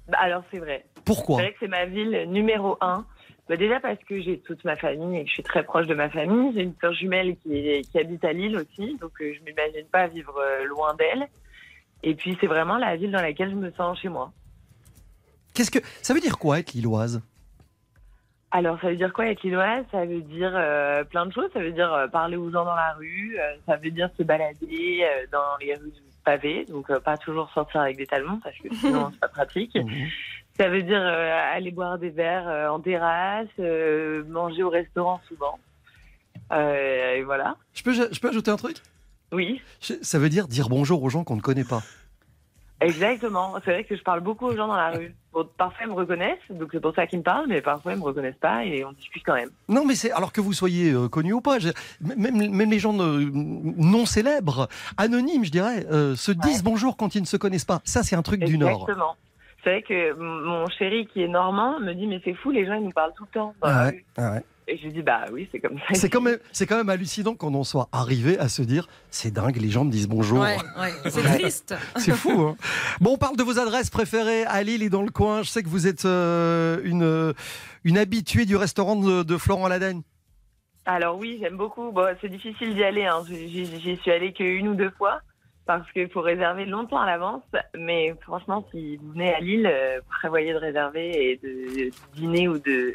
Bah, 0.10 0.18
alors 0.22 0.44
c'est 0.52 0.60
vrai. 0.60 0.86
Pourquoi 1.06 1.38
C'est 1.38 1.44
vrai 1.44 1.52
que 1.54 1.58
c'est 1.62 1.68
ma 1.68 1.86
ville 1.86 2.26
numéro 2.30 2.78
un. 2.82 3.06
Bah, 3.50 3.56
déjà 3.56 3.80
parce 3.80 4.00
que 4.10 4.22
j'ai 4.22 4.40
toute 4.40 4.64
ma 4.66 4.76
famille 4.76 5.20
et 5.20 5.24
que 5.24 5.30
je 5.30 5.34
suis 5.36 5.44
très 5.44 5.64
proche 5.64 5.88
de 5.88 5.94
ma 5.94 6.10
famille. 6.10 6.52
J'ai 6.54 6.64
une 6.64 6.74
sœur 6.82 6.94
jumelle 6.94 7.36
qui, 7.38 7.54
est- 7.56 7.90
qui 7.90 7.98
habite 7.98 8.24
à 8.26 8.34
Lille 8.34 8.58
aussi, 8.58 8.98
donc 9.00 9.12
euh, 9.22 9.32
je 9.38 9.44
m'imagine 9.46 9.86
pas 9.92 10.08
vivre 10.08 10.36
euh, 10.38 10.66
loin 10.66 10.94
d'elle. 10.96 11.28
Et 12.04 12.16
puis 12.16 12.38
c'est 12.40 12.48
vraiment 12.48 12.78
la 12.78 12.96
ville 12.96 13.12
dans 13.12 13.22
laquelle 13.22 13.50
je 13.50 13.56
me 13.56 13.72
sens 13.72 14.00
chez 14.00 14.10
moi. 14.10 14.32
Qu'est-ce 15.54 15.72
que 15.72 15.80
ça 16.02 16.14
veut 16.14 16.20
dire 16.20 16.38
quoi 16.38 16.60
être 16.60 16.74
lilloise? 16.74 17.22
Alors 18.52 18.80
ça 18.80 18.90
veut 18.90 18.96
dire 18.96 19.12
quoi 19.12 19.28
être 19.28 19.44
lilloise? 19.44 19.84
Ça 19.92 20.06
veut 20.06 20.22
dire 20.22 20.54
euh, 20.54 21.04
plein 21.04 21.26
de 21.26 21.34
choses. 21.34 21.50
Ça 21.54 21.60
veut 21.60 21.72
dire 21.72 21.92
euh, 21.94 22.08
parler 22.08 22.38
aux 22.38 22.52
gens 22.52 22.64
dans 22.64 22.76
la 22.76 22.94
rue. 22.94 23.38
euh, 23.40 23.56
ça 23.66 23.76
veut 23.76 23.92
dire 23.92 24.10
se 24.18 24.24
balader 24.24 25.06
dans 25.32 25.58
les 25.60 25.74
rues 25.76 25.92
pavées, 26.24 26.66
donc 26.66 26.96
pas 27.00 27.18
toujours 27.18 27.50
sortir 27.52 27.82
avec 27.82 27.98
des 27.98 28.06
talons 28.06 28.40
parce 28.44 28.58
que 28.58 28.74
sinon 28.76 29.10
c'est 29.14 29.20
pas 29.20 29.28
pratique. 29.30 29.78
Ça 30.58 30.70
veut 30.70 30.84
dire 30.84 31.02
aller 31.02 31.72
boire 31.72 31.98
des 31.98 32.10
verres 32.10 32.72
en 32.72 32.80
terrasse, 32.80 33.48
manger 34.28 34.64
au 34.64 34.70
restaurant 34.70 35.22
souvent. 35.28 35.60
Et 36.52 37.24
voilà. 37.24 37.56
je 37.74 37.84
peux, 37.84 37.94
je 37.94 38.20
peux 38.20 38.30
ajouter 38.30 38.52
un 38.52 38.58
truc? 38.58 38.78
Oui, 39.32 39.62
Ça 39.80 40.20
veut 40.20 40.30
dire 40.30 40.48
dire 40.48 40.70
bonjour 40.70 41.04
aux 41.04 41.10
gens 41.10 41.24
qu'on 41.24 41.36
ne 41.36 41.42
connaît 41.42 41.64
pas. 41.66 41.82
exactement. 42.80 43.56
C'est 43.66 43.72
vrai 43.72 43.84
que 43.84 43.96
je 43.96 44.04
parle 44.04 44.22
beaucoup 44.22 44.46
aux 44.46 44.56
gens 44.56 44.68
dans 44.68 44.76
la 44.76 44.92
rue. 44.92 45.14
Bon, 45.34 45.48
parfois 45.58 45.86
ils 45.86 45.90
me 45.90 45.94
reconnaissent, 45.96 46.38
donc 46.50 46.70
c'est 46.72 46.80
pour 46.80 46.94
ça 46.96 47.08
qu'ils 47.08 47.20
me 47.20 47.24
parlent, 47.24 47.48
mais 47.48 47.62
parfois 47.62 47.94
ils 47.94 47.98
me 48.00 48.04
reconnaissent 48.04 48.40
pas 48.40 48.64
et 48.66 48.86
on 48.86 48.92
discute 48.94 49.24
quand 49.26 49.34
même. 49.36 49.50
Non, 49.68 49.84
mais 49.86 49.96
c'est 49.96 50.12
alors 50.12 50.32
que 50.32 50.40
vous 50.42 50.54
soyez 50.54 50.92
euh, 50.92 51.10
connu 51.10 51.34
ou 51.34 51.42
pas. 51.42 51.60
je- 51.60 51.70
même, 52.02 52.38
même 52.52 52.72
les 52.72 52.80
gens 52.80 52.94
non 52.94 54.06
célèbres, 54.06 54.70
anonymes, 54.98 55.44
je 55.44 55.52
dirais, 55.52 55.86
euh, 55.92 56.16
se 56.16 56.32
disent 56.32 56.64
bonjour 56.64 56.96
quand 56.98 57.16
ils 57.16 57.22
ne 57.22 57.26
se 57.28 57.38
connaissent 57.38 57.66
pas. 57.66 57.82
Ça, 57.84 58.04
c'est 58.04 58.16
un 58.16 58.22
truc 58.24 58.44
du 58.44 58.58
Nord. 58.58 58.82
Exactement. 58.84 59.16
C'est 59.64 59.72
vrai 59.72 59.82
que 59.82 60.14
mon 60.14 60.68
chéri 60.70 61.08
qui 61.08 61.22
est 61.24 61.28
normand 61.28 61.80
me 61.82 61.94
dit 61.94 62.08
mais 62.08 62.22
c'est 62.24 62.36
fou, 62.36 62.52
les 62.52 62.66
gens 62.66 62.76
ils 62.76 62.84
nous 62.86 62.92
parlent 62.92 63.14
tout 63.18 63.26
le 63.26 63.34
temps. 63.40 63.54
dans 63.62 63.68
la 63.68 63.78
Ah 63.78 63.86
ouais, 63.86 63.90
rue. 63.92 64.06
ah 64.18 64.32
ouais. 64.34 64.44
Et 64.70 64.78
je 64.78 64.84
lui 64.84 64.92
dis 64.92 65.02
bah 65.02 65.24
oui, 65.32 65.48
c'est 65.52 65.60
comme 65.60 65.78
ça. 65.80 65.86
C'est 65.94 66.10
quand 66.10 66.20
même, 66.20 66.40
c'est 66.52 66.66
quand 66.66 66.76
même 66.76 66.90
hallucinant 66.90 67.36
qu'on 67.36 67.54
en 67.54 67.64
soit 67.64 67.88
arrivé 67.94 68.38
à 68.38 68.50
se 68.50 68.62
dire, 68.62 68.90
c'est 69.10 69.32
dingue, 69.32 69.56
les 69.56 69.70
gens 69.70 69.86
me 69.86 69.92
disent 69.92 70.10
bonjour. 70.10 70.40
Ouais, 70.42 70.58
ouais, 70.78 70.92
c'est 71.10 71.24
triste. 71.24 71.74
C'est 71.96 72.12
fou. 72.12 72.32
Hein 72.42 72.58
bon, 73.00 73.14
on 73.14 73.18
parle 73.18 73.38
de 73.38 73.44
vos 73.44 73.60
adresses 73.60 73.90
préférées 73.90 74.44
à 74.44 74.62
Lille 74.64 74.84
et 74.84 74.90
dans 74.90 75.04
le 75.04 75.10
coin. 75.10 75.42
Je 75.42 75.50
sais 75.50 75.64
que 75.64 75.70
vous 75.70 75.88
êtes 75.88 76.04
euh, 76.04 76.82
une, 76.84 77.34
une 77.86 77.98
habituée 77.98 78.46
du 78.46 78.58
restaurant 78.58 78.98
de, 78.98 79.24
de 79.24 79.38
Florent 79.38 79.70
Ladaigne. 79.70 80.02
Alors 80.86 81.18
oui, 81.18 81.38
j'aime 81.42 81.56
beaucoup. 81.58 81.92
Bon, 81.92 82.06
c'est 82.22 82.30
difficile 82.30 82.74
d'y 82.76 82.84
aller. 82.84 83.06
Hein. 83.06 83.24
J'y 83.28 83.50
j'y- 83.50 83.80
j'y 83.80 83.96
suis 83.98 84.12
allée 84.12 84.34
qu'une 84.34 84.68
ou 84.70 84.76
deux 84.76 84.92
fois 84.98 85.22
parce 85.66 85.90
qu'il 85.92 86.10
faut 86.10 86.22
réserver 86.22 86.66
longtemps 86.66 87.00
à 87.02 87.06
l'avance. 87.06 87.44
Mais 87.78 88.14
franchement, 88.22 88.66
si 88.72 88.96
vous 88.98 89.12
venez 89.12 89.34
à 89.34 89.40
Lille, 89.42 89.70
euh, 89.70 90.00
prévoyez 90.22 90.54
de 90.54 90.58
réserver 90.58 91.32
et 91.32 91.40
de 91.44 91.90
dîner 92.16 92.48
ou 92.48 92.58
de, 92.58 92.94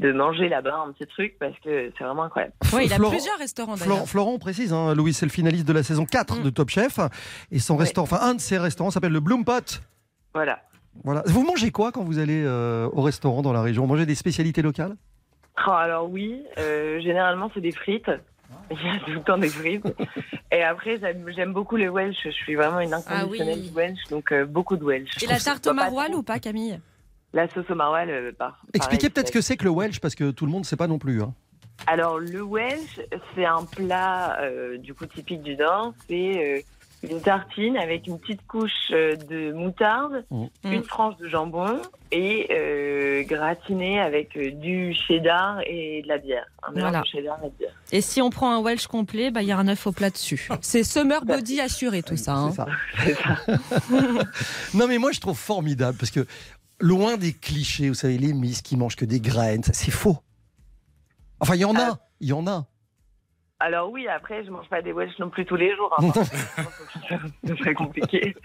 de 0.00 0.12
manger 0.12 0.48
là-bas 0.48 0.84
un 0.86 0.92
petit 0.92 1.06
truc 1.06 1.36
parce 1.40 1.54
que 1.64 1.90
c'est 1.98 2.04
vraiment 2.04 2.24
incroyable. 2.24 2.52
Oui, 2.72 2.82
il 2.86 2.92
a 2.92 2.96
Florent- 2.96 3.10
plusieurs 3.10 3.38
restaurants 3.38 3.76
Florent, 3.76 3.90
d'ailleurs. 3.94 4.08
Florent, 4.08 4.32
on 4.34 4.38
précise, 4.38 4.72
hein, 4.72 4.94
Louis, 4.94 5.12
c'est 5.12 5.26
le 5.26 5.32
finaliste 5.32 5.66
de 5.66 5.72
la 5.72 5.82
saison 5.82 6.04
4 6.04 6.38
Mm. 6.38 6.42
de 6.44 6.50
Top 6.50 6.68
Chef. 6.70 7.00
Et 7.50 7.58
son 7.58 7.76
restaurant, 7.76 8.04
enfin, 8.04 8.18
un 8.22 8.34
de 8.34 8.40
ses 8.40 8.58
restaurants 8.58 8.90
s'appelle 8.90 9.12
le 9.12 9.20
Bloom 9.20 9.44
Pot. 9.44 9.82
Voilà. 10.34 10.60
Voilà. 11.04 11.22
Vous 11.26 11.44
mangez 11.44 11.70
quoi 11.70 11.90
quand 11.92 12.04
vous 12.04 12.18
allez 12.18 12.42
euh, 12.44 12.88
au 12.92 13.02
restaurant 13.02 13.42
dans 13.42 13.52
la 13.52 13.62
région? 13.62 13.82
Vous 13.82 13.88
mangez 13.88 14.06
des 14.06 14.14
spécialités 14.14 14.62
locales? 14.62 14.96
Oh, 15.66 15.70
alors 15.72 16.08
oui, 16.08 16.42
euh, 16.58 17.00
généralement 17.00 17.50
c'est 17.54 17.60
des 17.60 17.72
frites. 17.72 18.10
Il 18.70 18.76
y 18.76 18.88
a 18.88 18.98
tout 19.04 19.10
le 19.10 19.20
temps 19.22 19.36
des 19.38 19.48
frites. 19.48 19.84
Et 20.52 20.62
après, 20.62 20.98
j'aime 20.98 21.24
j'aime 21.34 21.52
beaucoup 21.52 21.76
les 21.76 21.88
Welsh. 21.88 22.16
Je 22.24 22.30
suis 22.30 22.54
vraiment 22.54 22.80
une 22.80 22.94
inconditionnelle 22.94 23.54
Ah 23.58 23.60
oui. 23.62 23.68
du 23.70 23.74
Welsh, 23.76 23.98
donc 24.10 24.32
euh, 24.32 24.46
beaucoup 24.46 24.76
de 24.76 24.84
Welsh. 24.84 25.22
Et 25.22 25.26
la 25.26 25.38
tarte 25.38 25.66
au 25.66 25.74
maroilles 25.74 26.14
ou 26.14 26.22
pas, 26.22 26.38
Camille? 26.38 26.78
La 27.34 27.48
sauce 27.48 27.68
au 27.70 27.74
maroilles, 27.74 28.10
euh, 28.10 28.32
par. 28.32 28.58
Expliquez 28.72 29.10
peut-être 29.10 29.28
ce 29.28 29.32
que 29.32 29.40
c'est 29.40 29.56
que 29.56 29.64
le 29.64 29.70
Welsh, 29.70 30.00
parce 30.00 30.14
que 30.14 30.30
tout 30.30 30.46
le 30.46 30.52
monde 30.52 30.62
ne 30.62 30.66
sait 30.66 30.76
pas 30.76 30.86
non 30.86 30.98
plus. 30.98 31.22
hein. 31.22 31.34
Alors, 31.86 32.18
le 32.18 32.42
Welsh, 32.42 33.00
c'est 33.34 33.44
un 33.44 33.64
plat 33.64 34.38
euh, 34.40 34.78
du 34.78 34.94
coup 34.94 35.06
typique 35.06 35.42
du 35.42 35.54
Nord. 35.56 35.92
C'est 36.08 36.58
euh, 36.58 37.08
une 37.08 37.20
tartine 37.20 37.76
avec 37.76 38.08
une 38.08 38.18
petite 38.18 38.44
couche 38.48 38.72
euh, 38.90 39.14
de 39.14 39.52
moutarde, 39.52 40.24
Mm. 40.30 40.46
une 40.64 40.82
frange 40.82 41.16
de 41.18 41.28
jambon 41.28 41.80
et 42.10 42.48
euh, 42.50 43.22
gratiné 43.24 44.00
avec 44.00 44.36
euh, 44.36 44.50
du 44.50 44.92
cheddar 44.94 45.60
et 45.66 46.02
de 46.02 46.08
la 46.08 46.18
bière. 46.18 46.46
Un 46.66 46.72
Voilà. 46.72 47.02
de 47.02 47.06
cheddar 47.06 47.38
et 47.44 47.50
de 47.50 47.54
bière. 47.58 47.72
Et 47.92 48.00
si 48.00 48.20
on 48.20 48.30
prend 48.30 48.50
un 48.50 48.60
Welsh 48.60 48.88
complet, 48.88 49.30
bah, 49.30 49.42
il 49.42 49.48
y 49.48 49.52
a 49.52 49.58
un 49.58 49.68
œuf 49.68 49.86
au 49.86 49.92
plat 49.92 50.10
dessus. 50.10 50.48
C'est 50.62 50.82
summer 50.82 51.24
body 51.24 51.60
assuré 51.60 52.02
tout 52.02 52.16
ça. 52.16 52.32
hein. 52.34 52.50
C'est 53.04 53.14
ça. 53.14 53.36
non, 54.74 54.88
mais 54.88 54.98
moi, 54.98 55.12
je 55.12 55.20
trouve 55.20 55.38
formidable, 55.38 55.96
parce 55.98 56.10
que 56.10 56.26
loin 56.80 57.16
des 57.16 57.32
clichés, 57.32 57.88
vous 57.88 57.94
savez, 57.94 58.18
les 58.18 58.32
miss 58.32 58.62
qui 58.62 58.76
mangent 58.76 58.96
que 58.96 59.04
des 59.04 59.20
graines, 59.20 59.62
c'est 59.72 59.90
faux. 59.90 60.18
Enfin, 61.40 61.54
il 61.54 61.60
y 61.60 61.64
en 61.64 61.76
a, 61.76 61.98
il 62.20 62.28
y 62.28 62.32
en 62.32 62.46
a. 62.46 62.66
Alors 63.60 63.90
oui, 63.90 64.06
après, 64.06 64.44
je 64.44 64.50
mange 64.50 64.68
pas 64.68 64.82
des 64.82 64.92
Welsh 64.92 65.18
non 65.18 65.30
plus 65.30 65.44
tous 65.44 65.56
les 65.56 65.74
jours. 65.76 65.92
hein. 65.98 66.12
c'est 67.44 67.56
très 67.56 67.74
compliqué. 67.74 68.36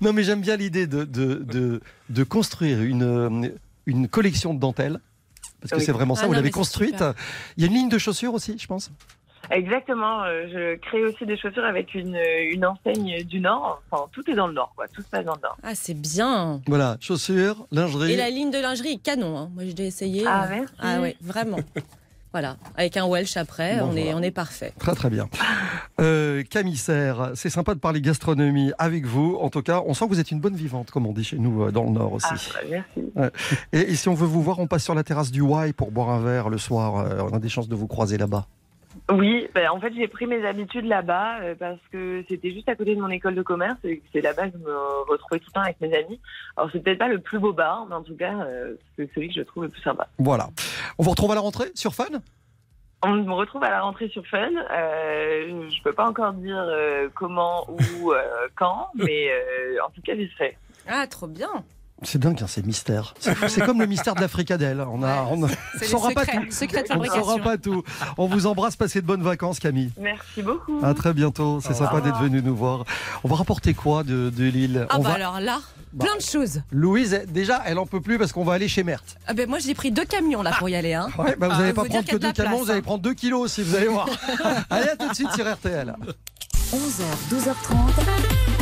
Non, 0.00 0.12
mais 0.12 0.22
j'aime 0.22 0.40
bien 0.40 0.56
l'idée 0.56 0.86
de, 0.86 1.04
de, 1.04 1.34
de, 1.34 1.80
de 2.08 2.24
construire 2.24 2.80
une, 2.82 3.02
euh, 3.02 3.48
une 3.86 4.08
collection 4.08 4.54
de 4.54 4.60
dentelles. 4.60 5.00
Parce 5.60 5.72
que 5.72 5.76
Oui. 5.76 5.82
c'est 5.84 5.92
vraiment 5.92 6.14
ça, 6.14 6.22
Ah 6.24 6.26
vous 6.26 6.32
non, 6.32 6.38
l'avez 6.38 6.50
construite. 6.52 6.92
super. 6.92 7.14
Il 7.56 7.64
y 7.64 7.66
a 7.66 7.70
une 7.70 7.74
ligne 7.76 7.88
de 7.90 7.98
chaussures 7.98 8.32
aussi, 8.32 8.56
je 8.58 8.66
pense? 8.66 8.90
Exactement. 9.50 10.22
euh, 10.24 10.46
je 10.52 10.76
crée 10.78 11.02
aussi 11.04 11.26
des 11.26 11.36
chaussures 11.36 11.64
avec 11.64 11.94
une, 11.94 12.16
une 12.52 12.64
enseigne 12.64 13.22
du 13.24 13.40
Nord. 13.40 13.82
Enfin, 13.90 14.04
tout 14.12 14.28
est 14.30 14.34
dans 14.34 14.46
le 14.46 14.52
Nord, 14.54 14.72
quoi. 14.76 14.86
Tout 14.88 15.02
se 15.02 15.08
passe 15.08 15.24
dans 15.24 15.34
le 15.34 15.40
Nord. 15.40 15.56
Ah, 15.62 15.74
c'est 15.74 15.94
bien. 15.94 16.60
Voilà, 16.66 16.96
chaussures, 17.00 17.66
lingerie. 17.72 18.12
Et 18.12 18.16
la 18.16 18.30
ligne 18.30 18.50
de 18.50 18.58
lingerie 18.58 18.92
est 18.94 19.02
canon. 19.02 19.36
hein. 19.38 19.50
Moi, 19.54 19.64
je 19.68 19.74
l'ai 19.74 19.86
essayé. 19.86 20.24
Ah, 20.26 20.44
euh, 20.44 20.48
merci. 20.50 20.74
Ah 20.80 21.00
ouais, 21.00 21.16
vraiment. 21.20 21.58
voilà. 22.32 22.56
Avec 22.76 22.96
un 22.96 23.06
Welsh 23.06 23.36
après, 23.36 23.78
Bon, 23.80 23.90
on, 23.92 23.96
est, 23.96 24.14
on 24.14 24.22
est 24.22 24.30
parfait. 24.30 24.72
Très 24.78 24.94
très 24.94 25.10
bien. 25.10 25.28
Euh, 26.00 26.42
Camille 26.48 26.76
Serre, 26.76 27.32
c'est 27.34 27.50
sympa 27.50 27.74
de 27.74 27.80
parler 27.80 28.00
gastronomie 28.00 28.72
avec 28.78 29.04
vous. 29.04 29.36
En 29.40 29.50
tout 29.50 29.62
cas, 29.62 29.82
on 29.84 29.92
sent 29.94 30.06
que 30.06 30.10
vous 30.14 30.20
êtes 30.20 30.30
une 30.30 30.40
bonne 30.40 30.54
vivante, 30.56 30.90
comme 30.90 31.06
on 31.06 31.12
dit 31.12 31.24
chez 31.24 31.38
nous 31.38 31.64
euh, 31.64 31.70
dans 31.72 31.84
le 31.84 31.90
Nord 31.90 32.12
aussi. 32.14 32.26
Ah, 32.30 32.60
merci. 32.70 33.10
Ouais. 33.16 33.30
Et, 33.72 33.80
et 33.80 33.94
si 33.96 34.08
on 34.08 34.14
veut 34.14 34.26
vous 34.26 34.42
voir, 34.42 34.60
on 34.60 34.66
passe 34.66 34.84
sur 34.84 34.94
la 34.94 35.02
terrasse 35.02 35.30
du 35.30 35.42
Y 35.42 35.74
pour 35.74 35.90
boire 35.90 36.08
un 36.10 36.20
verre 36.20 36.48
le 36.48 36.56
soir. 36.58 36.98
Euh, 36.98 37.22
on 37.30 37.34
a 37.34 37.38
des 37.38 37.48
chances 37.48 37.68
de 37.68 37.74
vous 37.74 37.86
croiser 37.88 38.16
là-bas. 38.16 38.46
Oui, 39.12 39.48
ben, 39.54 39.68
en 39.70 39.80
fait, 39.80 39.92
j'ai 39.94 40.08
pris 40.08 40.26
mes 40.26 40.46
habitudes 40.46 40.84
là-bas 40.84 41.40
euh, 41.40 41.54
parce 41.58 41.80
que 41.90 42.24
c'était 42.28 42.52
juste 42.52 42.68
à 42.68 42.76
côté 42.76 42.94
de 42.94 43.00
mon 43.00 43.08
école 43.08 43.34
de 43.34 43.42
commerce 43.42 43.78
et 43.84 43.98
que 43.98 44.04
c'est 44.12 44.20
là-bas 44.20 44.48
que 44.48 44.58
je 44.58 44.64
me 44.64 44.76
retrouvais 45.08 45.40
tout 45.40 45.46
le 45.48 45.52
temps 45.52 45.62
avec 45.62 45.80
mes 45.80 45.96
amis. 45.96 46.20
Alors, 46.56 46.70
c'est 46.72 46.80
peut-être 46.80 46.98
pas 46.98 47.08
le 47.08 47.18
plus 47.18 47.38
beau 47.38 47.52
bar, 47.52 47.86
mais 47.88 47.94
en 47.94 48.02
tout 48.02 48.16
cas, 48.16 48.34
euh, 48.34 48.74
c'est 48.96 49.10
celui 49.14 49.28
que 49.28 49.34
je 49.34 49.42
trouve 49.42 49.64
le 49.64 49.68
plus 49.68 49.82
sympa. 49.82 50.08
Voilà. 50.18 50.48
On 50.98 51.02
vous 51.02 51.10
retrouve 51.10 51.32
à 51.32 51.34
la 51.34 51.40
rentrée 51.40 51.70
sur 51.74 51.94
Fun? 51.94 52.20
On 53.02 53.14
me 53.14 53.32
retrouve 53.32 53.64
à 53.64 53.70
la 53.70 53.80
rentrée 53.80 54.08
sur 54.08 54.26
Fun. 54.26 54.50
Euh, 54.70 55.68
je 55.70 55.82
peux 55.82 55.94
pas 55.94 56.08
encore 56.08 56.34
dire 56.34 56.58
euh, 56.58 57.08
comment 57.14 57.66
ou 57.70 58.12
quand, 58.54 58.90
mais 58.94 59.30
en 59.84 59.90
tout 59.90 60.02
cas, 60.02 60.14
j'y 60.14 60.28
serai. 60.28 60.56
Ah, 60.86 61.06
trop 61.06 61.26
bien. 61.26 61.64
C'est 62.02 62.18
dingue, 62.18 62.38
hein, 62.42 62.46
c'est 62.48 62.64
mystère. 62.64 63.14
C'est 63.20 63.64
comme 63.64 63.80
le 63.80 63.86
mystère 63.86 64.14
de 64.14 64.20
l'Africadelle. 64.20 64.84
On 64.90 65.02
a, 65.02 65.22
on, 65.24 65.46
saura 65.82 66.10
pas 66.10 66.24
tout. 66.24 66.40
de 66.40 66.98
On 66.98 67.04
saura 67.04 67.38
pas 67.38 67.58
tout. 67.58 67.82
On 68.16 68.26
vous 68.26 68.46
embrasse, 68.46 68.76
passez 68.76 69.02
de 69.02 69.06
bonnes 69.06 69.22
vacances, 69.22 69.58
Camille. 69.58 69.90
Merci 69.98 70.42
beaucoup. 70.42 70.80
À 70.82 70.94
très 70.94 71.12
bientôt. 71.12 71.60
C'est 71.60 71.74
sympa 71.74 72.00
d'être 72.00 72.18
venu 72.18 72.42
nous 72.42 72.56
voir. 72.56 72.84
On 73.22 73.28
va 73.28 73.36
rapporter 73.36 73.74
quoi 73.74 74.02
de, 74.02 74.30
de 74.30 74.44
Lille 74.44 74.86
Ah 74.88 74.96
On 74.98 75.02
bah 75.02 75.10
va- 75.10 75.14
alors 75.16 75.40
là, 75.40 75.60
plein 75.98 76.16
de 76.16 76.22
choses. 76.22 76.62
Louise, 76.70 77.22
déjà, 77.28 77.62
elle 77.66 77.78
en 77.78 77.86
peut 77.86 78.00
plus 78.00 78.18
parce 78.18 78.32
qu'on 78.32 78.44
va 78.44 78.54
aller 78.54 78.68
chez 78.68 78.82
Merthe. 78.82 79.16
Ah 79.26 79.34
ben 79.34 79.48
moi 79.48 79.58
j'ai 79.58 79.74
pris 79.74 79.90
deux 79.90 80.04
camions 80.04 80.42
là 80.42 80.52
pour 80.58 80.68
y 80.68 80.74
aller. 80.76 80.94
Hein. 80.94 81.08
Ouais, 81.18 81.36
bah 81.36 81.48
vous 81.48 81.54
Ah, 81.56 81.60
n'allez 81.60 81.72
pas 81.72 81.82
faut 81.82 81.88
dire 81.88 82.02
prendre 82.02 82.10
que 82.12 82.16
deux 82.16 82.26
la 82.28 82.32
camions, 82.32 82.50
place, 82.50 82.62
vous 82.64 82.70
allez 82.70 82.78
hein. 82.80 82.82
prendre 82.82 83.02
deux 83.02 83.14
kilos 83.14 83.42
aussi, 83.42 83.62
vous 83.62 83.74
allez 83.76 83.88
voir. 83.88 84.08
allez, 84.70 84.88
à 84.88 84.96
tout 84.96 85.08
de 85.08 85.14
suite 85.14 85.32
sur 85.32 85.46
RTL. 85.52 85.94
11h, 86.72 87.34
12h30. 87.34 88.59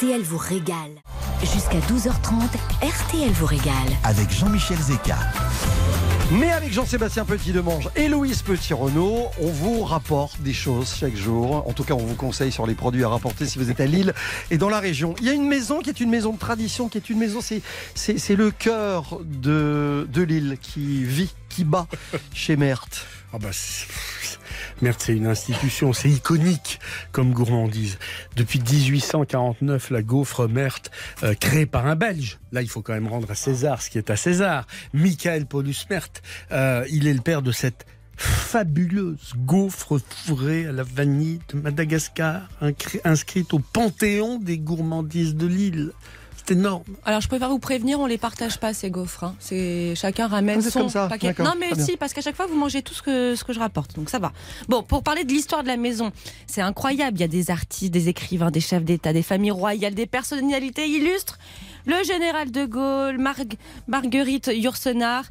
RTL 0.00 0.22
vous 0.22 0.38
régale. 0.38 0.92
Jusqu'à 1.42 1.78
12h30, 1.80 2.48
RTL 2.80 3.30
vous 3.32 3.44
régale. 3.44 3.74
Avec 4.04 4.30
Jean-Michel 4.30 4.78
Zeka. 4.78 5.18
Mais 6.32 6.50
avec 6.50 6.72
Jean-Sébastien 6.72 7.26
Petit-Demange 7.26 7.90
et 7.96 8.08
Louise 8.08 8.40
Petit-Renault, 8.40 9.26
on 9.42 9.48
vous 9.48 9.84
rapporte 9.84 10.40
des 10.40 10.54
choses 10.54 10.94
chaque 10.98 11.16
jour. 11.16 11.68
En 11.68 11.74
tout 11.74 11.84
cas, 11.84 11.92
on 11.92 12.06
vous 12.06 12.14
conseille 12.14 12.50
sur 12.50 12.66
les 12.66 12.74
produits 12.74 13.04
à 13.04 13.10
rapporter 13.10 13.44
si 13.44 13.58
vous 13.58 13.70
êtes 13.70 13.80
à 13.80 13.84
Lille 13.84 14.14
et 14.50 14.56
dans 14.56 14.70
la 14.70 14.80
région. 14.80 15.14
Il 15.20 15.26
y 15.26 15.28
a 15.28 15.34
une 15.34 15.46
maison 15.46 15.80
qui 15.80 15.90
est 15.90 16.00
une 16.00 16.10
maison 16.10 16.32
de 16.32 16.38
tradition, 16.38 16.88
qui 16.88 16.96
est 16.96 17.10
une 17.10 17.18
maison, 17.18 17.40
c'est, 17.42 18.36
le 18.36 18.50
cœur 18.52 19.20
de, 19.22 20.08
de 20.10 20.22
Lille 20.22 20.56
qui 20.62 21.04
vit, 21.04 21.34
qui 21.50 21.64
bat 21.64 21.86
chez 22.32 22.56
Merthe. 22.56 23.06
Ah 23.34 23.38
bah, 23.38 23.50
Merde, 24.82 24.96
c'est 24.98 25.14
une 25.14 25.26
institution, 25.26 25.92
c'est 25.92 26.08
iconique 26.08 26.80
comme 27.12 27.32
gourmandise. 27.32 27.98
Depuis 28.36 28.60
1849, 28.60 29.90
la 29.90 30.02
gaufre 30.02 30.48
Merthe, 30.48 30.90
euh, 31.22 31.34
créée 31.34 31.66
par 31.66 31.86
un 31.86 31.96
Belge. 31.96 32.38
Là, 32.52 32.62
il 32.62 32.68
faut 32.68 32.80
quand 32.80 32.94
même 32.94 33.08
rendre 33.08 33.30
à 33.30 33.34
César 33.34 33.82
ce 33.82 33.90
qui 33.90 33.98
est 33.98 34.10
à 34.10 34.16
César. 34.16 34.66
Michael 34.94 35.46
Paulus 35.46 35.86
Merthe, 35.90 36.22
euh, 36.52 36.86
il 36.90 37.06
est 37.06 37.12
le 37.12 37.20
père 37.20 37.42
de 37.42 37.52
cette 37.52 37.84
fabuleuse 38.16 39.32
gaufre 39.36 39.98
fourrée 39.98 40.66
à 40.66 40.72
la 40.72 40.82
vanille 40.82 41.40
de 41.52 41.60
Madagascar, 41.60 42.48
inscrite 43.04 43.54
au 43.54 43.58
panthéon 43.58 44.38
des 44.38 44.58
gourmandises 44.58 45.34
de 45.34 45.46
Lille. 45.46 45.92
C'est 46.46 46.54
énorme. 46.54 46.84
Alors 47.04 47.20
je 47.20 47.28
préfère 47.28 47.48
vous 47.48 47.58
prévenir, 47.58 48.00
on 48.00 48.06
les 48.06 48.18
partage 48.18 48.58
pas 48.58 48.72
ces 48.74 48.90
gaufres. 48.90 49.24
hein. 49.24 49.34
C'est 49.38 49.94
chacun 49.94 50.26
ramène 50.26 50.60
Ah, 50.64 50.70
son 50.70 50.80
comme 50.80 50.88
ça, 50.88 51.06
paquet. 51.08 51.34
Non 51.38 51.52
mais 51.58 51.70
si, 51.78 51.96
parce 51.96 52.12
qu'à 52.12 52.20
chaque 52.22 52.36
fois 52.36 52.46
vous 52.46 52.56
mangez 52.56 52.82
tout 52.82 52.94
ce 52.94 53.02
que 53.02 53.34
ce 53.36 53.44
que 53.44 53.52
je 53.52 53.58
rapporte, 53.60 53.94
donc 53.94 54.10
ça 54.10 54.18
va. 54.18 54.32
Bon, 54.68 54.82
pour 54.82 55.02
parler 55.02 55.24
de 55.24 55.32
l'histoire 55.32 55.62
de 55.62 55.68
la 55.68 55.76
maison, 55.76 56.10
c'est 56.46 56.62
incroyable. 56.62 57.18
Il 57.18 57.20
y 57.20 57.24
a 57.24 57.28
des 57.28 57.50
artistes, 57.50 57.92
des 57.92 58.08
écrivains, 58.08 58.50
des 58.50 58.60
chefs 58.60 58.84
d'État, 58.84 59.12
des 59.12 59.22
familles 59.22 59.50
royales, 59.52 59.94
des 59.94 60.06
personnalités 60.06 60.88
illustres. 60.88 61.38
Le 61.86 62.02
général 62.04 62.50
de 62.50 62.66
Gaulle, 62.66 63.18
Marg- 63.18 63.56
Marguerite 63.88 64.50
Yourcenar. 64.54 65.24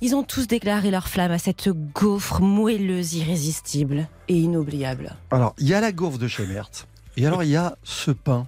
Ils 0.00 0.14
ont 0.14 0.22
tous 0.24 0.46
déclaré 0.46 0.90
leur 0.90 1.08
flamme 1.08 1.30
à 1.32 1.38
cette 1.38 1.68
gaufre 1.94 2.40
moelleuse, 2.42 3.14
irrésistible 3.14 4.08
et 4.28 4.34
inoubliable. 4.36 5.14
Alors, 5.30 5.54
il 5.58 5.68
y 5.68 5.72
a 5.74 5.80
la 5.80 5.92
gaufre 5.92 6.18
de 6.18 6.26
chez 6.28 6.44
Merthe. 6.46 6.86
Et 7.16 7.26
alors, 7.26 7.42
il 7.44 7.50
y 7.50 7.56
a 7.56 7.76
ce 7.84 8.10
pain. 8.10 8.46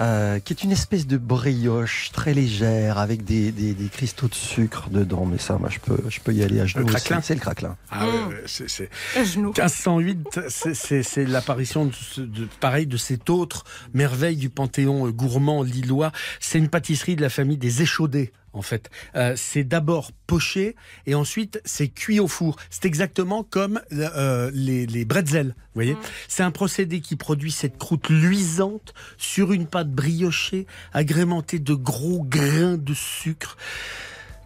Euh, 0.00 0.38
qui 0.38 0.52
est 0.52 0.64
une 0.64 0.72
espèce 0.72 1.06
de 1.06 1.16
brioche 1.18 2.10
très 2.12 2.32
légère 2.34 2.98
avec 2.98 3.24
des, 3.24 3.52
des- 3.52 3.74
des 3.74 3.88
cristaux 3.88 4.28
de 4.28 4.34
sucre 4.34 4.88
dedans. 4.90 5.26
Mais 5.26 5.38
ça, 5.38 5.58
moi, 5.58 5.68
je 5.70 5.78
peux, 5.78 5.98
je 6.08 6.20
peux 6.20 6.32
y 6.32 6.42
aller 6.42 6.60
à 6.60 6.66
genoux. 6.66 6.84
aussi. 6.84 6.94
craquelin. 6.94 7.20
C'est 7.20 7.34
le 7.34 7.40
craquelin. 7.40 7.76
Ah, 7.90 8.06
ouais, 8.06 8.12
ouais, 8.12 8.42
c'est- 8.46 8.68
c'est- 8.68 8.88
À 9.16 9.24
genoux. 9.24 9.52
1508, 9.52 10.40
c'est- 10.48 10.74
c'est 10.74 11.02
c'est 11.02 11.24
l'apparition 11.26 11.86
de, 11.86 11.92
ce- 11.92 12.20
de- 12.20 12.48
pareil 12.60 12.86
de 12.86 12.96
cette 12.96 13.28
autre 13.30 13.64
merveille 13.94 14.36
du 14.36 14.48
panthéon 14.50 15.06
euh, 15.06 15.10
gourmand 15.10 15.62
lillois. 15.62 16.12
C'est 16.40 16.58
une 16.58 16.68
pâtisserie 16.68 17.16
de 17.16 17.22
la 17.22 17.28
famille 17.30 17.58
des 17.58 17.82
échaudés. 17.82 18.32
En 18.52 18.62
fait, 18.62 18.90
Euh, 19.14 19.34
c'est 19.36 19.64
d'abord 19.64 20.12
poché 20.26 20.76
et 21.06 21.14
ensuite 21.14 21.60
c'est 21.64 21.88
cuit 21.88 22.20
au 22.20 22.28
four. 22.28 22.56
C'est 22.70 22.84
exactement 22.84 23.44
comme 23.44 23.80
euh, 23.92 24.50
les, 24.54 24.86
les 24.86 25.04
bretzels. 25.04 25.48
Vous 25.48 25.74
voyez, 25.74 25.96
c'est 26.28 26.42
un 26.42 26.50
procédé 26.50 27.00
qui 27.00 27.16
produit 27.16 27.50
cette 27.50 27.78
croûte 27.78 28.08
luisante 28.10 28.92
sur 29.16 29.52
une 29.52 29.66
pâte 29.66 29.90
briochée, 29.90 30.66
agrémentée 30.92 31.58
de 31.58 31.74
gros 31.74 32.22
grains 32.22 32.76
de 32.76 32.94
sucre. 32.94 33.56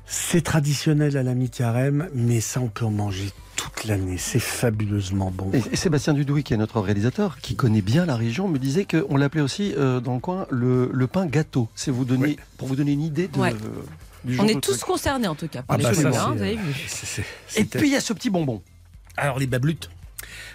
C'est 0.07 0.43
traditionnel 0.43 1.17
à 1.17 1.23
la 1.23 1.35
mi-carême, 1.35 2.09
mais 2.15 2.41
ça 2.41 2.61
on 2.61 2.69
peut 2.69 2.85
en 2.85 2.91
manger 2.91 3.31
toute 3.57 3.85
l'année. 3.85 4.19
C'est 4.19 4.39
fabuleusement 4.39 5.31
bon. 5.33 5.51
Et, 5.53 5.63
et 5.73 5.77
Sébastien 5.77 6.15
Dudouis, 6.15 6.45
qui 6.45 6.55
est 6.55 6.57
notre 6.57 6.81
réalisateur, 6.81 7.39
qui 7.39 7.57
connaît 7.57 7.83
bien 7.83 8.07
la 8.07 8.15
région, 8.17 8.47
me 8.49 8.59
disait 8.59 8.85
qu'on 8.85 9.17
l'appelait 9.17 9.41
aussi 9.41 9.75
euh, 9.77 9.99
dans 10.01 10.15
le 10.15 10.21
coin 10.21 10.47
le, 10.51 10.91
le 10.93 11.07
pain 11.09 11.27
gâteau. 11.27 11.69
C'est 11.75 11.91
vous 11.91 12.05
donner, 12.05 12.37
pour 12.57 12.69
vous 12.69 12.77
donner 12.77 12.93
une 12.93 13.03
idée 13.03 13.27
de, 13.29 13.37
Ouais. 13.39 13.55
du 14.25 14.39
On 14.39 14.47
est 14.47 14.61
tous 14.61 14.73
truc. 14.79 14.83
concernés 14.85 15.27
en 15.27 15.35
tout 15.35 15.49
cas. 15.49 15.63
Pour 15.63 15.75
Ah 15.75 15.79
les 15.79 15.85
bah 15.85 15.95
ça, 15.95 16.27
hein, 16.27 16.35
vous 16.37 16.43
avez 16.43 16.59
Et 17.57 17.65
puis 17.65 17.89
il 17.89 17.93
y 17.93 17.97
a 17.97 18.01
ce 18.01 18.13
petit 18.13 18.31
bonbon. 18.31 18.63
Alors 19.17 19.39
les 19.41 19.47
bablutes. 19.47 19.91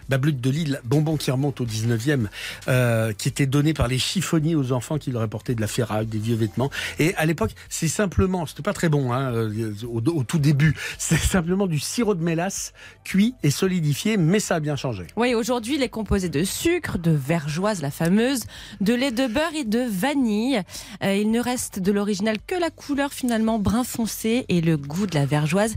Bablut 0.10 0.34
de 0.34 0.50
Lille, 0.50 0.82
bonbon 0.84 1.18
qui 1.18 1.32
remonte 1.32 1.62
au 1.62 1.66
19e, 1.66 2.28
euh, 2.68 3.14
qui 3.14 3.28
était 3.28 3.46
donné 3.46 3.74
par 3.74 3.88
les 3.88 3.98
chiffonniers 3.98 4.56
aux 4.56 4.72
enfants 4.72 4.98
qui 4.98 5.12
leur 5.12 5.22
apportaient 5.22 5.56
de 5.56 5.62
la 5.62 5.68
ferraille, 5.68 6.06
des 6.06 6.18
vieux 6.18 6.36
vêtements. 6.36 6.70
Et 7.00 7.16
à 7.16 7.26
l'époque, 7.26 7.52
c'est 7.70 7.88
simplement, 7.88 8.46
c'était 8.46 8.64
pas 8.64 8.74
très 8.74 8.90
bon 8.90 9.12
hein, 9.14 9.32
euh, 9.34 9.74
au, 9.84 10.02
au 10.02 10.24
tout 10.24 10.40
début, 10.40 10.76
c'est 10.98 11.18
simplement 11.18 11.68
du 11.68 11.80
sirop 11.80 12.16
de 12.16 12.24
mélasse 12.24 12.74
cuit 13.04 13.36
et 13.44 13.52
solidifié, 13.52 14.18
mais 14.18 14.40
ça 14.40 14.56
a 14.56 14.60
bien 14.60 14.76
changé. 14.76 15.08
Oui, 15.16 15.34
aujourd'hui, 15.34 15.76
il 15.76 15.84
est 15.84 15.90
composé 15.90 16.30
de 16.30 16.44
sucre, 16.44 16.98
de 16.98 17.12
vergeoise, 17.12 17.82
la 17.82 17.92
fameuse, 17.92 18.42
de 18.80 18.94
lait 18.94 19.12
de 19.12 19.28
beurre 19.28 19.56
et 19.56 19.64
de 19.64 19.80
vanille. 19.80 20.62
Euh, 21.04 21.16
il 21.16 21.32
ne 21.32 21.40
reste 21.40 21.80
de 21.80 21.92
l'original 21.92 22.38
que 22.46 22.56
la 22.56 22.70
couleur 22.70 23.14
finalement 23.14 23.60
brun 23.60 23.84
foncé 23.84 24.46
et 24.50 24.62
le 24.62 24.78
goût 24.78 25.08
de 25.08 25.16
la 25.16 25.26
vergeoise 25.26 25.76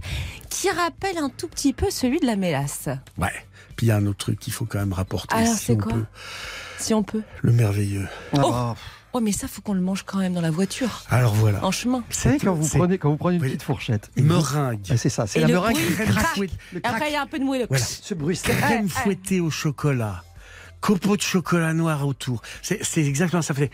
qui 0.51 0.71
rappelle 0.71 1.19
un 1.19 1.29
tout 1.29 1.49
petit 1.49 1.73
peu 1.73 1.91
celui 1.91 2.21
de 2.21 2.27
la 2.27 2.37
mélasse. 2.37 2.89
Ouais. 3.19 3.33
Puis 3.77 3.87
il 3.87 3.89
y 3.89 3.93
a 3.93 3.97
un 3.97 4.07
autre 4.07 4.19
truc 4.19 4.39
qu'il 4.39 4.53
faut 4.53 4.65
quand 4.65 4.79
même 4.79 4.93
rapporter. 4.93 5.35
Alors, 5.35 5.55
si 5.55 5.65
c'est 5.67 5.73
on 5.73 5.77
quoi 5.79 5.93
peut. 5.93 6.05
Si 6.79 6.95
on 6.95 7.03
peut. 7.03 7.23
Le 7.43 7.53
merveilleux. 7.53 8.07
Ah 8.33 8.41
Oh. 8.45 8.51
bah, 8.51 8.77
Oh, 9.17 9.21
mais 9.21 9.31
ça, 9.31 9.47
faut 9.47 9.63
qu'on 9.63 9.75
le 9.75 9.81
mange 9.81 10.03
quand 10.03 10.19
même 10.19 10.35
dans 10.35 10.41
la 10.41 10.51
voiture, 10.51 11.05
Alors 11.09 11.35
voilà. 11.35 11.65
en 11.65 11.71
chemin. 11.71 11.99
Vous 11.99 12.05
savez, 12.17 12.39
quand 12.39 12.53
vous 12.53 12.67
c'est 12.67 12.79
prenez, 12.79 12.99
quand 12.99 13.11
vous 13.11 13.17
prenez 13.17 13.37
une 13.37 13.43
Oui. 13.43 13.49
petite 13.51 13.63
fourchette, 13.63 14.11
et 14.17 14.23
Meringue. 14.23 14.81
Ah, 14.91 14.97
c'est 14.97 15.09
ça, 15.09 15.29
c'est 15.29 15.39
la 15.39 15.47
le 15.47 15.53
meringue 15.53 15.75
bruit, 16.35 16.51
le 16.73 16.81
Après, 16.83 17.11
il 17.11 17.13
y 17.13 17.17
a 17.17 17.23
un 17.23 17.27
peu 17.29 17.39
de 17.39 17.45
moelleux. 17.45 17.67
Voilà. 17.69 17.85
ce 17.85 18.13
bruit. 18.13 18.37
Crème 18.43 18.89
fouettée 18.89 19.39
au 19.39 19.51
chocolat. 19.51 20.25
Copeaux 20.81 21.17
de 21.17 21.23
chocolat 21.23 21.73
noir 21.75 22.05
autour. 22.09 22.43
C'est 22.61 22.83
c'est 22.85 23.05
exactement 23.05 23.41
ça. 23.41 23.55
fait. 23.55 23.71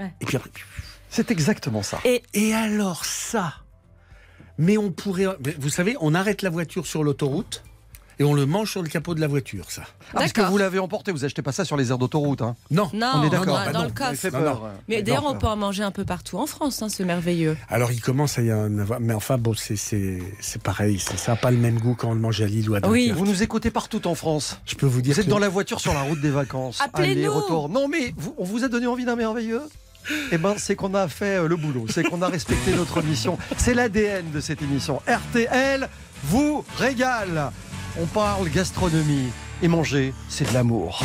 Ouais. 0.00 0.14
Et 0.22 0.24
puis 0.24 0.36
après. 0.38 0.50
C'est 1.10 1.30
exactement 1.30 1.82
ça. 1.82 2.00
Et 2.32 2.54
alors 2.54 3.04
ça? 3.04 3.52
Mais 4.56 4.78
on 4.78 4.90
pourrait. 4.92 5.26
Vous 5.58 5.68
savez, 5.68 5.94
on 6.00 6.14
arrête 6.14 6.40
la 6.40 6.48
voiture 6.50 6.86
sur 6.86 7.04
l'autoroute 7.04 7.64
et 8.18 8.24
on 8.24 8.32
le 8.34 8.46
mange 8.46 8.70
sur 8.70 8.82
le 8.82 8.88
capot 8.88 9.14
de 9.14 9.20
la 9.20 9.26
voiture, 9.26 9.70
ça. 9.70 9.82
Ah, 10.10 10.20
parce 10.20 10.32
que 10.32 10.40
vous 10.40 10.56
l'avez 10.58 10.78
emporté, 10.78 11.12
vous 11.12 11.24
achetez 11.24 11.42
pas 11.42 11.52
ça 11.52 11.64
sur 11.64 11.76
les 11.76 11.90
aires 11.90 11.98
d'autoroute. 11.98 12.42
Hein. 12.42 12.56
Non. 12.70 12.90
Non, 12.94 13.12
On 13.16 13.22
est 13.24 13.30
d'accord. 13.30 13.46
dans, 13.46 13.64
bah 13.64 13.72
dans 13.72 13.78
non, 13.80 13.84
le 13.86 13.90
coffre. 13.92 14.28
Peur. 14.30 14.70
Mais 14.88 15.02
d'ailleurs, 15.02 15.26
on 15.26 15.34
peut 15.36 15.46
en 15.46 15.56
manger 15.56 15.82
un 15.82 15.90
peu 15.90 16.04
partout 16.04 16.38
en 16.38 16.46
France, 16.46 16.80
hein, 16.82 16.88
ce 16.88 17.02
merveilleux. 17.02 17.56
Alors 17.68 17.92
il 17.92 18.00
commence 18.00 18.38
à 18.38 18.42
y 18.42 18.52
en 18.52 18.78
avoir. 18.78 19.00
Mais 19.00 19.14
enfin, 19.14 19.36
bon, 19.38 19.54
c'est- 19.54 19.76
c'est 19.76 20.18
c'est 20.40 20.62
pareil. 20.62 20.98
c'est- 20.98 21.16
Ça 21.16 21.32
n'a 21.32 21.36
pas 21.36 21.50
le 21.50 21.56
même 21.58 21.78
goût 21.78 21.94
quand 21.94 22.08
on 22.10 22.14
le 22.14 22.20
mange 22.20 22.40
à 22.40 22.46
Lille 22.46 22.68
ou 22.70 22.74
à 22.74 22.78
Oui. 22.86 23.08
Dunkerque. 23.08 23.18
Vous 23.18 23.26
nous 23.26 23.42
écoutez 23.42 23.70
partout 23.70 24.06
en 24.06 24.14
France. 24.14 24.58
Je 24.66 24.74
peux 24.76 24.86
vous 24.86 25.02
dire 25.02 25.14
Vous 25.14 25.20
êtes 25.20 25.26
que- 25.26 25.30
dans 25.30 25.38
la 25.38 25.48
voiture 25.48 25.80
sur 25.80 25.92
la 25.94 26.02
route 26.02 26.20
des 26.20 26.30
vacances. 26.30 26.80
Appelez-nous. 26.80 27.32
Retour. 27.32 27.68
Non, 27.68 27.88
mais 27.88 28.14
vous- 28.16 28.34
on 28.38 28.44
vous 28.44 28.64
a 28.64 28.68
donné 28.68 28.86
envie 28.86 29.04
d'un 29.04 29.16
merveilleux? 29.16 29.62
Eh 30.30 30.38
ben, 30.38 30.54
c'est 30.56 30.76
qu'on 30.76 30.94
a 30.94 31.08
fait 31.08 31.38
euh, 31.38 31.48
le 31.48 31.56
boulot, 31.56 31.86
c'est 31.90 32.04
qu'on 32.04 32.22
a 32.22 32.28
respecté 32.28 32.70
notre 32.72 33.02
mission. 33.02 33.36
C'est 33.56 33.74
l'ADN 33.74 34.30
de 34.32 34.40
cette 34.40 34.62
émission. 34.62 35.02
RTL 35.08 35.88
vous 36.24 36.64
régale. 36.78 37.50
On 37.98 38.04
parle 38.06 38.50
gastronomie 38.50 39.30
et 39.62 39.68
manger, 39.68 40.12
c'est 40.28 40.46
de 40.48 40.52
l'amour. 40.52 41.02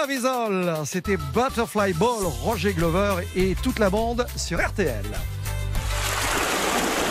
Love 0.00 0.12
is 0.12 0.26
All, 0.26 0.86
c'était 0.86 1.16
Butterfly 1.16 1.92
Ball, 1.94 2.24
Roger 2.42 2.72
Glover 2.72 3.16
et 3.34 3.56
toute 3.62 3.78
la 3.78 3.90
bande 3.90 4.26
sur 4.36 4.64
RTL. 4.64 5.04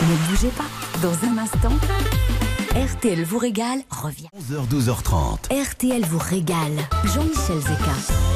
Ne 0.02 0.28
bougez 0.28 0.48
pas. 0.48 0.64
Dans 1.02 1.12
un 1.28 1.38
instant, 1.38 1.76
RTL 2.74 3.24
vous 3.24 3.38
régale 3.38 3.80
revient. 3.90 4.28
11h, 4.38 4.68
12h30. 4.68 5.70
RTL 5.70 6.04
vous 6.04 6.18
régale. 6.18 6.76
Jean-Michel 7.04 7.60
Zeka. 7.60 8.27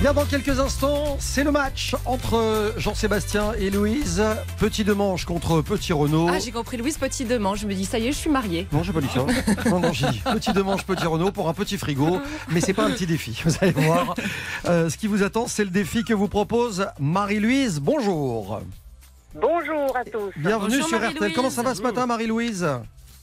Bien 0.00 0.14
dans 0.14 0.24
quelques 0.24 0.58
instants, 0.60 1.18
c'est 1.20 1.44
le 1.44 1.50
match 1.50 1.94
entre 2.06 2.72
Jean-Sébastien 2.78 3.52
et 3.58 3.68
Louise. 3.68 4.24
Petit 4.58 4.82
Demange 4.82 5.26
contre 5.26 5.60
Petit 5.60 5.92
Renault. 5.92 6.28
Ah, 6.32 6.38
j'ai 6.38 6.52
compris 6.52 6.78
Louise 6.78 6.96
Petit 6.96 7.26
demain. 7.26 7.54
Je 7.54 7.66
me 7.66 7.74
dis, 7.74 7.84
ça 7.84 7.98
y 7.98 8.08
est, 8.08 8.12
je 8.12 8.16
suis 8.16 8.30
mariée. 8.30 8.66
Non, 8.72 8.82
j'ai 8.82 8.94
pas 8.94 9.02
dit 9.02 9.08
ça. 9.12 9.26
Non, 9.68 9.78
non, 9.78 9.92
j'ai 9.92 10.08
dit 10.08 10.20
petit 10.20 10.54
Demange, 10.54 10.86
Petit 10.86 11.06
Renault 11.06 11.32
pour 11.32 11.50
un 11.50 11.52
petit 11.52 11.76
frigo. 11.76 12.18
Mais 12.48 12.62
c'est 12.62 12.72
pas 12.72 12.86
un 12.86 12.92
petit 12.92 13.04
défi, 13.04 13.42
vous 13.44 13.52
allez 13.60 13.72
voir. 13.72 14.14
Euh, 14.64 14.88
ce 14.88 14.96
qui 14.96 15.06
vous 15.06 15.22
attend, 15.22 15.46
c'est 15.46 15.64
le 15.64 15.70
défi 15.70 16.02
que 16.02 16.14
vous 16.14 16.28
propose 16.28 16.86
Marie-Louise. 16.98 17.80
Bonjour. 17.80 18.62
Bonjour 19.34 19.96
à 19.98 20.04
tous. 20.04 20.32
Bienvenue 20.36 20.80
Bonjour, 20.80 20.88
sur 20.88 21.10
RTL. 21.10 21.32
Comment 21.34 21.50
ça 21.50 21.62
va 21.62 21.74
ce 21.74 21.82
matin, 21.82 22.06
Marie-Louise? 22.06 22.66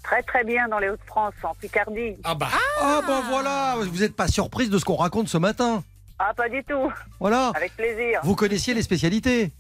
Très 0.03 0.21
très 0.21 0.43
bien 0.43 0.67
dans 0.67 0.77
les 0.77 0.89
Hauts-de-France, 0.89 1.33
en 1.41 1.55
Picardie. 1.55 2.17
Ah 2.23 2.35
bah. 2.35 2.49
Ah, 2.79 3.01
ben 3.07 3.23
voilà, 3.29 3.77
vous 3.79 3.97
n'êtes 3.97 4.15
pas 4.15 4.27
surprise 4.27 4.69
de 4.69 4.77
ce 4.77 4.85
qu'on 4.85 4.95
raconte 4.95 5.27
ce 5.27 5.39
matin. 5.39 5.83
Ah, 6.19 6.33
pas 6.35 6.49
du 6.49 6.63
tout. 6.63 6.91
Voilà. 7.19 7.51
Avec 7.55 7.75
plaisir. 7.75 8.19
Vous 8.23 8.35
connaissiez 8.35 8.73
les 8.73 8.81
spécialités. 8.81 9.51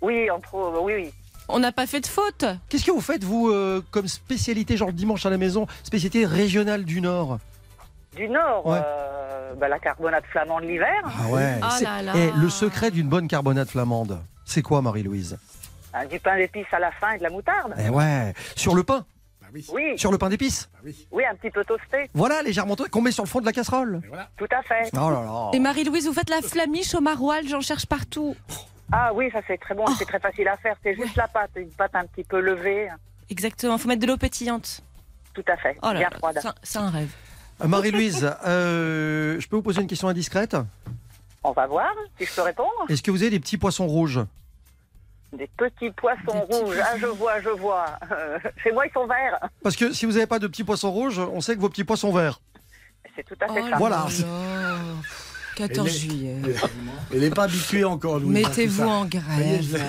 Oui, 0.00 0.30
entre 0.30 0.54
autres, 0.54 0.80
oui, 0.82 0.92
oui. 0.96 1.12
On 1.48 1.58
n'a 1.58 1.72
pas 1.72 1.86
fait 1.86 2.00
de 2.00 2.06
faute. 2.06 2.44
Qu'est-ce 2.68 2.84
que 2.84 2.90
vous 2.90 3.00
faites, 3.00 3.24
vous, 3.24 3.48
euh, 3.50 3.82
comme 3.90 4.08
spécialité, 4.08 4.76
genre 4.76 4.88
le 4.88 4.94
dimanche 4.94 5.26
à 5.26 5.30
la 5.30 5.36
maison, 5.38 5.66
spécialité 5.82 6.24
régionale 6.24 6.84
du 6.84 7.00
Nord 7.00 7.38
Du 8.16 8.28
Nord, 8.28 8.66
Ouais. 8.66 8.78
euh, 8.82 9.54
bah, 9.54 9.68
la 9.68 9.78
carbonate 9.78 10.24
flamande 10.30 10.64
l'hiver, 10.64 11.02
Ah 11.04 11.28
ouais. 11.30 11.60
Oh 11.62 11.66
c'est- 11.78 11.84
là 11.84 12.00
là. 12.02 12.12
Eh, 12.16 12.30
le 12.38 12.48
secret 12.48 12.90
d'une 12.90 13.08
bonne 13.08 13.28
carbonate 13.28 13.68
flamande, 13.68 14.20
c'est 14.44 14.62
quoi, 14.62 14.80
Marie-Louise? 14.82 15.36
Hein, 15.92 16.06
du 16.06 16.18
pain 16.18 16.36
d'épices 16.36 16.72
à 16.72 16.78
la 16.78 16.90
fin 16.92 17.12
et 17.12 17.18
de 17.18 17.22
la 17.24 17.30
moutarde. 17.30 17.74
Eh 17.78 17.88
ouais, 17.90 18.32
sur 18.56 18.74
le 18.74 18.82
pain, 18.82 19.04
oui. 19.54 19.66
Oui, 19.72 19.98
sur 19.98 20.10
le 20.12 20.18
pain 20.18 20.28
d'épices. 20.28 20.68
Bah 20.74 20.80
oui. 20.84 21.06
oui, 21.12 21.22
un 21.30 21.34
petit 21.36 21.50
peu 21.50 21.64
toasté, 21.64 22.10
Voilà, 22.12 22.42
légèrement 22.42 22.76
to- 22.76 22.88
qu'on 22.90 23.00
met 23.00 23.12
sur 23.12 23.22
le 23.24 23.28
fond 23.28 23.40
de 23.40 23.46
la 23.46 23.52
casserole. 23.52 24.00
Et 24.04 24.08
voilà. 24.08 24.28
tout 24.36 24.48
à 24.50 24.62
fait. 24.62 24.90
Oh 24.94 25.10
là 25.10 25.22
là. 25.22 25.50
Et 25.54 25.58
Marie-Louise, 25.60 26.06
vous 26.06 26.12
faites 26.12 26.28
la 26.30 26.42
flamiche 26.42 26.94
au 26.94 27.00
maroilles, 27.00 27.48
j'en 27.48 27.60
cherche 27.60 27.86
partout. 27.86 28.34
Ah 28.92 29.12
oui, 29.14 29.30
ça 29.32 29.40
c'est 29.46 29.58
très 29.58 29.74
bon, 29.74 29.84
c'est 29.96 30.04
très 30.04 30.20
facile 30.20 30.46
à 30.48 30.56
faire. 30.58 30.76
C'est 30.82 30.94
juste 30.94 31.16
la 31.16 31.26
pâte, 31.28 31.50
une 31.56 31.70
pâte 31.70 31.94
un 31.94 32.04
petit 32.06 32.24
peu 32.24 32.40
levée, 32.40 32.88
Exactement, 33.30 33.78
faut 33.78 33.88
mettre 33.88 34.02
de 34.02 34.06
l'eau 34.06 34.16
pétillante. 34.18 34.82
tout 35.32 35.44
à 35.48 35.56
fait, 35.56 35.76
Oh 35.82 35.86
là 35.86 35.94
bien 35.94 36.08
là, 36.10 36.16
froide. 36.18 36.38
c'est 36.42 36.48
un- 36.48 36.54
c'est 36.62 36.78
un 36.78 36.90
rêve. 36.90 37.10
Euh, 37.62 37.68
Marie-Louise, 37.68 38.30
euh, 38.46 39.40
je 39.40 39.48
peux 39.48 39.56
vous 39.56 39.62
poser 39.62 39.80
une 39.80 39.86
question 39.86 40.08
indiscrète? 40.08 40.56
On 41.42 41.52
va 41.52 41.66
voir 41.66 41.92
si 42.18 42.26
je 42.26 42.34
peux 42.34 42.42
répondre. 42.42 42.70
Est-ce 42.88 43.02
que 43.02 43.10
vous 43.10 43.22
avez 43.22 43.30
des 43.30 43.40
petits 43.40 43.56
poissons 43.58 43.86
rouges? 43.86 44.20
Des 45.38 45.48
petits 45.56 45.90
poissons 45.90 46.20
Des 46.32 46.46
petits 46.46 46.62
rouges, 46.62 46.76
ah 46.82 46.96
je 46.98 47.06
vois, 47.06 47.40
je 47.40 47.48
vois. 47.50 47.86
Euh, 48.12 48.38
chez 48.62 48.72
moi 48.72 48.86
ils 48.86 48.92
sont 48.92 49.06
verts. 49.06 49.38
Parce 49.62 49.76
que 49.76 49.92
si 49.92 50.06
vous 50.06 50.12
n'avez 50.12 50.26
pas 50.26 50.38
de 50.38 50.46
petits 50.46 50.64
poissons 50.64 50.90
rouges, 50.92 51.18
on 51.18 51.40
sait 51.40 51.54
que 51.56 51.60
vos 51.60 51.68
petits 51.68 51.84
poissons 51.84 52.12
verts. 52.12 52.40
C'est 53.16 53.24
tout 53.24 53.34
à 53.40 53.46
fait 53.52 53.60
Oh 53.60 53.64
ça. 53.64 53.70
là 53.70 53.76
Voilà. 53.78 53.96
là. 53.96 54.76
14 55.56 55.86
Elle 55.88 55.94
est- 55.94 55.98
juillet. 55.98 56.36
Elle 57.12 57.20
n'est 57.20 57.30
pas 57.30 57.44
habituée 57.44 57.84
encore, 57.84 58.18
Louise. 58.18 58.32
Mettez-vous 58.32 58.82
en 58.88 59.04
grève. 59.04 59.80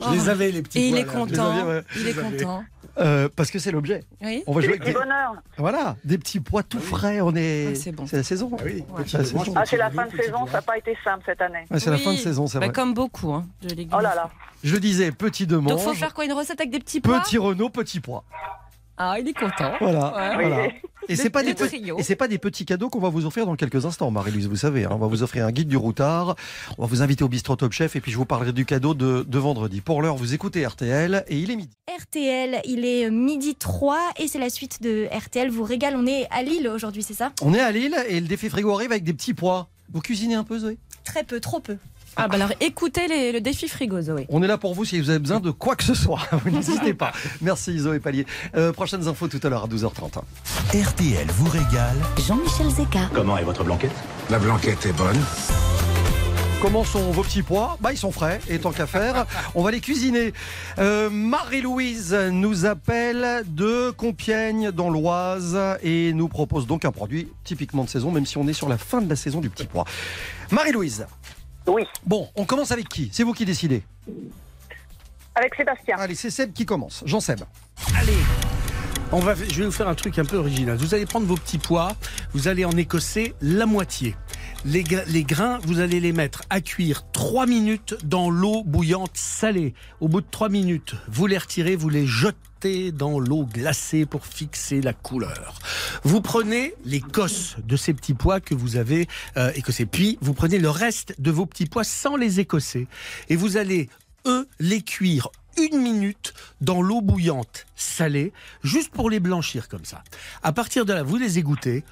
Je 0.00 0.12
les 0.12 0.28
avais, 0.28 0.50
les 0.50 0.62
petits 0.62 0.78
Et 0.78 0.86
il 0.88 0.90
pois, 0.92 1.00
est 1.00 1.04
là. 1.04 1.12
content. 1.12 1.66
Ouais. 1.66 1.82
Il 1.96 2.08
est 2.08 2.14
content. 2.14 2.64
Euh, 2.98 3.28
parce 3.34 3.50
que 3.50 3.58
c'est 3.58 3.70
l'objet. 3.70 4.04
Oui. 4.20 4.42
On 4.46 4.52
va 4.52 4.60
jouer 4.60 4.70
avec 4.70 4.82
petit 4.82 4.92
des... 4.92 4.98
bonheur. 4.98 5.34
Voilà, 5.56 5.96
des 6.04 6.18
petits 6.18 6.40
pois 6.40 6.62
tout 6.62 6.80
frais. 6.80 7.20
On 7.20 7.34
est. 7.34 7.68
Ah, 7.70 7.74
c'est 7.74 7.92
bon. 7.92 8.04
la 8.12 8.22
saison. 8.22 8.50
Ah 8.58 8.62
oui, 8.64 8.84
Ouais. 8.90 9.04
petit 9.04 9.16
Ah, 9.16 9.24
c'est. 9.24 9.36
Ah, 9.56 9.76
la 9.78 9.90
fin 9.90 10.06
de 10.06 10.16
saison, 10.22 10.46
ça 10.46 10.52
n'a 10.54 10.62
pas 10.62 10.76
été 10.76 10.96
simple 11.02 11.22
cette 11.24 11.40
année. 11.40 11.64
C'est 11.78 11.90
la 11.90 11.98
fin 11.98 12.12
de 12.12 12.18
saison, 12.18 12.46
c'est 12.46 12.58
Bah, 12.58 12.66
vrai. 12.66 12.74
Comme 12.74 12.92
beaucoup 12.94 13.32
hein, 13.32 13.46
de 13.62 13.68
légumes. 13.74 13.94
Oh 13.96 14.00
là 14.00 14.14
là. 14.14 14.30
Je 14.62 14.76
disais 14.76 15.12
petit 15.12 15.46
Donc 15.46 15.64
demande, 15.64 15.80
faut 15.80 15.94
faire 15.94 16.12
quoi 16.12 16.24
Une 16.26 16.32
recette 16.32 16.60
avec 16.60 16.70
des 16.72 16.80
petits 16.80 17.00
pois? 17.00 17.20
Petit 17.20 17.38
Renault, 17.38 17.70
petit 17.70 18.00
pois. 18.00 18.24
Ah, 19.02 19.16
il 19.18 19.26
est 19.26 19.32
content. 19.32 19.72
Voilà. 19.80 20.14
Ouais. 20.14 20.46
voilà. 20.46 20.62
Oui. 20.66 20.68
Et 21.08 21.16
c'est 21.16 21.30
pas 21.30 21.42
des 21.42 21.54
et 21.98 22.02
c'est 22.02 22.16
pas 22.16 22.28
des 22.28 22.36
petits 22.36 22.66
cadeaux 22.66 22.90
qu'on 22.90 23.00
va 23.00 23.08
vous 23.08 23.24
offrir 23.24 23.46
dans 23.46 23.56
quelques 23.56 23.86
instants, 23.86 24.10
Marie-Louise. 24.10 24.46
Vous 24.46 24.56
savez, 24.56 24.84
hein, 24.84 24.90
on 24.92 24.98
va 24.98 25.06
vous 25.06 25.22
offrir 25.22 25.46
un 25.46 25.52
guide 25.52 25.68
du 25.68 25.78
routard. 25.78 26.36
On 26.76 26.82
va 26.82 26.86
vous 26.86 27.00
inviter 27.00 27.24
au 27.24 27.28
bistrot 27.28 27.56
Top 27.56 27.72
Chef 27.72 27.96
et 27.96 28.02
puis 28.02 28.12
je 28.12 28.18
vous 28.18 28.26
parlerai 28.26 28.52
du 28.52 28.66
cadeau 28.66 28.92
de, 28.92 29.24
de 29.26 29.38
vendredi. 29.38 29.80
Pour 29.80 30.02
l'heure, 30.02 30.16
vous 30.16 30.34
écoutez 30.34 30.66
RTL 30.66 31.24
et 31.28 31.38
il 31.38 31.50
est 31.50 31.56
midi. 31.56 31.72
RTL, 31.98 32.60
il 32.66 32.84
est 32.84 33.10
midi 33.10 33.54
3 33.54 33.98
et 34.18 34.28
c'est 34.28 34.38
la 34.38 34.50
suite 34.50 34.82
de 34.82 35.08
RTL 35.10 35.48
vous 35.48 35.64
régale. 35.64 35.94
On 35.96 36.06
est 36.06 36.28
à 36.30 36.42
Lille 36.42 36.68
aujourd'hui, 36.68 37.02
c'est 37.02 37.14
ça? 37.14 37.32
On 37.40 37.54
est 37.54 37.60
à 37.60 37.72
Lille 37.72 37.96
et 38.06 38.20
le 38.20 38.28
défi 38.28 38.50
frigo 38.50 38.70
arrive 38.74 38.92
avec 38.92 39.04
des 39.04 39.14
petits 39.14 39.32
pois. 39.32 39.70
Vous 39.90 40.02
cuisinez 40.02 40.34
un 40.34 40.44
peu, 40.44 40.58
Zoé? 40.58 40.76
Très 41.04 41.24
peu, 41.24 41.40
trop 41.40 41.60
peu. 41.60 41.78
Ah 42.16 42.28
bah 42.28 42.34
alors 42.34 42.52
écoutez 42.60 43.06
les- 43.08 43.32
le 43.32 43.40
défi 43.40 43.68
frigo, 43.68 44.00
Zoé. 44.02 44.26
On 44.28 44.42
est 44.42 44.46
là 44.46 44.58
pour 44.58 44.74
vous 44.74 44.84
si 44.84 45.00
vous 45.00 45.10
avez 45.10 45.18
besoin 45.20 45.40
de 45.40 45.50
quoi 45.50 45.76
que 45.76 45.84
ce 45.84 45.94
soit. 45.94 46.20
Vous 46.44 46.50
n'hésitez 46.50 46.92
pas. 46.92 47.12
Merci 47.40 47.78
Zoé 47.78 47.98
Pallier. 48.00 48.26
Euh, 48.56 48.72
prochaines 48.72 49.06
infos 49.08 49.28
tout 49.28 49.40
à 49.42 49.48
l'heure 49.48 49.64
à 49.64 49.68
12h30. 49.68 50.20
RTL 50.74 51.26
vous 51.30 51.48
régale. 51.48 51.96
Jean-Michel 52.26 52.68
Zeka. 52.70 53.08
Comment 53.14 53.38
est 53.38 53.44
votre 53.44 53.64
blanquette? 53.64 53.92
La 54.28 54.38
blanquette 54.38 54.84
est 54.86 54.92
bonne. 54.92 55.18
Comment 56.60 56.84
sont 56.84 57.10
vos 57.12 57.22
petits 57.22 57.42
pois? 57.42 57.78
Bah 57.80 57.90
ils 57.92 57.96
sont 57.96 58.12
frais 58.12 58.38
et 58.50 58.58
tant 58.58 58.70
qu'à 58.72 58.86
faire, 58.86 59.24
on 59.54 59.62
va 59.62 59.70
les 59.70 59.80
cuisiner. 59.80 60.34
Euh, 60.78 61.08
Marie-Louise 61.08 62.14
nous 62.32 62.66
appelle 62.66 63.44
de 63.46 63.90
Compiègne 63.92 64.70
dans 64.70 64.90
l'Oise 64.90 65.58
et 65.82 66.12
nous 66.12 66.28
propose 66.28 66.66
donc 66.66 66.84
un 66.84 66.92
produit 66.92 67.28
typiquement 67.44 67.84
de 67.84 67.88
saison, 67.88 68.10
même 68.10 68.26
si 68.26 68.36
on 68.36 68.46
est 68.46 68.52
sur 68.52 68.68
la 68.68 68.76
fin 68.76 69.00
de 69.00 69.08
la 69.08 69.16
saison 69.16 69.40
du 69.40 69.48
petit 69.48 69.66
pois. 69.66 69.84
Marie-Louise. 70.50 71.06
Oui. 71.70 71.84
Bon, 72.04 72.28
on 72.34 72.44
commence 72.44 72.72
avec 72.72 72.88
qui? 72.88 73.10
C'est 73.12 73.22
vous 73.22 73.32
qui 73.32 73.44
décidez. 73.44 73.82
Avec 75.34 75.54
Sébastien. 75.54 75.96
Allez, 75.98 76.16
c'est 76.16 76.30
Seb 76.30 76.52
qui 76.52 76.66
commence. 76.66 77.02
Jean 77.06 77.20
Seb. 77.20 77.40
Allez 77.96 78.18
on 79.12 79.18
va, 79.18 79.34
je 79.34 79.58
vais 79.58 79.64
vous 79.64 79.72
faire 79.72 79.88
un 79.88 79.96
truc 79.96 80.20
un 80.20 80.24
peu 80.24 80.36
original. 80.36 80.76
Vous 80.76 80.94
allez 80.94 81.04
prendre 81.04 81.26
vos 81.26 81.34
petits 81.34 81.58
pois, 81.58 81.96
vous 82.32 82.46
allez 82.46 82.64
en 82.64 82.70
écosser 82.70 83.34
la 83.40 83.66
moitié. 83.66 84.14
Les, 84.64 84.84
les 85.08 85.24
grains, 85.24 85.58
vous 85.64 85.80
allez 85.80 85.98
les 85.98 86.12
mettre 86.12 86.42
à 86.48 86.60
cuire 86.60 87.10
3 87.10 87.46
minutes 87.46 87.96
dans 88.04 88.30
l'eau 88.30 88.62
bouillante 88.62 89.16
salée. 89.16 89.74
Au 90.00 90.06
bout 90.06 90.20
de 90.20 90.26
3 90.30 90.48
minutes, 90.48 90.94
vous 91.08 91.26
les 91.26 91.38
retirez, 91.38 91.74
vous 91.74 91.88
les 91.88 92.06
jetez 92.06 92.36
dans 92.66 93.18
l'eau 93.18 93.44
glacée 93.46 94.06
pour 94.06 94.26
fixer 94.26 94.80
la 94.80 94.92
couleur. 94.92 95.58
Vous 96.04 96.20
prenez 96.20 96.74
les 96.84 97.00
de 97.64 97.76
ces 97.76 97.94
petits 97.94 98.14
pois 98.14 98.40
que 98.40 98.54
vous 98.54 98.76
avez 98.76 99.08
euh, 99.36 99.50
écossés. 99.54 99.86
Puis, 99.86 100.18
vous 100.20 100.34
prenez 100.34 100.58
le 100.58 100.70
reste 100.70 101.14
de 101.20 101.30
vos 101.30 101.46
petits 101.46 101.66
pois 101.66 101.84
sans 101.84 102.16
les 102.16 102.38
écosser. 102.40 102.86
Et 103.28 103.36
vous 103.36 103.56
allez, 103.56 103.88
eux, 104.26 104.46
les 104.58 104.82
cuire 104.82 105.28
une 105.58 105.80
minute 105.80 106.34
dans 106.60 106.82
l'eau 106.82 107.00
bouillante 107.00 107.66
salée, 107.74 108.32
juste 108.62 108.90
pour 108.92 109.10
les 109.10 109.20
blanchir 109.20 109.68
comme 109.68 109.84
ça. 109.84 110.02
À 110.42 110.52
partir 110.52 110.84
de 110.84 110.92
là, 110.92 111.02
vous 111.02 111.16
les 111.16 111.38
égouttez. 111.38 111.84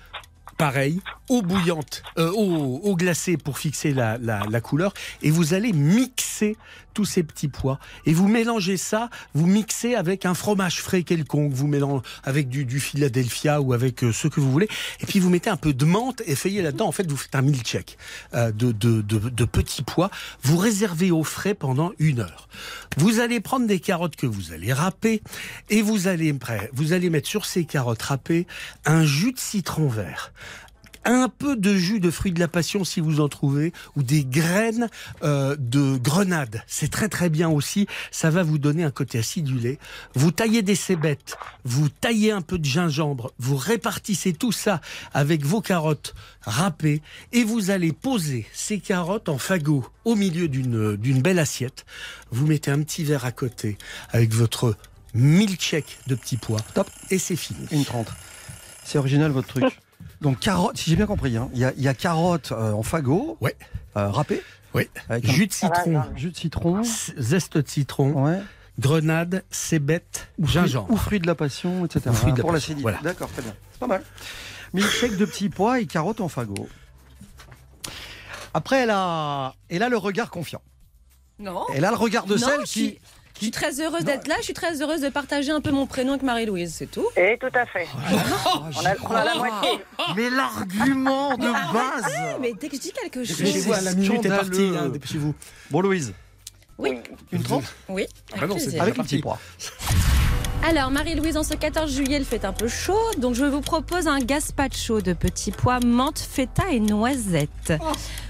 Pareil, 0.56 1.00
eau 1.28 1.40
bouillante, 1.42 2.02
euh, 2.18 2.32
eau, 2.34 2.96
glacée 2.96 3.36
pour 3.36 3.58
fixer 3.58 3.92
la, 3.94 4.18
la- 4.18 4.42
la 4.50 4.60
couleur, 4.60 4.92
et 5.22 5.30
vous 5.30 5.54
allez 5.54 5.72
mixer 5.72 6.56
tous 6.98 7.04
ces 7.04 7.22
petits 7.22 7.46
pois. 7.46 7.78
Et 8.06 8.12
vous 8.12 8.26
mélangez 8.26 8.76
ça, 8.76 9.08
vous 9.32 9.46
mixez 9.46 9.94
avec 9.94 10.26
un 10.26 10.34
fromage 10.34 10.82
frais 10.82 11.04
quelconque, 11.04 11.52
vous 11.52 11.68
mélangez 11.68 12.02
avec 12.24 12.48
du, 12.48 12.80
Philadelphia 12.80 13.60
ou 13.60 13.72
avec 13.72 14.02
euh, 14.02 14.12
ce 14.12 14.26
que 14.26 14.40
vous 14.40 14.50
voulez, 14.50 14.68
et 14.98 15.06
puis 15.06 15.20
vous 15.20 15.30
mettez 15.30 15.48
un 15.48 15.56
peu 15.56 15.72
de 15.72 15.84
menthe 15.84 16.24
effeuillée 16.26 16.60
là-dedans. 16.60 16.88
En 16.88 16.92
fait, 16.92 17.08
vous 17.08 17.16
faites 17.16 17.36
un 17.36 17.42
milkshake 17.42 17.98
euh, 18.34 18.50
de, 18.50 19.44
petits 19.44 19.84
pois. 19.84 20.10
Vous 20.42 20.56
réservez 20.56 21.12
au 21.12 21.22
frais 21.22 21.54
pendant 21.54 21.92
une 22.00 22.18
heure. 22.18 22.48
Vous 22.96 23.20
allez 23.20 23.38
prendre 23.38 23.68
des 23.68 23.78
carottes 23.78 24.16
que 24.16 24.26
vous 24.26 24.52
allez 24.52 24.72
râper, 24.72 25.22
et 25.70 25.82
vous 25.82 26.08
allez, 26.08 26.36
vous 26.72 26.92
allez 26.92 27.10
mettre 27.10 27.28
sur 27.28 27.46
ces 27.46 27.64
carottes 27.64 28.02
râpées 28.02 28.48
un 28.84 29.04
jus 29.04 29.30
de 29.30 29.38
citron 29.38 29.86
vert 29.86 30.32
un 31.08 31.28
peu 31.28 31.56
de 31.56 31.74
jus 31.74 32.00
de 32.00 32.10
fruits 32.10 32.32
de 32.32 32.38
la 32.38 32.48
passion 32.48 32.84
si 32.84 33.00
vous 33.00 33.20
en 33.20 33.28
trouvez, 33.28 33.72
ou 33.96 34.02
des 34.02 34.24
graines 34.24 34.88
euh, 35.22 35.56
de 35.58 35.96
grenade. 35.96 36.62
C'est 36.66 36.90
très 36.90 37.08
très 37.08 37.30
bien 37.30 37.48
aussi. 37.48 37.86
Ça 38.10 38.30
va 38.30 38.42
vous 38.42 38.58
donner 38.58 38.84
un 38.84 38.90
côté 38.90 39.18
acidulé. 39.18 39.78
Vous 40.14 40.30
taillez 40.30 40.62
des 40.62 40.74
cébettes, 40.74 41.36
vous 41.64 41.88
taillez 41.88 42.30
un 42.30 42.42
peu 42.42 42.58
de 42.58 42.64
gingembre, 42.64 43.32
vous 43.38 43.56
répartissez 43.56 44.34
tout 44.34 44.52
ça 44.52 44.80
avec 45.14 45.44
vos 45.44 45.62
carottes 45.62 46.14
râpées 46.42 47.00
et 47.32 47.42
vous 47.42 47.70
allez 47.70 47.92
poser 47.92 48.46
ces 48.52 48.78
carottes 48.78 49.30
en 49.30 49.38
fagot 49.38 49.86
au 50.04 50.14
milieu 50.14 50.48
d'une 50.48 50.96
d'une 50.96 51.22
belle 51.22 51.38
assiette. 51.38 51.86
Vous 52.30 52.46
mettez 52.46 52.70
un 52.70 52.82
petit 52.82 53.04
verre 53.04 53.24
à 53.24 53.32
côté 53.32 53.78
avec 54.10 54.34
votre 54.34 54.76
milkshake 55.14 55.98
de 56.06 56.14
petits 56.14 56.36
pois. 56.36 56.60
Top. 56.74 56.90
Et 57.10 57.18
c'est 57.18 57.36
fini. 57.36 57.66
Une 57.70 57.84
30. 57.84 58.08
C'est 58.84 58.98
original 58.98 59.30
votre 59.30 59.48
truc. 59.48 59.64
Donc 60.20 60.40
carotte, 60.40 60.76
si 60.76 60.90
j'ai 60.90 60.96
bien 60.96 61.06
compris, 61.06 61.36
hein, 61.36 61.48
il 61.52 61.60
y, 61.60 61.64
a, 61.64 61.72
y 61.76 61.86
a 61.88 61.94
carotte 61.94 62.50
euh, 62.52 62.72
en 62.72 62.82
fagot, 62.82 63.36
Ouais. 63.40 63.56
euh, 63.96 64.08
râpée, 64.10 64.42
Oui. 64.74 64.88
avec 65.08 65.24
un 65.28 65.32
Jus 65.32 65.46
de 65.46 65.52
citron, 65.52 66.02
jus 66.16 66.30
de 66.32 66.36
citron, 66.36 66.82
zeste 67.16 67.56
de 67.58 67.68
citron, 67.68 68.24
ouais, 68.24 68.40
grenade, 68.80 69.44
cébette, 69.50 70.28
ou 70.38 70.46
fruits- 70.46 70.52
gingembre. 70.62 70.90
ou 70.90 70.96
fruits 70.96 71.20
de 71.20 71.26
la 71.26 71.34
passion, 71.36 71.84
etc. 71.84 72.10
Ou 72.10 72.12
fruits 72.14 72.32
de 72.32 72.38
la 72.38 72.42
pour 72.42 72.52
passion, 72.52 72.72
l'acidité. 72.74 72.82
voilà. 72.82 72.98
D'accord, 73.02 73.28
très 73.30 73.42
bien. 73.42 73.54
C'est 73.72 73.78
pas 73.80 73.86
mal. 73.86 74.02
Milkshake 74.74 75.16
de 75.16 75.24
petits 75.24 75.48
pois 75.48 75.80
et 75.80 75.86
carotte 75.86 76.20
en 76.20 76.28
fagot. 76.28 76.68
Après, 78.54 78.80
elle 78.82 78.90
a, 78.90 79.54
elle 79.68 79.82
a 79.82 79.88
le 79.88 79.96
regard 79.96 80.30
confiant. 80.30 80.62
Non. 81.38 81.64
Elle 81.74 81.84
a 81.84 81.90
le 81.90 81.96
regard 81.96 82.26
de 82.26 82.34
Non, 82.34 82.46
celle 82.46 82.62
qui. 82.64 82.98
Je 83.38 83.44
suis 83.44 83.50
très 83.52 83.80
heureuse 83.80 84.02
d'être 84.04 84.26
là, 84.26 84.34
je 84.38 84.42
suis 84.44 84.52
très 84.52 84.82
heureuse 84.82 85.00
de 85.00 85.08
partager 85.10 85.52
un 85.52 85.60
peu 85.60 85.70
mon 85.70 85.86
prénom 85.86 86.10
avec 86.14 86.22
Marie-Louise, 86.24 86.74
c'est 86.76 86.90
tout. 86.90 87.06
Et 87.16 87.38
tout 87.40 87.46
à 87.54 87.64
fait. 87.66 87.86
Oh, 87.94 88.58
on, 88.76 88.84
a, 88.84 88.94
on 89.08 89.14
a 89.14 89.24
la 89.24 89.34
moitié. 89.36 89.70
Mais 90.16 90.28
l'argument 90.28 91.36
de 91.36 91.46
base 91.72 92.12
Mais 92.40 92.52
dès 92.60 92.68
que 92.68 92.76
je 92.76 92.80
dis 92.80 92.92
quelque 92.92 93.22
chose. 93.24 93.36
Dépêchez-vous, 93.38 93.72
à 93.72 93.80
la 93.80 93.94
minute 93.94 94.26
est 94.26 94.28
partie. 94.28 94.72
hein, 94.76 94.88
Dépêchez-vous. 94.88 95.34
Bon, 95.70 95.80
Louise, 95.82 96.12
Oui. 96.78 96.98
une 97.30 97.42
trente 97.44 97.64
Oui. 97.88 98.06
Ah 98.32 98.38
bah 98.40 98.46
non, 98.48 98.54
plaisir. 98.56 98.72
c'est 98.72 98.80
avec 98.80 98.98
un 98.98 99.02
petit 99.04 99.18
poids. 99.20 99.38
Alors, 100.64 100.90
Marie-Louise, 100.90 101.36
en 101.36 101.44
ce 101.44 101.54
14 101.54 101.90
juillet, 101.90 102.16
il 102.18 102.24
fait 102.24 102.44
un 102.44 102.52
peu 102.52 102.68
chaud, 102.68 102.98
donc 103.18 103.34
je 103.34 103.44
vous 103.44 103.60
propose 103.60 104.06
un 104.06 104.18
gazpacho 104.18 105.00
de 105.00 105.12
petits 105.12 105.52
pois, 105.52 105.80
menthe, 105.80 106.18
feta 106.18 106.70
et 106.70 106.80
noisettes. 106.80 107.72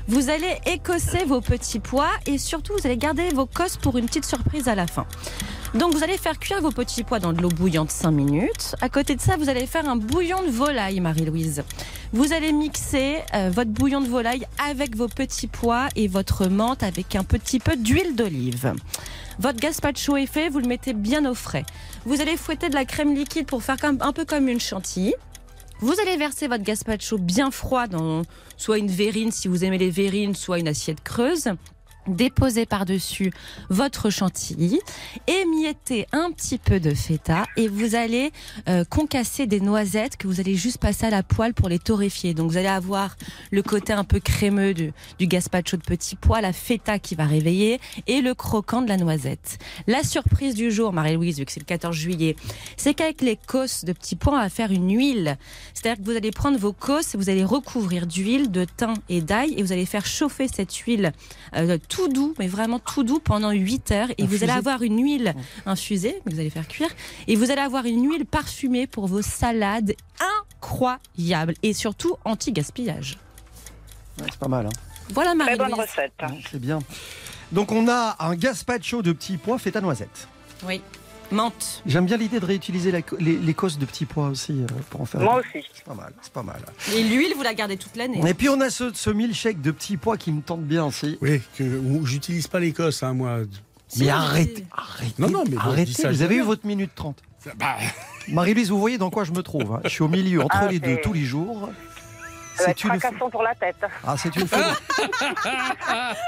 Vous 0.07 0.31
allez 0.31 0.57
écosser 0.67 1.25
vos 1.25 1.41
petits 1.41 1.81
pois 1.81 2.11
et 2.27 2.39
surtout, 2.39 2.75
vous 2.79 2.87
allez 2.87 2.97
garder 2.97 3.31
vos 3.31 3.47
cosses 3.47 3.77
pour 3.77 3.97
une 3.99 4.07
petite 4.07 4.27
surprise 4.27 4.69
à 4.69 4.75
la 4.75 4.87
fin. 4.87 5.07
Donc, 5.75 5.95
vous 5.95 6.05
allez 6.05 6.17
faire 6.17 6.39
cuire 6.39 6.61
vos 6.61 6.71
petits 6.71 7.03
pois 7.03 7.19
dans 7.19 7.33
de 7.33 7.43
l'eau 7.43 7.49
bouillante 7.49 7.91
5 7.91 8.11
minutes. 8.11 8.77
À 8.81 8.89
côté 8.89 9.17
de 9.17 9.21
ça, 9.21 9.37
vous 9.37 9.49
allez 9.49 9.67
faire 9.67 9.89
un 9.89 9.97
bouillon 9.97 10.43
de 10.43 10.51
volaille, 10.51 11.01
Marie-Louise. 11.01 11.65
Vous 12.13 12.33
allez 12.33 12.53
mixer 12.53 13.19
euh, 13.35 13.51
votre 13.53 13.71
bouillon 13.71 14.01
de 14.01 14.09
volaille 14.09 14.47
avec 14.65 14.97
vos 14.97 15.09
petits 15.09 15.47
pois 15.47 15.89
et 15.97 16.09
votre 16.09 16.47
menthe 16.47 16.83
avec 16.83 17.17
un 17.17 17.25
petit 17.25 17.59
peu 17.59 17.77
d'huile 17.77 18.15
d'olive. 18.15 18.75
Votre 19.39 19.61
gazpacho 19.61 20.17
est 20.17 20.27
fait, 20.27 20.49
vous 20.49 20.59
le 20.59 20.67
mettez 20.67 20.93
bien 20.93 21.25
au 21.25 21.35
frais. 21.35 21.65
Vous 22.05 22.21
allez 22.21 22.37
fouetter 22.37 22.69
de 22.69 22.75
la 22.75 22.85
crème 22.85 23.15
liquide 23.15 23.47
pour 23.47 23.63
faire 23.63 23.77
un 23.83 24.13
peu 24.13 24.25
comme 24.25 24.49
une 24.49 24.61
chantilly. 24.61 25.15
Vous 25.81 25.95
allez 26.01 26.17
verser 26.17 26.49
votre 26.49 26.65
gazpacho 26.65 27.19
bien 27.19 27.53
froid 27.53 27.87
dans 27.87 28.23
soit 28.57 28.79
une 28.79 28.89
verrine 28.89 29.31
si 29.31 29.47
vous 29.47 29.65
aimez 29.65 29.79
les 29.79 29.91
verrines, 29.91 30.35
soit 30.35 30.59
une 30.59 30.67
assiette 30.67 31.03
creuse. 31.05 31.51
Déposez 32.09 32.67
par-dessus 32.67 33.33
votre 33.69 34.11
chantilly, 34.11 34.81
émiettez 35.27 36.07
un 36.13 36.31
petit 36.33 36.59
peu 36.59 36.81
de 36.81 36.95
feta 36.95 37.45
et 37.57 37.69
vous 37.69 37.95
allez 37.95 38.33
euh, 38.69 38.85
concasser 38.85 39.47
des 39.47 39.61
noisettes 39.61 40.17
que 40.17 40.27
vous 40.27 40.41
allez 40.41 40.55
juste 40.55 40.79
passer 40.79 41.07
à 41.07 41.11
la 41.11 41.23
poêle 41.23 41.55
pour 41.55 41.69
les 41.69 41.79
torréfier. 41.79 42.35
Donc 42.35 42.51
vous 42.51 42.57
allez 42.57 42.69
avoir 42.69 43.17
le 43.51 43.63
côté 43.63 43.93
un 43.93 44.05
peu 44.05 44.21
crémeux 44.21 44.75
du, 44.75 44.93
du 45.19 45.27
gazpacho 45.27 45.77
de 45.77 45.83
petits 45.83 46.17
pois, 46.17 46.41
la 46.41 46.53
feta 46.53 46.99
qui 46.99 47.15
va 47.15 47.25
réveiller 47.25 47.81
et 48.07 48.21
le 48.21 48.35
croquant 48.35 48.83
de 48.83 48.89
la 48.89 48.97
noisette. 48.97 49.59
La 49.87 50.03
surprise 50.03 50.55
du 50.55 50.71
jour, 50.71 50.93
Marie-Louise, 50.93 51.39
vu 51.39 51.45
que 51.45 51.53
c'est 51.53 51.61
le 51.61 51.67
14 51.67 51.95
juillet, 51.95 52.37
c'est 52.77 52.95
qu'avec 52.95 53.21
les 53.21 53.37
cosses 53.37 53.85
de 53.85 53.93
petits 53.93 54.17
pois, 54.17 54.35
on 54.35 54.39
va 54.39 54.49
faire 54.49 54.73
une 54.73 54.97
huile. 54.97 55.37
C'est-à-dire 55.75 56.03
que 56.03 56.11
vous 56.11 56.17
allez 56.17 56.31
prendre 56.31 56.59
vos 56.59 56.73
cosses 56.73 57.17
vous 57.19 57.31
allez 57.31 57.45
recouvrir 57.45 58.07
d'huile, 58.07 58.51
de 58.51 58.65
thym 58.65 58.95
et 59.09 59.21
d'ail 59.21 59.55
et 59.57 59.63
vous 59.63 59.73
allez 59.73 59.87
faire 59.87 60.07
chauffer 60.07 60.49
cette 60.49 60.75
huile 60.75 61.13
euh, 61.55 61.79
tout 61.89 61.98
doux, 62.07 62.35
mais 62.39 62.47
vraiment 62.47 62.79
tout 62.79 63.03
doux 63.03 63.19
pendant 63.19 63.51
8 63.51 63.91
heures. 63.91 64.09
Et 64.19 64.27
vous 64.27 64.45
allez 64.45 64.53
avoir 64.53 64.83
une 64.83 65.03
huile 65.03 65.35
infusée, 65.67 66.21
que 66.25 66.33
vous 66.33 66.39
allez 66.39 66.51
faire 66.51 66.69
cuire, 66.69 66.91
et 67.27 67.35
vous 67.35 67.51
allez 67.51 67.61
avoir 67.63 67.87
une 67.87 68.09
huile 68.09 68.25
parfumée 68.27 68.87
pour 68.87 69.09
vos 69.09 69.23
salades 69.23 69.95
incroyables 70.61 71.55
et 71.65 71.73
surtout 71.73 72.17
anti-gaspillage. 72.25 73.19
Ouais, 74.21 74.27
c'est 74.31 74.39
pas 74.39 74.49
mal. 74.49 74.67
hein. 74.67 74.71
Voilà 75.11 75.33
Très 75.45 75.57
bonne 75.57 75.75
recette. 75.75 76.13
Ouais, 76.23 76.41
C'est 76.51 76.61
bien. 76.61 76.79
Donc, 77.51 77.73
on 77.73 77.89
a 77.89 78.17
un 78.21 78.35
gazpacho 78.37 79.01
de 79.03 79.13
petits 79.13 79.39
pois 79.39 79.59
fait 79.59 79.75
à 79.75 79.81
noisette. 79.81 80.29
Oui. 80.67 80.83
Menthe. 81.31 81.83
J'aime 81.87 82.07
bien 82.07 82.17
l'idée 82.17 82.41
de 82.41 82.45
réutiliser 82.47 82.91
la 82.91 83.01
les, 83.19 83.37
les 83.37 83.55
cosses 83.55 83.79
de 83.79 83.85
petits 83.85 84.07
pois 84.07 84.29
aussi 84.29 84.53
euh, 84.63 84.67
pour 84.91 85.01
en 85.03 85.05
faire. 85.05 85.21
Moi 85.21 85.41
aussi. 85.41 85.65
C'est 85.75 85.85
pas 85.85 85.95
mal, 85.95 86.13
c'est 86.23 86.33
pas 86.33 86.43
mal. 86.43 86.61
Et 86.95 87.03
l'huile, 87.03 87.35
vous 87.37 87.43
la 87.43 87.55
gardez 87.55 87.77
toute 87.77 87.97
l'année. 87.97 88.21
Et 88.29 88.35
puis 88.35 88.49
on 88.49 88.61
a 88.61 88.71
ce, 88.71 88.93
ce 88.95 89.11
milkshake 89.11 89.61
de 89.61 89.71
petits 89.71 89.97
pois 89.99 90.17
qui 90.17 90.33
me 90.33 90.41
tente 90.41 90.63
bien 90.63 90.87
aussi. 90.87 91.19
Oui, 91.21 91.41
que 91.57 91.81
j'utilise 92.05 92.47
pas 92.47 92.61
l'Écosse, 92.61 93.03
hein, 93.03 93.13
moi. 93.13 93.41
Si, 93.89 94.01
Mais 94.05 94.11
arrêtez, 94.11 94.65
Non, 95.19 95.31
non, 95.31 95.45
mais 95.51 95.57
arrêtez. 95.57 95.93
ça, 95.93 96.11
vous 96.11 96.21
avez 96.23 96.37
eu 96.37 96.43
votre 96.43 96.67
minute 96.67 96.91
30. 96.95 97.23
Bah, 97.59 97.77
Marie-Louise, 98.29 98.69
vous 98.69 98.79
voyez 98.79 98.99
dans 98.99 99.09
quoi 99.09 99.25
je 99.25 99.33
me 99.33 99.43
trouve. 99.43 99.73
hein. 99.73 99.81
Je 99.85 99.89
suis 99.89 100.03
au 100.03 100.09
milieu, 100.09 100.43
entre 100.43 100.57
Ah, 100.61 100.69
les 100.69 100.81
deux, 100.81 100.99
tous 101.03 101.15
les 101.15 101.25
jours. 101.25 101.71
Être 102.67 102.85
une... 102.85 103.01
fracassant 103.01 103.31
pour 103.31 103.43
la 103.43 103.55
tête. 103.55 103.77
Ah, 104.07 104.17
c'est 104.17 104.35
une 104.37 104.47
folie. 104.47 104.63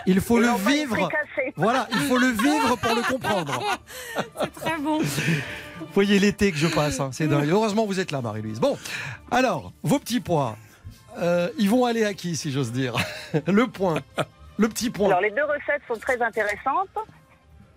Il 0.06 0.20
faut 0.20 0.38
Et 0.38 0.42
le 0.42 0.68
vivre. 0.68 1.08
Voilà, 1.56 1.88
il 1.92 2.00
faut 2.00 2.18
le 2.18 2.28
vivre 2.28 2.76
pour 2.76 2.94
le 2.94 3.02
comprendre. 3.02 3.78
Très 4.56 4.78
bon. 4.78 5.00
Vous 5.00 5.86
voyez 5.94 6.18
l'été 6.18 6.52
que 6.52 6.58
je 6.58 6.66
passe, 6.68 7.00
hein, 7.00 7.10
c'est 7.12 7.26
dingue. 7.26 7.48
Heureusement, 7.48 7.86
vous 7.86 8.00
êtes 8.00 8.10
là, 8.10 8.20
Marie-Louise. 8.20 8.60
Bon, 8.60 8.78
alors, 9.30 9.72
vos 9.82 9.98
petits 9.98 10.20
pois, 10.20 10.56
euh, 11.18 11.48
ils 11.58 11.68
vont 11.68 11.84
aller 11.84 12.04
à 12.04 12.14
qui, 12.14 12.36
si 12.36 12.52
j'ose 12.52 12.72
dire? 12.72 12.94
Le 13.46 13.66
point. 13.66 14.00
Le 14.56 14.68
petit 14.68 14.90
point. 14.90 15.08
Alors 15.08 15.22
les 15.22 15.30
deux 15.30 15.44
recettes 15.44 15.82
sont 15.88 15.98
très 15.98 16.20
intéressantes. 16.20 16.90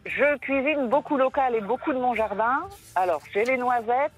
Je 0.05 0.37
cuisine 0.39 0.89
beaucoup 0.89 1.15
local 1.15 1.55
et 1.55 1.61
beaucoup 1.61 1.93
de 1.93 1.97
mon 1.97 2.13
jardin. 2.13 2.67
Alors 2.95 3.21
j'ai 3.33 3.45
les 3.45 3.55
noisettes, 3.55 4.11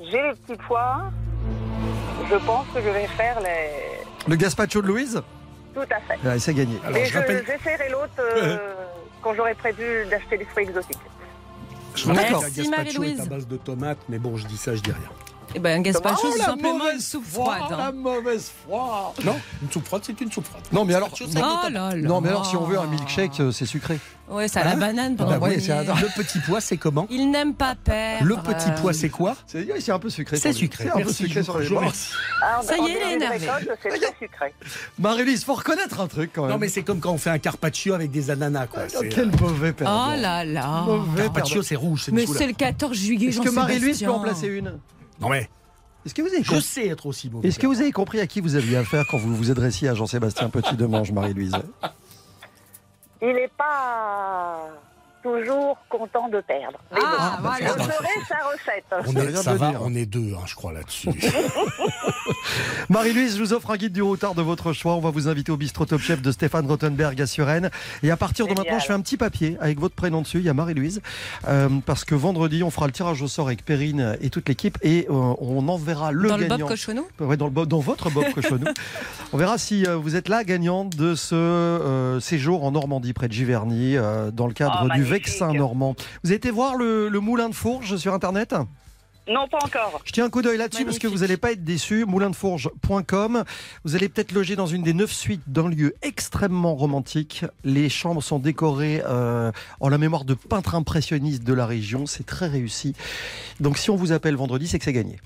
j'ai 0.00 0.22
les 0.22 0.32
petits 0.32 0.58
pois. 0.66 1.10
Je 2.30 2.36
pense 2.44 2.66
que 2.74 2.80
je 2.82 2.88
vais 2.88 3.06
faire 3.08 3.40
les. 3.40 4.28
Le 4.28 4.36
gazpacho 4.36 4.82
de 4.82 4.86
Louise 4.88 5.22
Tout 5.74 5.80
à 5.80 6.00
fait. 6.00 6.26
Ouais, 6.28 6.38
C'est 6.38 6.54
gagné. 6.54 6.78
alors, 6.84 6.96
et 6.98 7.04
je 7.06 7.18
rappelle, 7.18 7.44
j'essaierai 7.46 7.88
l'autre 7.90 8.12
euh, 8.20 8.58
quand 9.22 9.34
j'aurai 9.34 9.54
prévu 9.54 10.04
d'acheter 10.10 10.36
des 10.38 10.44
fruits 10.44 10.64
exotiques. 10.64 10.98
je 11.94 12.06
rappelle 12.06 12.24
D'accord. 12.24 12.40
que 12.40 12.44
la 12.44 12.50
Merci, 12.50 12.62
gazpacho 12.70 12.70
est 12.70 12.94
Marie-Louise. 12.98 13.20
à 13.20 13.26
base 13.26 13.46
de 13.46 13.56
tomates, 13.56 13.98
mais 14.08 14.18
bon, 14.18 14.36
je 14.36 14.46
dis 14.46 14.56
ça, 14.58 14.74
je 14.74 14.80
dis 14.82 14.90
rien. 14.92 15.08
Et 15.54 15.58
ben, 15.58 15.80
un 15.80 15.90
Oh, 15.90 16.16
c'est 16.32 16.38
la 16.38 16.44
simplement 16.44 16.90
une 16.92 17.00
soupe 17.00 17.24
froide. 17.26 17.62
La 17.70 17.86
hein. 17.86 17.92
mauvaise 17.92 18.50
foi. 18.66 19.14
Non, 19.24 19.36
une 19.62 19.70
soupe 19.70 19.86
froide, 19.86 20.02
c'est 20.04 20.20
une 20.20 20.30
soupe 20.30 20.46
froide. 20.46 20.62
Non, 20.72 20.84
mais 20.84 20.94
alors, 20.94 21.10
c'est 21.16 21.24
non. 21.26 21.30
des 21.30 21.40
Oh 21.40 21.48
tomates. 21.66 21.72
là 21.72 21.96
là. 21.96 22.08
Non, 22.08 22.20
mais 22.20 22.28
alors, 22.28 22.46
si 22.46 22.56
on 22.56 22.64
veut 22.64 22.78
un 22.78 22.86
milkshake, 22.86 23.40
euh, 23.40 23.50
c'est 23.52 23.66
sucré. 23.66 23.98
Ouais, 24.30 24.46
c'est 24.46 24.60
à 24.60 24.64
la 24.64 24.72
Hein 24.72 24.76
banane 24.76 25.16
pendant 25.16 25.30
Ah 25.30 25.34
le 25.34 25.40
bah 25.40 25.46
ouais, 25.46 25.52
premier. 25.54 25.64
c'est 25.66 25.72
un- 25.72 25.82
Le 25.84 26.22
petit 26.22 26.38
pois, 26.40 26.60
c'est 26.60 26.76
comment 26.76 27.06
Il 27.10 27.30
n'aime 27.30 27.54
pas 27.54 27.74
perdre. 27.74 28.26
Le 28.26 28.36
petit 28.36 28.68
pois, 28.80 28.92
c'est 28.92 29.08
quoi 29.08 29.36
C'est 29.46 29.64
ouais, 29.64 29.90
un 29.90 29.98
peu 29.98 30.10
sucré. 30.10 30.36
C'est 30.36 30.52
sucré. 30.52 30.84
C'est 30.84 31.00
un 31.00 31.02
peu 31.04 31.12
sucré 31.12 31.42
sur 31.42 31.58
les 31.58 31.68
bords. 31.68 31.82
Ah, 32.42 32.60
Ça 32.62 32.76
y 32.76 32.80
est, 32.80 32.90
il 32.90 32.96
est 32.96 33.14
énervé. 33.14 33.48
Marie-Lise, 34.98 35.44
faut 35.44 35.54
reconnaître 35.54 36.00
un 36.00 36.06
truc 36.08 36.30
quand 36.34 36.42
même. 36.42 36.50
Non, 36.52 36.58
mais 36.58 36.68
c'est 36.68 36.82
comme 36.82 37.00
quand 37.00 37.12
on 37.12 37.18
fait 37.18 37.30
un 37.30 37.38
carpaccio 37.38 37.94
avec 37.94 38.10
des 38.10 38.30
ananas, 38.30 38.66
quoi. 38.66 38.82
Oh, 38.98 39.02
quel 39.10 39.30
mauvais 39.40 39.72
perdant. 39.72 40.10
Oh 40.12 40.20
là 40.20 40.44
là. 40.44 40.82
Mauvais 40.86 41.22
Carpaccio, 41.24 41.62
c'est 41.62 41.76
rouge, 41.76 42.06
Mais 42.12 42.26
c'est 42.26 42.46
le 42.46 42.52
14 42.52 42.96
juillet, 42.96 43.28
Est-ce 43.28 43.40
que 43.40 43.50
Marie-Louise 43.50 44.02
peut 44.02 44.10
en 44.10 44.20
placer 44.20 44.48
une? 44.48 44.78
Non, 45.20 45.28
mais 45.28 45.48
Est-ce 46.06 46.14
que 46.14 46.22
vous 46.22 46.28
avez 46.28 46.42
je 46.42 46.48
compris 46.48 46.62
sais 46.64 46.86
être 46.88 47.06
aussi 47.06 47.28
mauvais. 47.30 47.48
Est-ce 47.48 47.58
que 47.58 47.66
vous 47.66 47.80
avez 47.80 47.92
compris 47.92 48.20
à 48.20 48.26
qui 48.26 48.40
vous 48.40 48.54
aviez 48.56 48.76
affaire 48.76 49.04
quand 49.10 49.18
vous 49.18 49.34
vous 49.34 49.50
adressiez 49.50 49.88
à 49.88 49.94
Jean-Sébastien 49.94 50.48
Petit 50.48 50.76
de 50.76 50.86
Manche, 50.86 51.10
Marie-Louise? 51.12 51.52
Il 53.20 53.28
n'est 53.34 53.50
pas 53.58 54.68
toujours 55.22 55.76
content 55.88 56.28
de 56.28 56.40
perdre. 56.40 56.78
Mais 56.92 57.00
Ah, 57.02 57.38
bon, 57.42 57.48
voilà. 57.48 57.66
je 57.66 57.82
ferai 57.82 58.08
sa 58.28 58.36
recette. 58.46 58.84
On 59.08 59.12
Ça 59.12 59.24
est, 59.24 59.34
ça 59.36 59.54
va, 59.54 59.72
on 59.80 59.92
est 59.94 60.06
deux, 60.06 60.34
hein, 60.34 60.44
je 60.46 60.54
crois, 60.54 60.72
là-dessus. 60.72 61.08
Marie-Louise, 62.90 63.36
je 63.36 63.42
vous 63.42 63.52
offre 63.52 63.70
un 63.70 63.76
guide 63.76 63.92
du 63.92 64.00
routard 64.00 64.34
de 64.34 64.40
votre 64.40 64.72
choix. 64.72 64.94
On 64.94 65.00
va 65.00 65.10
vous 65.10 65.28
inviter 65.28 65.52
au 65.52 65.58
bistrot 65.58 65.84
Top 65.84 66.00
Chef 66.00 66.22
de 66.22 66.32
Stéphane 66.32 66.66
Rottenberg 66.66 67.20
à 67.20 67.26
Suresnes. 67.26 67.68
Et 68.02 68.10
à 68.10 68.16
partir 68.16 68.46
de 68.46 68.50
Génial. 68.50 68.64
maintenant, 68.64 68.78
je 68.80 68.86
fais 68.86 68.94
un 68.94 69.00
petit 69.02 69.18
papier 69.18 69.58
avec 69.60 69.78
votre 69.78 69.94
prénom 69.94 70.22
dessus. 70.22 70.38
Il 70.38 70.44
y 70.44 70.48
a 70.48 70.54
Marie-Louise. 70.54 71.02
Euh, 71.48 71.68
parce 71.84 72.06
que 72.06 72.14
vendredi, 72.14 72.62
on 72.62 72.70
fera 72.70 72.86
le 72.86 72.92
tirage 72.92 73.20
au 73.20 73.28
sort 73.28 73.48
avec 73.48 73.62
Perrine 73.62 74.16
et 74.22 74.30
toute 74.30 74.48
l'équipe. 74.48 74.78
Et 74.80 75.06
euh, 75.10 75.12
on 75.12 75.68
enverra 75.68 76.12
le 76.12 76.28
Dans 76.30 76.38
le 76.38 76.44
gagnant. 76.46 76.58
Bob 76.60 76.68
Cochonou? 76.68 77.04
Ouais, 77.20 77.36
dans, 77.36 77.44
le 77.44 77.50
Bob- 77.50 77.68
dans 77.68 77.80
votre 77.80 78.08
Bob 78.10 78.24
Cochonou. 78.32 78.64
On 79.34 79.36
verra 79.36 79.58
si 79.58 79.84
euh, 79.86 79.96
vous 79.96 80.16
êtes 80.16 80.30
la 80.30 80.42
gagnante 80.42 80.96
de 80.96 81.14
ce 81.14 81.34
euh, 81.34 82.20
séjour 82.20 82.64
en 82.64 82.70
Normandie, 82.70 83.12
près 83.12 83.28
de 83.28 83.34
Giverny, 83.34 83.98
euh, 83.98 84.30
dans 84.30 84.46
le 84.46 84.54
cadre 84.54 84.78
Oh, 84.80 84.84
du 84.84 84.88
magnifique. 84.88 85.10
Vexin 85.12 85.52
normand. 85.52 85.94
Vous 86.24 86.30
avez 86.30 86.36
été 86.36 86.50
voir 86.50 86.74
le, 86.76 87.10
le 87.10 87.20
moulin 87.20 87.50
de 87.50 87.54
Fourges 87.54 87.98
sur 87.98 88.14
Internet? 88.14 88.54
Non, 89.28 89.46
pas 89.48 89.58
encore. 89.62 90.00
Je 90.04 90.12
tiens 90.12 90.24
un 90.24 90.30
coup 90.30 90.42
d'œil 90.42 90.56
là-dessus 90.58 90.84
parce 90.84 90.98
que 90.98 91.06
vous 91.06 91.18
n'allez 91.18 91.36
pas 91.36 91.52
être 91.52 91.64
déçus. 91.64 92.04
Moulindefourges.com. 92.06 93.44
Vous 93.84 93.96
allez 93.96 94.08
peut-être 94.08 94.32
loger 94.32 94.56
dans 94.56 94.66
une 94.66 94.82
des 94.82 94.94
neuf 94.94 95.12
suites 95.12 95.42
d'un 95.46 95.68
lieu 95.68 95.94
extrêmement 96.02 96.74
romantique. 96.74 97.44
Les 97.64 97.88
chambres 97.88 98.22
sont 98.22 98.38
décorées 98.38 99.02
euh, 99.06 99.52
en 99.80 99.88
la 99.88 99.98
mémoire 99.98 100.24
de 100.24 100.34
peintres 100.34 100.74
impressionnistes 100.74 101.44
de 101.44 101.52
la 101.52 101.66
région. 101.66 102.06
C'est 102.06 102.24
très 102.24 102.46
réussi. 102.46 102.94
Donc 103.60 103.76
si 103.76 103.90
on 103.90 103.96
vous 103.96 104.12
appelle 104.12 104.34
vendredi, 104.36 104.66
c'est 104.66 104.78
que 104.78 104.84
c'est 104.84 104.92
gagné. 104.92 105.18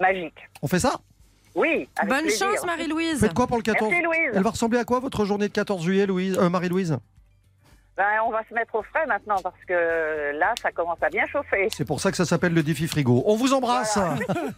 Magique. 0.00 0.34
On 0.62 0.68
fait 0.68 0.80
ça? 0.80 1.00
Oui, 1.54 1.88
avec 1.96 2.10
Bonne 2.10 2.22
plaisir. 2.24 2.46
chance, 2.50 2.66
Marie-Louise. 2.66 3.20
Faites 3.20 3.32
quoi 3.32 3.46
pour 3.46 3.56
le 3.56 3.62
14 3.62 3.88
Merci 3.90 4.04
Louise. 4.04 4.30
Elle 4.34 4.42
va 4.42 4.50
ressembler 4.50 4.78
à 4.78 4.84
quoi 4.84 5.00
votre 5.00 5.24
journée 5.24 5.48
de 5.48 5.52
14 5.54 5.82
juillet, 5.82 6.04
Louise 6.06 6.36
euh, 6.38 6.50
Marie-Louise? 6.50 6.98
Ben, 7.96 8.04
on 8.26 8.30
va 8.30 8.42
se 8.46 8.52
mettre 8.52 8.74
au 8.74 8.82
frais 8.82 9.06
maintenant 9.06 9.36
parce 9.42 9.56
que 9.66 10.38
là, 10.38 10.52
ça 10.60 10.70
commence 10.70 11.02
à 11.02 11.08
bien 11.08 11.24
chauffer. 11.26 11.68
C'est 11.74 11.86
pour 11.86 12.00
ça 12.00 12.10
que 12.10 12.16
ça 12.18 12.26
s'appelle 12.26 12.52
le 12.52 12.62
défi 12.62 12.86
frigo. 12.86 13.22
On 13.26 13.36
vous 13.36 13.54
embrasse. 13.54 13.98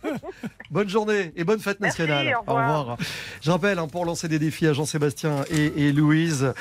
bonne 0.70 0.88
journée 0.88 1.32
et 1.36 1.44
bonne 1.44 1.60
fête 1.60 1.78
Merci, 1.80 2.02
nationale. 2.02 2.34
au 2.46 2.52
revoir. 2.52 2.96
Je 3.40 3.50
rappelle, 3.52 3.78
hein, 3.78 3.86
pour 3.86 4.04
lancer 4.04 4.26
des 4.26 4.40
défis 4.40 4.66
à 4.66 4.72
Jean-Sébastien 4.72 5.44
et, 5.50 5.86
et 5.86 5.92
Louise 5.92 6.52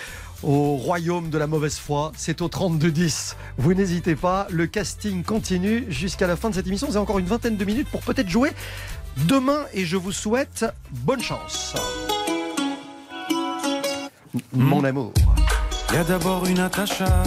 au 0.44 0.76
royaume 0.76 1.32
de 1.32 1.38
la 1.40 1.48
mauvaise 1.48 1.80
foi, 1.80 2.12
c'est 2.16 2.44
au 2.44 2.48
32-10. 2.48 3.36
Vous 3.58 3.74
n'hésitez 3.74 4.16
pas, 4.16 4.46
le 4.52 4.68
casting 4.68 5.24
continue 5.24 5.86
jusqu'à 5.90 6.28
la 6.28 6.36
fin 6.36 6.52
de 6.52 6.56
cette 6.56 6.68
émission. 6.68 6.86
Vous 6.86 6.96
avez 6.96 7.02
encore 7.04 7.18
une 7.18 7.26
vingtaine 7.26 7.58
de 7.58 7.66
minutes 7.66 7.90
pour 7.90 8.02
peut-être 8.02 8.30
jouer 8.30 8.52
demain 9.28 9.66
et 9.74 9.84
je 9.86 9.98
vous 9.98 10.12
souhaite 10.12 10.66
bonne 10.92 11.22
chance. 11.22 11.74
Mon 14.54 14.84
amour. 14.84 15.12
Y 15.94 15.98
a 15.98 16.04
d'abord 16.04 16.46
une 16.46 16.58
Natacha, 16.58 17.24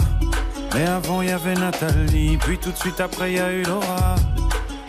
mais 0.73 0.85
avant 0.85 1.21
y 1.21 1.31
avait 1.31 1.55
Nathalie, 1.55 2.37
puis 2.37 2.57
tout 2.57 2.71
de 2.71 2.77
suite 2.77 2.99
après 2.99 3.33
y 3.33 3.39
a 3.39 3.51
eu 3.51 3.63
Laura, 3.63 4.15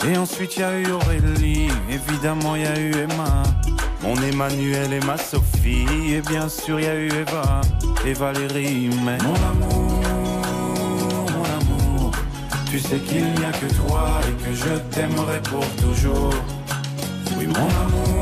et 0.06 0.16
ensuite 0.16 0.56
y 0.56 0.62
a 0.62 0.78
eu 0.78 0.90
Aurélie, 0.90 1.68
évidemment 1.90 2.54
y 2.54 2.66
a 2.66 2.78
eu 2.78 2.92
Emma, 2.92 3.42
mon 4.02 4.14
Emmanuel 4.16 4.92
et 4.92 5.00
ma 5.00 5.16
Sophie, 5.16 5.86
et 6.12 6.20
bien 6.20 6.48
sûr 6.48 6.78
y 6.80 6.86
a 6.86 6.94
eu 6.94 7.08
Eva 7.08 7.62
et 8.06 8.12
Valérie, 8.12 8.90
mais 9.04 9.18
mon 9.18 9.34
amour, 9.34 10.02
mon 11.32 11.44
amour, 11.44 12.10
tu 12.70 12.78
sais 12.78 12.98
qu'il 12.98 13.24
n'y 13.24 13.44
a 13.44 13.52
que 13.52 13.72
toi 13.74 14.20
et 14.28 14.44
que 14.44 14.54
je 14.54 14.74
t'aimerai 14.90 15.40
pour 15.42 15.66
toujours. 15.76 16.34
Oui 17.38 17.46
mon 17.46 17.54
amour, 17.54 18.21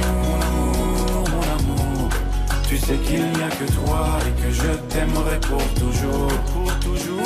Tu 2.71 2.77
sais 2.77 2.95
qu'il 2.99 3.19
n'y 3.19 3.43
a 3.43 3.49
que 3.49 3.69
toi 3.73 4.07
et 4.25 4.41
que 4.41 4.49
je 4.49 4.71
t'aimerai 4.87 5.37
pour 5.41 5.61
toujours. 5.73 6.31
Pour 6.53 6.79
toujours. 6.79 7.19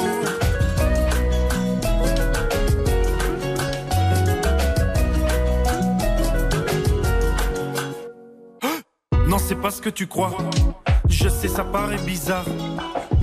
Non, 9.27 9.37
c'est 9.37 9.53
pas 9.53 9.69
ce 9.69 9.83
que 9.83 9.89
tu 9.91 10.07
crois. 10.07 10.35
Je 11.07 11.29
sais, 11.29 11.47
ça 11.47 11.63
paraît 11.63 12.01
bizarre. 12.07 12.45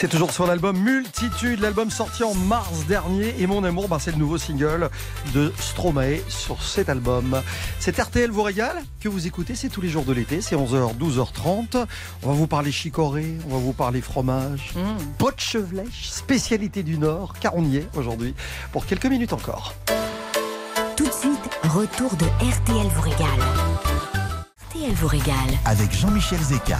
C'est 0.00 0.06
toujours 0.06 0.30
sur 0.30 0.46
l'album 0.46 0.78
Multitude, 0.78 1.58
l'album 1.58 1.90
sorti 1.90 2.22
en 2.22 2.32
mars 2.32 2.86
dernier. 2.86 3.34
Et 3.40 3.48
Mon 3.48 3.64
Amour, 3.64 3.88
ben, 3.88 3.98
c'est 3.98 4.12
le 4.12 4.16
nouveau 4.16 4.38
single 4.38 4.90
de 5.34 5.52
Stromae 5.58 6.18
sur 6.28 6.62
cet 6.62 6.88
album. 6.88 7.42
C'est 7.80 7.98
RTL 7.98 8.30
vous 8.30 8.44
régale 8.44 8.76
que 9.00 9.08
vous 9.08 9.26
écoutez, 9.26 9.56
c'est 9.56 9.68
tous 9.68 9.80
les 9.80 9.88
jours 9.88 10.04
de 10.04 10.12
l'été, 10.12 10.40
c'est 10.40 10.54
11h, 10.54 10.96
12h30. 10.96 11.84
On 12.22 12.28
va 12.28 12.32
vous 12.32 12.46
parler 12.46 12.70
chicorée, 12.70 13.38
on 13.50 13.54
va 13.54 13.58
vous 13.58 13.72
parler 13.72 14.00
fromage, 14.00 14.72
pot 15.18 15.34
de 15.34 15.40
chevelèche, 15.40 16.10
spécialité 16.10 16.84
du 16.84 16.96
Nord, 16.96 17.34
car 17.40 17.56
on 17.56 17.64
y 17.64 17.78
est 17.78 17.88
aujourd'hui 17.96 18.36
pour 18.70 18.86
quelques 18.86 19.06
minutes 19.06 19.32
encore. 19.32 19.74
Tout 20.96 21.08
de 21.08 21.12
suite, 21.12 21.50
retour 21.64 22.14
de 22.14 22.24
RTL 22.24 22.86
vous 22.94 23.02
régale. 23.02 23.40
RTL 24.68 24.92
vous 24.92 25.08
régale. 25.08 25.58
Avec 25.64 25.92
Jean-Michel 25.92 26.38
Zeka. 26.38 26.78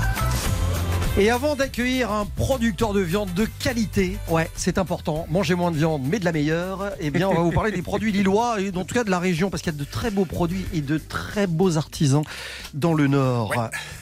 Et 1.19 1.31
avant 1.31 1.57
d'accueillir 1.57 2.13
un 2.13 2.27
producteur 2.27 2.93
de 2.93 3.01
viande 3.01 3.35
de 3.35 3.45
qualité, 3.59 4.17
ouais, 4.29 4.49
c'est 4.55 4.79
important, 4.79 5.27
mangez 5.29 5.57
moins 5.57 5.73
de 5.73 5.77
viande, 5.77 6.03
mais 6.09 6.21
de 6.21 6.25
la 6.25 6.31
meilleure, 6.31 6.93
eh 7.01 7.11
bien, 7.11 7.29
on 7.29 7.35
va 7.35 7.41
vous 7.41 7.51
parler 7.51 7.73
des 7.73 7.83
produits 7.83 8.13
lillois 8.13 8.61
et 8.61 8.69
en 8.69 8.85
tout 8.85 8.95
cas 8.95 9.03
de 9.03 9.11
la 9.11 9.19
région, 9.19 9.51
parce 9.51 9.61
qu'il 9.61 9.73
y 9.73 9.75
a 9.75 9.79
de 9.79 9.85
très 9.85 10.13
beaux 10.13 10.27
produits 10.27 10.65
et 10.73 10.81
de 10.81 10.97
très 10.97 11.49
beaux 11.49 11.77
artisans 11.77 12.23
dans 12.73 12.95
le 12.95 13.09
Nord. 13.09 13.53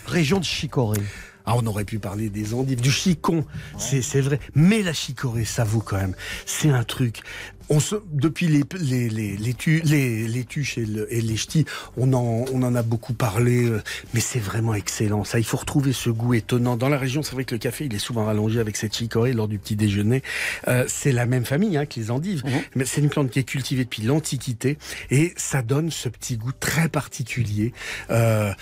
Région 0.06 0.40
de 0.40 0.44
Chicorée. 0.44 1.00
Ah, 1.46 1.54
on 1.56 1.64
aurait 1.66 1.84
pu 1.84 2.00
parler 2.00 2.28
des 2.28 2.54
endives, 2.54 2.80
du 2.80 2.90
chicon, 2.90 3.46
c'est 3.78 4.02
c'est 4.02 4.20
vrai. 4.20 4.40
Mais 4.56 4.82
la 4.82 4.92
chicorée, 4.92 5.44
ça 5.44 5.62
vaut 5.62 5.80
quand 5.80 5.96
même. 5.96 6.16
C'est 6.44 6.70
un 6.70 6.82
truc. 6.82 7.22
On 7.68 7.80
se, 7.80 7.96
depuis 8.12 8.46
les, 8.46 8.62
les, 8.78 9.08
les, 9.08 9.36
les, 9.36 9.54
tu- 9.54 9.80
les, 9.84 10.28
les 10.28 10.44
tuches 10.44 10.78
et, 10.78 10.86
le- 10.86 11.12
et 11.12 11.20
les 11.20 11.36
ch'tis, 11.36 11.64
on 11.96 12.12
en, 12.12 12.44
on 12.52 12.62
en 12.62 12.74
a 12.76 12.82
beaucoup 12.82 13.12
parlé, 13.12 13.64
euh, 13.66 13.82
mais 14.14 14.20
c'est 14.20 14.38
vraiment 14.38 14.74
excellent. 14.74 15.24
Ça, 15.24 15.38
il 15.38 15.44
faut 15.44 15.56
retrouver 15.56 15.92
ce 15.92 16.08
goût 16.10 16.34
étonnant. 16.34 16.76
Dans 16.76 16.88
la 16.88 16.98
région, 16.98 17.22
c'est 17.24 17.32
vrai 17.32 17.44
que 17.44 17.54
le 17.54 17.58
café, 17.58 17.86
il 17.86 17.94
est 17.94 17.98
souvent 17.98 18.24
rallongé 18.26 18.60
avec 18.60 18.76
cette 18.76 18.94
chicorée 18.96 19.32
lors 19.32 19.48
du 19.48 19.58
petit 19.58 19.74
déjeuner. 19.74 20.22
Euh, 20.68 20.84
c'est 20.86 21.12
la 21.12 21.26
même 21.26 21.44
famille 21.44 21.76
hein, 21.76 21.86
que 21.86 21.98
les 21.98 22.10
endives, 22.10 22.42
mais 22.76 22.84
c'est 22.84 23.00
une 23.00 23.08
plante 23.10 23.30
qui 23.30 23.40
est 23.40 23.44
cultivée 23.44 23.84
depuis 23.84 24.02
l'Antiquité 24.02 24.78
et 25.10 25.32
ça 25.36 25.62
donne 25.62 25.90
ce 25.90 26.08
petit 26.08 26.36
goût 26.36 26.52
très 26.52 26.88
particulier. 26.88 27.72
Euh, 28.10 28.52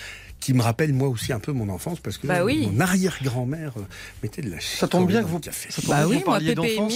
qui 0.45 0.53
me 0.53 0.61
rappelle 0.61 0.93
moi 0.93 1.07
aussi 1.07 1.33
un 1.33 1.39
peu 1.39 1.51
mon 1.53 1.69
enfance 1.69 1.99
parce 1.99 2.19
que 2.19 2.27
Bah 2.27 2.43
oui. 2.45 2.69
mon 2.71 2.79
arrière-grand-mère 2.79 3.71
euh, 3.77 3.81
mettait 4.21 4.43
de 4.43 4.51
la 4.51 4.57
Ça 4.59 4.87
tombe 4.87 5.07
bien 5.07 5.23
que 5.23 5.27
vous, 5.27 5.39
café. 5.39 5.71
ça 5.71 5.81
tombe 5.81 5.89
Bah 5.89 5.95
bien 5.97 6.05
que 6.05 6.09
oui, 6.11 6.17
vous 6.19 6.23
parliez 6.25 6.53
d'enfance. 6.53 6.93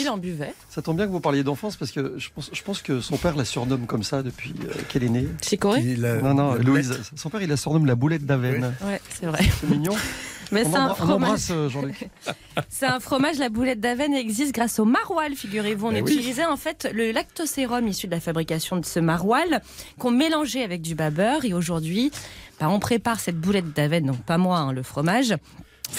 Ça 0.70 0.82
tombe 0.84 0.98
bien 0.98 1.08
que 1.08 1.12
vous 1.12 1.20
parliez 1.20 1.44
d'enfance 1.44 1.76
parce 1.76 1.92
que 1.92 2.14
je 2.20 2.30
pense, 2.34 2.52
je 2.54 2.62
pense 2.62 2.84
que 2.84 3.02
son 3.02 3.18
père 3.18 3.36
la 3.36 3.46
surnomme 3.46 3.88
comme 3.88 4.04
ça 4.04 4.22
depuis 4.22 4.54
euh, 4.66 4.74
qu'elle 4.88 5.04
est 5.04 5.10
née. 5.10 5.28
Chicorée 5.42 5.82
Non, 6.22 6.36
non, 6.36 6.54
Louise. 6.54 6.94
Son 7.16 7.32
père, 7.32 7.42
il 7.42 7.50
la 7.50 7.58
surnomme 7.58 7.88
la 7.88 7.96
boulette 7.96 8.24
d'Aven. 8.28 8.76
Ouais, 8.86 9.02
c'est 9.20 9.26
vrai. 9.26 9.44
C'est 9.60 9.68
mignon. 9.68 9.96
Mais 10.52 10.64
c'est 10.64 10.76
un 10.76 10.94
fromage. 10.96 11.40
euh. 11.52 11.70
C'est 12.70 12.86
un 12.88 13.00
fromage, 13.00 13.38
la 13.38 13.50
boulette 13.50 13.80
d'Aven 13.80 14.14
existe 14.14 14.54
grâce 14.54 14.80
au 14.80 14.86
maroilles, 14.86 15.36
figurez-vous. 15.36 15.88
On 15.88 15.92
Eh 15.92 16.02
oui. 16.02 16.14
utilisait 16.14 16.46
en 16.46 16.58
fait 16.58 16.90
le 16.94 17.12
lactosérum 17.12 17.88
issu 17.88 18.08
de 18.08 18.12
la 18.12 18.20
fabrication 18.20 18.78
de 18.78 18.86
ce 18.86 19.00
maroilles 19.00 19.60
qu'on 19.98 20.12
mélangeait 20.12 20.64
avec 20.64 20.82
du 20.82 20.96
bas 20.96 21.10
beurre. 21.12 21.46
Et 21.46 21.54
aujourd'hui, 21.54 22.12
bah, 22.60 22.68
on 22.70 22.80
prépare 22.80 23.20
cette 23.20 23.40
boulette 23.40 23.74
d'Aven, 23.74 24.06
donc 24.06 24.22
pas 24.24 24.38
moi, 24.38 24.58
hein, 24.58 24.74
le 24.74 24.84
fromage, 24.84 25.36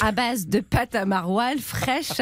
à 0.03 0.13
base 0.13 0.47
de 0.47 0.61
pâte 0.61 0.95
à 0.95 1.05
maroilles 1.05 1.59
fraîche 1.61 2.21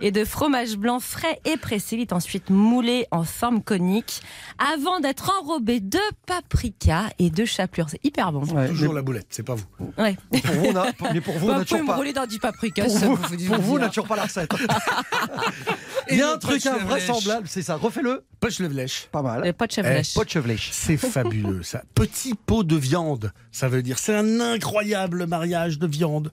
et 0.00 0.10
de 0.10 0.24
fromage 0.24 0.76
blanc 0.76 1.00
frais 1.00 1.40
et 1.44 1.56
pressé. 1.56 1.96
Il 1.96 2.02
est 2.02 2.12
ensuite 2.12 2.50
moulé 2.50 3.06
en 3.10 3.24
forme 3.24 3.62
conique 3.62 4.20
avant 4.58 5.00
d'être 5.00 5.30
enrobé 5.40 5.80
de 5.80 5.98
paprika 6.26 7.04
et 7.18 7.30
de 7.30 7.44
chapelure. 7.44 7.88
C'est 7.90 8.04
hyper 8.04 8.32
bon. 8.32 8.44
Toujours 8.66 8.92
la 8.94 9.02
boulette, 9.02 9.26
c'est 9.30 9.42
pas 9.44 9.54
vous. 9.54 9.66
Ouais. 9.98 10.16
Pour 10.42 10.54
vous, 10.54 10.66
on 10.66 10.76
a- 10.76 10.86
mais 11.14 11.20
pour 11.20 11.34
vous, 11.38 11.46
on 11.46 11.48
Bah, 11.48 11.54
a 11.54 11.54
pouvez 11.56 11.64
toujours 11.66 11.82
me 11.82 11.86
pas. 11.88 11.96
rouler 11.96 12.12
dans 12.12 12.26
du 12.26 12.38
paprika. 12.38 12.84
Pour 12.84 12.98
ça 12.98 13.06
vous, 13.06 13.14
vous 13.16 13.24
fait 13.28 13.36
du 13.36 13.46
pour 13.48 13.60
vous, 13.60 13.76
on 13.76 13.78
n'a 13.78 13.88
toujours 13.88 14.06
pas 14.06 14.16
la 14.16 14.24
recette. 14.24 14.50
Il 16.10 16.16
y 16.18 16.22
a 16.22 16.32
un 16.32 16.38
truc 16.38 16.64
invraisemblable, 16.66 17.46
c'est 17.48 17.62
ça. 17.62 17.76
Refais-le. 17.76 18.24
Poche 18.40 18.58
lèche. 18.58 19.06
Pas 19.12 19.22
mal. 19.22 19.44
Le 19.44 19.52
pot 19.52 19.66
de 19.66 19.72
chevelèche. 19.72 20.68
Eh. 20.70 20.72
C'est 20.72 20.96
fabuleux 20.96 21.62
ça. 21.62 21.82
Petit 21.94 22.34
pot 22.34 22.64
de 22.64 22.74
viande, 22.74 23.32
ça 23.52 23.68
veut 23.68 23.82
dire 23.82 23.98
c'est 23.98 24.14
un 24.16 24.40
incroyable 24.40 25.26
mariage 25.26 25.78
de 25.78 25.86
viande, 25.86 26.32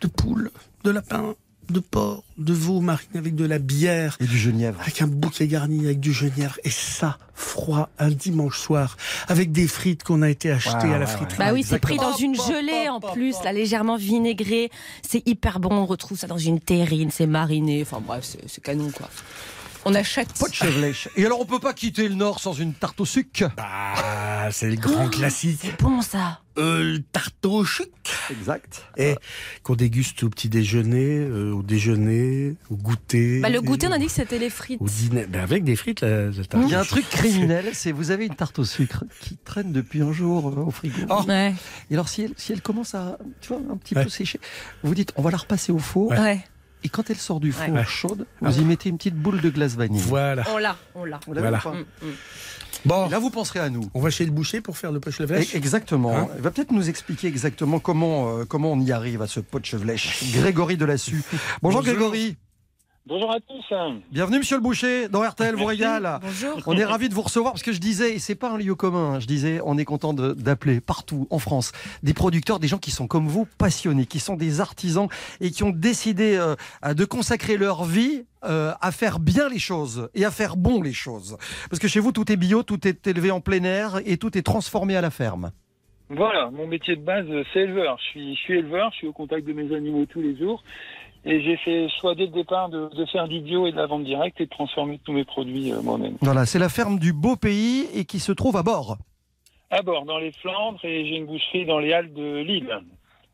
de 0.00 0.08
poule, 0.24 0.50
de 0.84 0.90
lapin, 0.90 1.34
de 1.70 1.80
porc, 1.80 2.24
de 2.38 2.52
veau 2.52 2.80
mariné 2.80 3.18
avec 3.18 3.34
de 3.34 3.44
la 3.44 3.58
bière. 3.58 4.16
Et 4.20 4.26
du 4.26 4.38
genièvre. 4.38 4.80
Avec 4.80 5.02
un 5.02 5.06
bouquet 5.06 5.46
garni 5.46 5.84
avec 5.84 6.00
du 6.00 6.12
genièvre. 6.12 6.58
Et 6.64 6.70
ça, 6.70 7.18
froid, 7.34 7.88
un 7.98 8.10
dimanche 8.10 8.58
soir, 8.58 8.96
avec 9.28 9.52
des 9.52 9.66
frites 9.66 10.02
qu'on 10.02 10.22
a 10.22 10.30
été 10.30 10.50
achetées 10.50 10.88
Ouais, 10.88 10.94
à 10.94 10.98
la 10.98 11.06
ouais, 11.06 11.06
friterie. 11.06 11.38
Bah 11.38 11.52
oui, 11.52 11.62
c'est 11.62 11.78
pris 11.78 11.96
dans 11.96 12.16
une 12.16 12.34
gelée 12.34 12.88
en 12.88 13.00
plus, 13.00 13.36
là, 13.44 13.52
légèrement 13.52 13.96
vinaigrée. 13.96 14.70
C'est 15.06 15.26
hyper 15.26 15.60
bon. 15.60 15.72
On 15.72 15.86
retrouve 15.86 16.18
ça 16.18 16.26
dans 16.26 16.38
une 16.38 16.60
terrine, 16.60 17.10
c'est 17.10 17.26
mariné. 17.26 17.82
Enfin 17.82 18.02
bref, 18.04 18.36
c'est 18.46 18.62
canon 18.62 18.90
quoi. 18.90 19.08
On 19.84 19.94
achète. 19.94 20.32
Pochevlech. 20.38 21.08
Et 21.16 21.26
alors, 21.26 21.40
on 21.40 21.44
peut 21.44 21.58
pas 21.58 21.72
quitter 21.74 22.08
le 22.08 22.14
Nord 22.14 22.40
sans 22.40 22.54
une 22.54 22.72
tarte 22.72 23.00
au 23.00 23.04
sucre? 23.04 23.50
Ah, 23.58 24.48
c'est 24.50 24.70
le 24.70 24.76
grand 24.76 25.08
classique. 25.08 25.58
C'est 25.62 25.80
bon 25.82 26.00
ça. 26.02 26.40
Euh, 26.56 26.92
le 26.94 27.02
tarte 27.02 27.44
au 27.46 27.64
chic. 27.64 27.90
Exact. 28.30 28.84
Et 28.96 29.14
qu'on 29.62 29.74
déguste 29.74 30.22
au 30.22 30.30
petit 30.30 30.48
déjeuner, 30.48 31.18
euh, 31.18 31.52
au 31.52 31.62
déjeuner, 31.62 32.54
au 32.70 32.76
goûter. 32.76 33.40
Bah, 33.40 33.48
le 33.48 33.60
goûter, 33.60 33.88
on 33.88 33.92
a 33.92 33.98
dit 33.98 34.06
que 34.06 34.12
c'était 34.12 34.38
les 34.38 34.50
frites. 34.50 34.80
Au 34.80 34.86
dîner. 34.86 35.26
Ben, 35.26 35.40
avec 35.42 35.64
des 35.64 35.74
frites, 35.76 36.00
la, 36.00 36.26
la 36.26 36.44
tarte 36.44 36.64
Il 36.66 36.70
y 36.70 36.74
a 36.74 36.80
un 36.80 36.84
truc 36.84 37.08
criminel, 37.10 37.70
c'est 37.72 37.90
vous 37.92 38.10
avez 38.12 38.26
une 38.26 38.36
tarte 38.36 38.58
au 38.60 38.64
sucre 38.64 39.04
qui 39.20 39.36
traîne 39.36 39.72
depuis 39.72 40.00
un 40.02 40.12
jour 40.12 40.48
euh, 40.48 40.62
au 40.62 40.70
frigo. 40.70 40.96
Ouais. 41.26 41.54
Et 41.90 41.94
alors 41.94 42.08
si 42.08 42.22
elle, 42.22 42.32
si 42.36 42.52
elle 42.52 42.62
commence 42.62 42.94
à, 42.94 43.18
tu 43.40 43.48
vois, 43.48 43.58
un 43.70 43.76
petit 43.76 43.94
Ouais. 43.96 44.04
peu 44.04 44.10
sécher, 44.10 44.38
vous 44.84 44.94
dites 44.94 45.12
on 45.16 45.22
va 45.22 45.30
la 45.32 45.36
repasser 45.38 45.72
au 45.72 45.78
four. 45.78 46.10
Ouais. 46.12 46.44
Et 46.84 46.88
quand 46.90 47.08
elle 47.10 47.16
sort 47.16 47.40
du 47.40 47.50
four 47.50 47.74
Ouais. 47.74 47.84
chaude, 47.86 48.26
vous 48.42 48.60
y 48.60 48.64
mettez 48.64 48.90
une 48.90 48.98
petite 48.98 49.14
boule 49.16 49.40
de 49.40 49.48
glace 49.50 49.74
vanille. 49.74 50.00
Voilà. 50.02 50.44
On 50.52 50.58
l'a, 50.58 50.76
on 50.94 51.04
l'a. 51.04 51.18
Voilà. 51.26 51.58
Mm, 51.64 52.06
mm. 52.06 52.10
Bon, 52.84 53.06
Et 53.06 53.10
Là, 53.10 53.18
vous 53.18 53.30
penserez 53.30 53.60
à 53.60 53.70
nous. 53.70 53.88
on 53.94 54.00
va 54.00 54.10
chez 54.10 54.26
le 54.26 54.30
boucher 54.30 54.60
pour 54.60 54.76
faire 54.76 54.92
le 54.92 55.00
poche 55.00 55.18
le 55.20 55.26
E- 55.26 55.56
Exactement. 55.56 56.14
Hein 56.16 56.28
Il 56.36 56.42
va 56.42 56.50
peut-être 56.50 56.72
nous 56.72 56.88
expliquer 56.90 57.28
exactement 57.28 57.78
comment, 57.78 58.38
euh, 58.40 58.44
comment 58.44 58.72
on 58.72 58.80
y 58.80 58.92
arrive 58.92 59.22
à 59.22 59.26
ce 59.26 59.40
pot 59.40 59.58
de 59.58 59.64
chevelèche. 59.64 60.22
Grégory 60.34 60.76
Delassus. 60.76 61.22
Bonjour, 61.62 61.80
Bonjour. 61.80 61.82
Grégory. 61.82 62.36
Bonjour 63.06 63.30
à 63.30 63.38
tous. 63.38 63.74
Bienvenue, 64.10 64.38
monsieur 64.38 64.56
le 64.56 64.62
boucher, 64.62 65.08
dans 65.08 65.20
RTL 65.20 65.54
vous 65.56 65.66
régale. 65.66 66.20
Bonjour. 66.22 66.62
On 66.66 66.74
est 66.74 66.86
ravis 66.86 67.10
de 67.10 67.14
vous 67.14 67.20
recevoir 67.20 67.52
parce 67.52 67.62
que 67.62 67.72
je 67.72 67.78
disais, 67.78 68.14
et 68.14 68.18
c'est 68.18 68.34
pas 68.34 68.50
un 68.50 68.56
lieu 68.56 68.74
commun, 68.74 69.16
hein, 69.16 69.20
je 69.20 69.26
disais, 69.26 69.60
on 69.62 69.76
est 69.76 69.84
content 69.84 70.14
d'appeler 70.14 70.80
partout 70.80 71.26
en 71.28 71.38
France 71.38 71.72
des 72.02 72.14
producteurs, 72.14 72.58
des 72.60 72.66
gens 72.66 72.78
qui 72.78 72.90
sont 72.90 73.06
comme 73.06 73.26
vous, 73.28 73.46
passionnés, 73.58 74.06
qui 74.06 74.20
sont 74.20 74.36
des 74.36 74.62
artisans 74.62 75.08
et 75.42 75.50
qui 75.50 75.64
ont 75.64 75.70
décidé 75.70 76.38
euh, 76.38 76.94
de 76.94 77.04
consacrer 77.04 77.58
leur 77.58 77.84
vie 77.84 78.24
euh, 78.44 78.72
à 78.80 78.90
faire 78.90 79.18
bien 79.18 79.50
les 79.50 79.58
choses 79.58 80.08
et 80.14 80.24
à 80.24 80.30
faire 80.30 80.56
bon 80.56 80.80
les 80.80 80.94
choses. 80.94 81.36
Parce 81.68 81.80
que 81.80 81.88
chez 81.88 82.00
vous, 82.00 82.10
tout 82.10 82.32
est 82.32 82.36
bio, 82.36 82.62
tout 82.62 82.88
est 82.88 83.06
élevé 83.06 83.30
en 83.30 83.42
plein 83.42 83.64
air 83.64 84.00
et 84.06 84.16
tout 84.16 84.38
est 84.38 84.42
transformé 84.42 84.96
à 84.96 85.02
la 85.02 85.10
ferme. 85.10 85.50
Voilà, 86.10 86.50
mon 86.50 86.66
métier 86.66 86.96
de 86.96 87.02
base, 87.02 87.26
euh, 87.28 87.44
c'est 87.52 87.60
éleveur. 87.60 87.98
Je 87.98 88.04
suis, 88.04 88.34
je 88.34 88.40
suis 88.40 88.58
éleveur, 88.58 88.90
je 88.92 88.96
suis 88.96 89.06
au 89.06 89.12
contact 89.12 89.46
de 89.46 89.52
mes 89.52 89.74
animaux 89.74 90.04
tous 90.06 90.20
les 90.20 90.36
jours. 90.36 90.62
Et 91.26 91.42
j'ai 91.42 91.56
fait 91.56 91.88
choix 92.00 92.14
dès 92.14 92.26
le 92.26 92.32
départ 92.32 92.68
de, 92.68 92.88
de 92.94 93.06
faire 93.06 93.28
du 93.28 93.40
bio 93.40 93.66
et 93.66 93.72
de 93.72 93.76
la 93.76 93.86
vente 93.86 94.04
directe 94.04 94.40
et 94.40 94.44
de 94.44 94.50
transformer 94.50 95.00
tous 95.04 95.12
mes 95.12 95.24
produits 95.24 95.72
euh, 95.72 95.80
moi-même. 95.80 96.16
Voilà, 96.20 96.44
c'est 96.44 96.58
la 96.58 96.68
ferme 96.68 96.98
du 96.98 97.12
beau 97.12 97.36
pays 97.36 97.86
et 97.94 98.04
qui 98.04 98.20
se 98.20 98.32
trouve 98.32 98.56
à 98.56 98.62
bord. 98.62 98.98
À 99.70 99.82
bord, 99.82 100.04
dans 100.04 100.18
les 100.18 100.32
Flandres, 100.32 100.84
et 100.84 101.06
j'ai 101.06 101.16
une 101.16 101.26
boucherie 101.26 101.64
dans 101.64 101.78
les 101.78 101.92
Halles 101.92 102.12
de 102.12 102.42
Lille. 102.42 102.68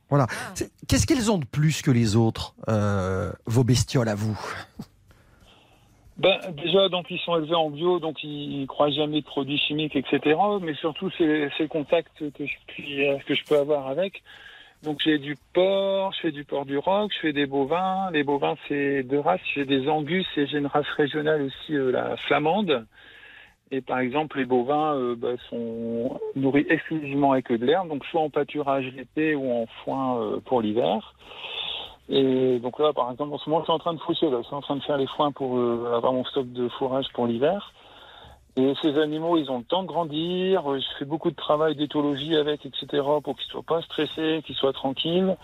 Voilà. 0.08 0.26
Qu'est-ce 0.88 1.06
qu'ils 1.06 1.30
ont 1.30 1.38
de 1.38 1.44
plus 1.44 1.82
que 1.82 1.90
les 1.90 2.16
autres, 2.16 2.54
euh, 2.68 3.32
vos 3.46 3.64
bestioles 3.64 4.08
à 4.08 4.14
vous? 4.14 4.38
Ben, 6.16 6.38
déjà, 6.62 6.88
donc 6.88 7.06
ils 7.10 7.18
sont 7.20 7.36
élevés 7.36 7.54
en 7.54 7.70
bio, 7.70 7.98
donc 7.98 8.22
ils 8.22 8.60
ne 8.60 8.66
croient 8.66 8.90
jamais 8.90 9.20
de 9.20 9.26
produits 9.26 9.58
chimiques, 9.58 9.96
etc. 9.96 10.38
Mais 10.60 10.74
surtout, 10.74 11.10
c'est 11.16 11.50
c'est 11.56 11.62
le 11.62 11.68
contact 11.68 12.12
que 12.18 12.46
je, 12.46 12.52
puis, 12.66 13.08
euh, 13.08 13.18
que 13.26 13.34
je 13.34 13.42
peux 13.44 13.58
avoir 13.58 13.88
avec. 13.88 14.22
Donc 14.82 15.00
j'ai 15.04 15.18
du 15.18 15.36
porc, 15.52 16.12
je 16.14 16.20
fais 16.20 16.32
du 16.32 16.44
porc 16.44 16.64
du 16.64 16.78
roc, 16.78 17.12
je 17.14 17.20
fais 17.20 17.32
des 17.32 17.46
bovins. 17.46 18.10
Les 18.12 18.24
bovins, 18.24 18.56
c'est 18.66 19.02
deux 19.02 19.20
races. 19.20 19.40
J'ai 19.54 19.64
des 19.66 19.88
angus 19.88 20.26
et 20.36 20.46
j'ai 20.46 20.58
une 20.58 20.66
race 20.66 20.88
régionale 20.96 21.42
aussi, 21.42 21.74
euh, 21.74 21.92
la 21.92 22.16
flamande. 22.16 22.86
Et 23.72 23.80
par 23.80 24.00
exemple, 24.00 24.38
les 24.38 24.46
bovins 24.46 24.94
euh, 24.96 25.14
bah, 25.16 25.34
sont 25.48 26.18
nourris 26.34 26.66
exclusivement 26.68 27.32
avec 27.32 27.52
de 27.52 27.64
l'herbe, 27.64 27.88
donc 27.88 28.04
soit 28.06 28.20
en 28.20 28.30
pâturage 28.30 28.86
l'été 28.96 29.34
ou 29.36 29.50
en 29.52 29.66
foin 29.84 30.18
euh, 30.20 30.40
pour 30.40 30.60
l'hiver. 30.60 31.14
Et 32.08 32.58
donc 32.58 32.80
là, 32.80 32.92
par 32.92 33.12
exemple, 33.12 33.32
en 33.32 33.38
ce 33.38 33.48
moment, 33.48 33.60
je 33.60 33.66
suis 33.66 33.72
en 33.72 33.78
train 33.78 33.94
de 33.94 33.98
là. 33.98 34.38
Je 34.40 34.46
suis 34.46 34.56
en 34.56 34.60
train 34.60 34.74
de 34.74 34.82
faire 34.82 34.96
les 34.96 35.06
foins 35.06 35.30
pour 35.30 35.56
euh, 35.56 35.92
avoir 35.94 36.12
mon 36.12 36.24
stock 36.24 36.50
de 36.52 36.68
fourrage 36.70 37.06
pour 37.14 37.26
l'hiver. 37.28 37.72
Et 38.56 38.74
ces 38.82 38.98
animaux, 38.98 39.36
ils 39.38 39.50
ont 39.50 39.58
le 39.58 39.64
temps 39.64 39.82
de 39.82 39.88
grandir. 39.88 40.70
Euh, 40.70 40.80
Je 40.80 40.98
fais 40.98 41.04
beaucoup 41.04 41.30
de 41.30 41.36
travail 41.36 41.76
d'éthologie 41.76 42.36
avec, 42.36 42.66
etc., 42.66 43.02
pour 43.22 43.36
qu'ils 43.36 43.50
soient 43.50 43.62
pas 43.62 43.80
stressés, 43.82 44.42
qu'ils 44.44 44.56
soient 44.56 44.72
tranquilles 44.72 45.36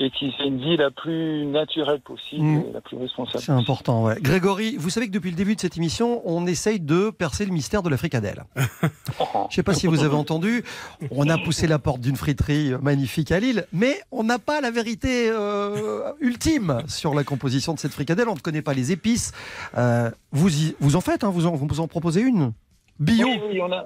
et 0.00 0.10
qu'ils 0.10 0.28
aient 0.40 0.46
une 0.46 0.60
vie 0.60 0.76
la 0.76 0.90
plus 0.92 1.44
naturelle 1.46 2.00
possible 2.00 2.44
Mm. 2.44 2.64
et 2.68 2.72
la 2.72 2.80
plus 2.80 2.96
responsable. 2.96 3.42
C'est 3.42 3.50
important, 3.52 4.04
ouais. 4.04 4.14
Grégory, 4.20 4.76
vous 4.78 4.90
savez 4.90 5.06
que 5.08 5.12
depuis 5.12 5.30
le 5.30 5.36
début 5.36 5.56
de 5.56 5.60
cette 5.60 5.76
émission, 5.76 6.22
on 6.24 6.46
essaye 6.46 6.78
de 6.78 7.10
percer 7.10 7.44
le 7.44 7.50
mystère 7.52 7.82
de 7.82 7.88
la 7.90 7.96
fricadelle. 7.96 8.44
Je 9.50 9.54
sais 9.56 9.62
pas 9.62 9.74
si 9.74 9.86
vous 9.88 10.04
avez 10.04 10.14
entendu, 10.14 10.62
on 11.10 11.28
a 11.28 11.36
poussé 11.38 11.66
la 11.66 11.78
porte 11.78 12.00
d'une 12.00 12.16
friterie 12.16 12.72
magnifique 12.80 13.32
à 13.32 13.40
Lille, 13.40 13.66
mais 13.72 13.94
on 14.12 14.22
n'a 14.24 14.38
pas 14.38 14.60
la 14.60 14.70
vérité 14.70 15.28
euh, 15.30 16.12
ultime 16.20 16.82
sur 16.86 17.14
la 17.14 17.24
composition 17.24 17.74
de 17.74 17.78
cette 17.78 17.92
fricadelle. 17.92 18.28
On 18.28 18.34
ne 18.34 18.40
connaît 18.40 18.62
pas 18.62 18.74
les 18.74 18.92
épices. 18.92 19.32
Euh, 19.76 20.10
vous, 20.32 20.54
y- 20.68 20.76
vous 20.80 20.94
en 20.96 21.00
faites, 21.00 21.24
hein, 21.24 21.30
vous, 21.30 21.46
en, 21.46 21.56
vous 21.56 21.80
en 21.80 21.88
proposez 21.88 22.20
une 22.20 22.52
Bio 23.00 23.26
Oui, 23.26 23.40
oui, 23.52 23.60
on 23.60 23.72
a, 23.72 23.84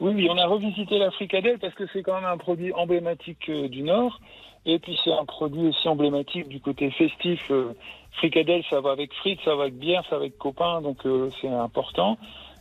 oui, 0.00 0.12
oui, 0.14 0.28
on 0.30 0.36
a 0.38 0.46
revisité 0.46 0.98
la 0.98 1.10
fricadelle 1.10 1.58
parce 1.58 1.74
que 1.74 1.84
c'est 1.92 2.02
quand 2.02 2.14
même 2.14 2.24
un 2.30 2.36
produit 2.38 2.72
emblématique 2.74 3.48
euh, 3.48 3.68
du 3.68 3.82
Nord. 3.82 4.20
Et 4.66 4.78
puis 4.78 4.98
c'est 5.04 5.12
un 5.12 5.24
produit 5.24 5.68
aussi 5.68 5.88
emblématique 5.88 6.48
du 6.48 6.60
côté 6.60 6.90
festif. 6.90 7.50
euh, 7.50 7.74
fricadelle, 8.12 8.62
ça 8.70 8.80
va 8.80 8.92
avec 8.92 9.12
frites, 9.14 9.40
ça 9.44 9.54
va 9.54 9.64
avec 9.64 9.74
bière, 9.76 10.02
ça 10.08 10.16
va 10.16 10.22
avec 10.22 10.38
copains, 10.38 10.80
donc 10.80 11.04
euh, 11.04 11.30
c'est 11.40 11.48
important. 11.48 12.16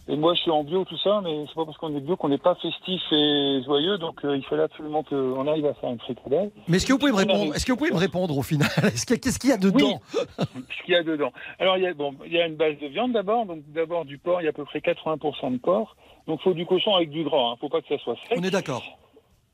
Et 0.09 0.17
moi, 0.17 0.33
je 0.33 0.41
suis 0.41 0.51
en 0.51 0.65
bio, 0.65 0.83
tout 0.83 0.97
ça, 0.97 1.21
mais 1.23 1.45
c'est 1.47 1.55
pas 1.55 1.63
parce 1.63 1.77
qu'on 1.77 1.95
est 1.95 2.01
bio 2.01 2.17
qu'on 2.17 2.27
n'est 2.27 2.37
pas 2.37 2.55
festif 2.55 3.01
et 3.11 3.61
joyeux. 3.65 3.97
Donc 3.97 4.25
euh, 4.25 4.35
il 4.35 4.43
fallait 4.43 4.63
absolument 4.63 5.01
qu'on 5.01 5.47
arrive 5.47 5.65
à 5.65 5.73
faire 5.75 5.91
une 5.91 5.99
fricadelle. 5.99 6.51
Mais 6.67 6.75
est-ce 6.75 6.85
que 6.85 6.91
vous 6.91 6.99
pouvez 6.99 7.13
me 7.13 7.17
répondre 7.17 7.55
Est-ce 7.55 7.65
que 7.65 7.71
vous 7.71 7.77
pouvez 7.77 7.91
me 7.91 7.97
répondre 7.97 8.37
au 8.37 8.43
final? 8.43 8.67
Qu'il 9.07 9.19
Qu'est-ce 9.21 9.39
qu'il 9.39 9.51
y 9.51 9.53
a 9.53 9.57
dedans? 9.57 10.01
Ce 10.37 10.83
qu'il 10.83 10.93
y 10.93 10.97
a 10.97 11.03
dedans. 11.03 11.31
Alors, 11.57 11.77
il 11.77 11.83
y 11.83 11.87
a, 11.87 11.93
bon, 11.93 12.15
il 12.25 12.33
y 12.33 12.41
a 12.41 12.47
une 12.47 12.55
base 12.55 12.77
de 12.79 12.87
viande 12.87 13.13
d'abord. 13.13 13.45
Donc, 13.45 13.59
d'abord 13.73 14.03
du 14.03 14.17
porc, 14.17 14.41
il 14.41 14.43
y 14.43 14.47
a 14.47 14.49
à 14.49 14.53
peu 14.53 14.65
près 14.65 14.79
80% 14.79 15.53
de 15.53 15.57
porc. 15.57 15.95
Donc, 16.27 16.39
il 16.41 16.43
faut 16.43 16.53
du 16.53 16.65
cochon 16.65 16.95
avec 16.95 17.09
du 17.09 17.23
gras. 17.23 17.51
Il 17.51 17.53
ne 17.53 17.57
faut 17.59 17.69
pas 17.69 17.81
que 17.81 17.87
ça 17.87 17.97
soit 18.03 18.15
sec. 18.27 18.37
On 18.37 18.43
est 18.43 18.51
d'accord. 18.51 18.83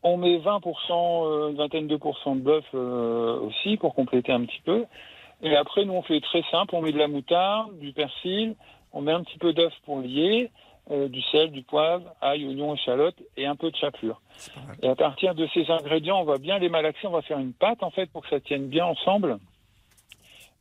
On 0.04 0.18
met 0.18 0.38
20%, 0.38 1.26
euh, 1.26 1.50
une 1.50 1.58
vingtaine 1.58 1.88
de 1.88 1.96
pourcents 1.98 2.36
de 2.36 2.42
bœuf 2.42 2.64
euh, 2.74 3.40
aussi 3.40 3.78
pour 3.78 3.94
compléter 3.96 4.32
un 4.32 4.46
petit 4.46 4.62
peu. 4.64 4.86
Et 5.42 5.56
après, 5.56 5.86
nous, 5.86 5.94
on 5.94 6.02
fait 6.02 6.22
très 6.22 6.44
simple. 6.52 6.76
On 6.76 6.82
met 6.82 6.92
de 6.92 6.98
la 6.98 7.08
moutarde, 7.08 7.78
du 7.80 7.92
persil. 7.92 8.56
On 8.94 9.02
met 9.02 9.12
un 9.12 9.24
petit 9.24 9.38
peu 9.38 9.54
d'œuf 9.54 9.74
pour 9.86 10.00
lier, 10.00 10.52
euh, 10.92 11.08
du 11.08 11.22
sel, 11.22 11.52
du 11.52 11.62
poivre, 11.64 12.06
ail, 12.22 12.46
oignon, 12.46 12.74
échalote 12.76 13.16
et 13.38 13.46
un 13.46 13.56
peu 13.56 13.72
de 13.72 13.76
chapelure. 13.76 14.22
Et 14.82 14.88
à 14.88 14.96
partir 14.96 15.36
de 15.36 15.48
ces 15.54 15.70
ingrédients, 15.70 16.20
on 16.22 16.26
va 16.26 16.38
bien 16.38 16.60
les 16.60 16.70
malaxer. 16.70 17.08
On 17.08 17.12
va 17.12 17.22
faire 17.22 17.40
une 17.40 17.54
pâte, 17.54 17.84
en 17.84 17.92
fait, 17.92 18.08
pour 18.08 18.24
que 18.24 18.30
ça 18.30 18.40
tienne 18.40 18.68
bien 18.68 18.86
ensemble. 18.86 19.38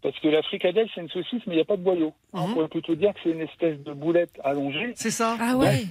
Parce 0.03 0.19
que 0.21 0.29
la 0.29 0.43
fricadelle, 0.43 0.89
c'est 0.95 1.01
une 1.01 1.09
saucisse, 1.09 1.43
mais 1.47 1.55
il 1.55 1.57
n'y 1.57 1.63
a 1.63 1.65
pas 1.65 1.77
de 1.77 1.83
boyau. 1.83 2.13
On 2.33 2.53
pourrait 2.53 2.69
plutôt 2.69 2.95
dire 2.95 3.13
que 3.15 3.21
c'est 3.25 3.31
une 3.31 3.41
espèce 3.41 3.79
de 3.83 3.93
boulette 3.93 4.31
allongée. 4.45 4.93
C'est 4.95 5.11
ça 5.11 5.37
Ah 5.41 5.57
ouais. 5.57 5.87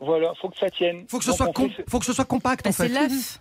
Voilà, 0.00 0.32
faut 0.40 0.48
que 0.48 0.58
ça 0.58 0.70
tienne. 0.70 1.04
Faut 1.08 1.18
que 1.18 1.24
ce 1.24 1.30
Donc, 1.30 1.36
soit 1.36 1.48
on 1.48 1.52
com- 1.52 1.70
fait- 1.70 1.84
faut 1.88 1.98
que 1.98 2.04
ce 2.06 2.12
soit 2.12 2.24
compact 2.24 2.64
Bah, 2.64 2.70
en 2.70 2.72
fait. 2.72 2.88
c'est 2.88 2.94
l'œuf. 2.94 3.40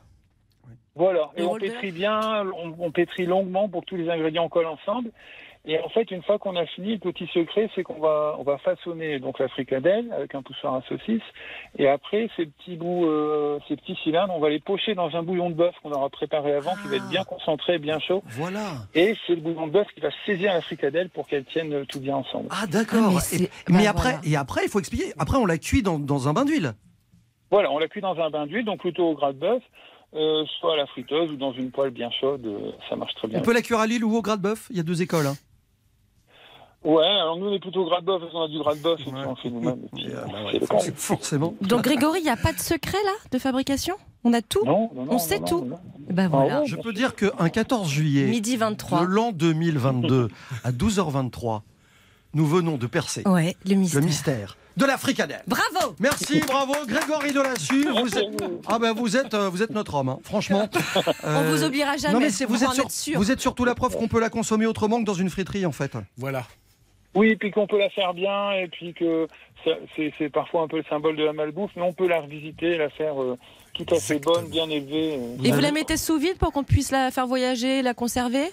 Voilà, 0.95 1.29
et 1.37 1.43
on 1.43 1.55
pétrit 1.55 1.91
bien, 1.91 2.45
on, 2.57 2.75
on 2.77 2.91
pétrit 2.91 3.25
longuement 3.25 3.69
pour 3.69 3.81
que 3.81 3.85
tous 3.85 3.95
les 3.95 4.09
ingrédients 4.09 4.49
collent 4.49 4.65
ensemble. 4.67 5.11
Et 5.71 5.79
en 5.79 5.89
fait, 5.89 6.09
une 6.09 6.23
fois 6.23 6.39
qu'on 6.39 6.55
a 6.55 6.65
fini, 6.65 6.93
le 6.93 6.97
petit 6.97 7.27
secret, 7.31 7.69
c'est 7.75 7.83
qu'on 7.83 7.99
va, 7.99 8.35
on 8.39 8.43
va 8.43 8.57
façonner 8.57 9.19
donc 9.19 9.37
la 9.37 9.47
fricadelle 9.49 10.11
avec 10.11 10.33
un 10.33 10.41
poussoir 10.41 10.73
à 10.73 10.81
saucisse. 10.89 11.21
Et 11.77 11.87
après, 11.87 12.27
ces 12.35 12.47
petits 12.47 12.75
bouts, 12.75 13.05
euh, 13.05 13.59
ces 13.67 13.75
petits 13.75 13.95
cylindres, 14.03 14.33
on 14.35 14.39
va 14.39 14.49
les 14.49 14.59
pocher 14.59 14.95
dans 14.95 15.15
un 15.15 15.21
bouillon 15.21 15.51
de 15.51 15.55
bœuf 15.55 15.75
qu'on 15.83 15.91
aura 15.91 16.09
préparé 16.09 16.53
avant, 16.55 16.73
qui 16.81 16.87
va 16.87 16.95
être 16.95 17.09
bien 17.09 17.23
concentré, 17.23 17.77
bien 17.77 17.99
chaud. 17.99 18.23
Voilà. 18.29 18.65
Et 18.95 19.15
c'est 19.27 19.35
le 19.35 19.41
bouillon 19.41 19.67
de 19.67 19.71
bœuf 19.73 19.85
qui 19.93 20.01
va 20.01 20.09
saisir 20.25 20.51
la 20.53 20.61
fricadelle 20.61 21.09
pour 21.09 21.27
qu'elle 21.27 21.45
tienne 21.45 21.71
euh, 21.71 21.85
tout 21.85 21.99
bien 21.99 22.15
ensemble. 22.15 22.47
Ah 22.49 22.65
d'accord. 22.65 23.11
mais 23.11 23.37
Et- 23.39 23.49
mais 23.69 23.83
bah, 23.83 23.89
après, 23.91 24.13
voilà. 24.13 24.19
et 24.27 24.35
après, 24.35 24.61
il 24.65 24.69
faut 24.69 24.79
expliquer. 24.79 25.13
Après, 25.19 25.37
on 25.37 25.45
la 25.45 25.59
cuit 25.59 25.83
dans, 25.83 25.99
dans 25.99 26.27
un 26.27 26.33
bain 26.33 26.45
d'huile. 26.45 26.73
Voilà, 27.51 27.71
on 27.71 27.77
la 27.77 27.87
cuit 27.87 28.01
dans 28.01 28.17
un 28.19 28.31
bain 28.31 28.47
d'huile, 28.47 28.65
donc 28.65 28.79
plutôt 28.79 29.07
au 29.07 29.13
gras 29.13 29.33
de 29.33 29.37
bœuf, 29.39 29.61
euh, 30.15 30.45
soit 30.59 30.73
à 30.73 30.77
la 30.77 30.87
friteuse 30.87 31.29
ou 31.31 31.35
dans 31.35 31.51
une 31.53 31.69
poêle 31.69 31.91
bien 31.91 32.09
chaude, 32.09 32.43
euh, 32.47 32.71
ça 32.89 32.95
marche 32.95 33.13
très 33.13 33.27
bien. 33.27 33.37
On 33.37 33.43
peut 33.43 33.53
la 33.53 33.61
cuire 33.61 33.79
à 33.79 33.85
l'huile 33.85 34.03
ou 34.03 34.15
au 34.15 34.23
gras 34.23 34.37
de 34.37 34.41
bœuf? 34.41 34.65
Il 34.71 34.77
y 34.77 34.79
a 34.79 34.83
deux 34.83 35.03
écoles. 35.03 35.27
hein. 35.27 35.35
Ouais, 36.83 37.03
alors 37.05 37.35
nous 37.37 37.47
on 37.47 37.53
est 37.53 37.59
plutôt 37.59 37.81
au 37.81 37.85
gras 37.89 37.99
de 37.99 38.05
bœuf 38.05 38.21
parce 38.21 38.31
qu'on 38.31 38.41
a 38.43 38.47
du 38.47 38.57
gras 38.59 38.73
de 38.73 38.79
bœuf 38.79 38.99
et 39.01 39.03
puis 39.03 39.13
on 39.13 39.35
fait 39.35 39.49
nous-mêmes. 39.49 39.81
euh, 39.97 40.59
cas. 40.65 40.77
Forcément. 40.95 41.53
Donc 41.61 41.81
Grégory, 41.83 42.19
il 42.19 42.23
n'y 42.23 42.29
a 42.29 42.37
pas 42.37 42.53
de 42.53 42.59
secret 42.59 42.97
là 43.03 43.11
de 43.31 43.37
fabrication? 43.37 43.95
On 44.23 44.31
a 44.33 44.41
tout? 44.41 44.63
Non, 44.65 44.89
non, 44.95 45.05
non, 45.05 45.13
On 45.13 45.19
sait 45.19 45.39
non, 45.39 45.45
tout. 45.45 45.59
non, 45.61 45.65
non. 45.71 45.79
Ben 46.09 46.27
voilà. 46.29 46.63
Je 46.65 46.75
peux 46.77 46.93
dire 46.93 47.15
qu'un 47.15 47.49
14 47.49 47.89
juillet 47.89 48.25
Midi 48.27 48.55
23. 48.57 49.01
de 49.01 49.05
l'an 49.05 49.31
2022 49.33 50.29
à 50.63 50.71
12h23, 50.71 51.61
nous 52.33 52.45
venons 52.45 52.77
de 52.77 52.87
percer 52.87 53.23
Ouais, 53.27 53.55
le 53.65 53.75
mystère. 53.75 53.99
le 54.01 54.05
mystère 54.05 54.57
de 54.77 54.85
la 54.85 54.97
fricadelle. 54.97 55.43
Bravo 55.47 55.93
Merci, 55.99 56.39
bravo, 56.47 56.73
Grégory 56.87 57.33
Delassus. 57.33 57.89
Vous 57.89 58.17
êtes, 58.17 58.41
ah 58.67 58.79
ben 58.79 58.93
vous 58.93 59.17
êtes, 59.17 59.33
euh, 59.33 59.49
vous 59.49 59.61
êtes 59.61 59.71
notre 59.71 59.95
homme, 59.95 60.07
hein. 60.07 60.19
franchement. 60.23 60.69
On 61.25 61.43
vous 61.51 61.65
oubliera 61.65 61.97
jamais, 61.97 62.13
Non 62.13 62.19
mais 62.21 62.29
c'est- 62.29 62.45
vous 62.45 62.55
vous, 62.55 62.63
êtes 62.63 62.71
sur- 62.71 62.85
êtes 62.85 62.91
sûr. 62.91 63.19
vous 63.19 63.29
êtes 63.31 63.41
surtout 63.41 63.65
la 63.65 63.75
preuve 63.75 63.97
qu'on 63.97 64.07
peut 64.07 64.21
la 64.21 64.29
consommer 64.29 64.65
autrement 64.65 64.99
que 65.01 65.05
dans 65.05 65.13
une 65.13 65.29
friterie 65.29 65.65
en 65.65 65.73
fait. 65.73 65.91
Voilà. 66.15 66.45
Oui, 67.19 67.35
puis 67.35 67.51
qu'on 67.51 67.67
peut 67.67 67.77
la 67.77 67.89
faire 67.89 68.13
bien, 68.13 68.53
et 68.53 68.69
puis 68.69 68.93
que 68.93 69.27
c'est 70.17 70.29
parfois 70.29 70.61
un 70.61 70.67
peu 70.69 70.77
le 70.77 70.85
symbole 70.89 71.17
de 71.17 71.25
la 71.25 71.33
malbouffe, 71.33 71.71
mais 71.75 71.81
on 71.81 71.91
peut 71.91 72.07
la 72.07 72.21
revisiter, 72.21 72.77
la 72.77 72.89
faire 72.89 73.21
euh, 73.21 73.37
tout 73.73 73.85
à 73.93 73.99
fait 73.99 74.19
bonne, 74.23 74.49
bien 74.49 74.69
élevée. 74.69 75.17
euh. 75.17 75.43
Et 75.43 75.51
vous 75.51 75.59
la 75.59 75.73
mettez 75.73 75.97
sous 75.97 76.17
vide 76.17 76.37
pour 76.37 76.53
qu'on 76.53 76.63
puisse 76.63 76.91
la 76.91 77.11
faire 77.11 77.27
voyager, 77.27 77.81
la 77.81 77.93
conserver? 77.93 78.45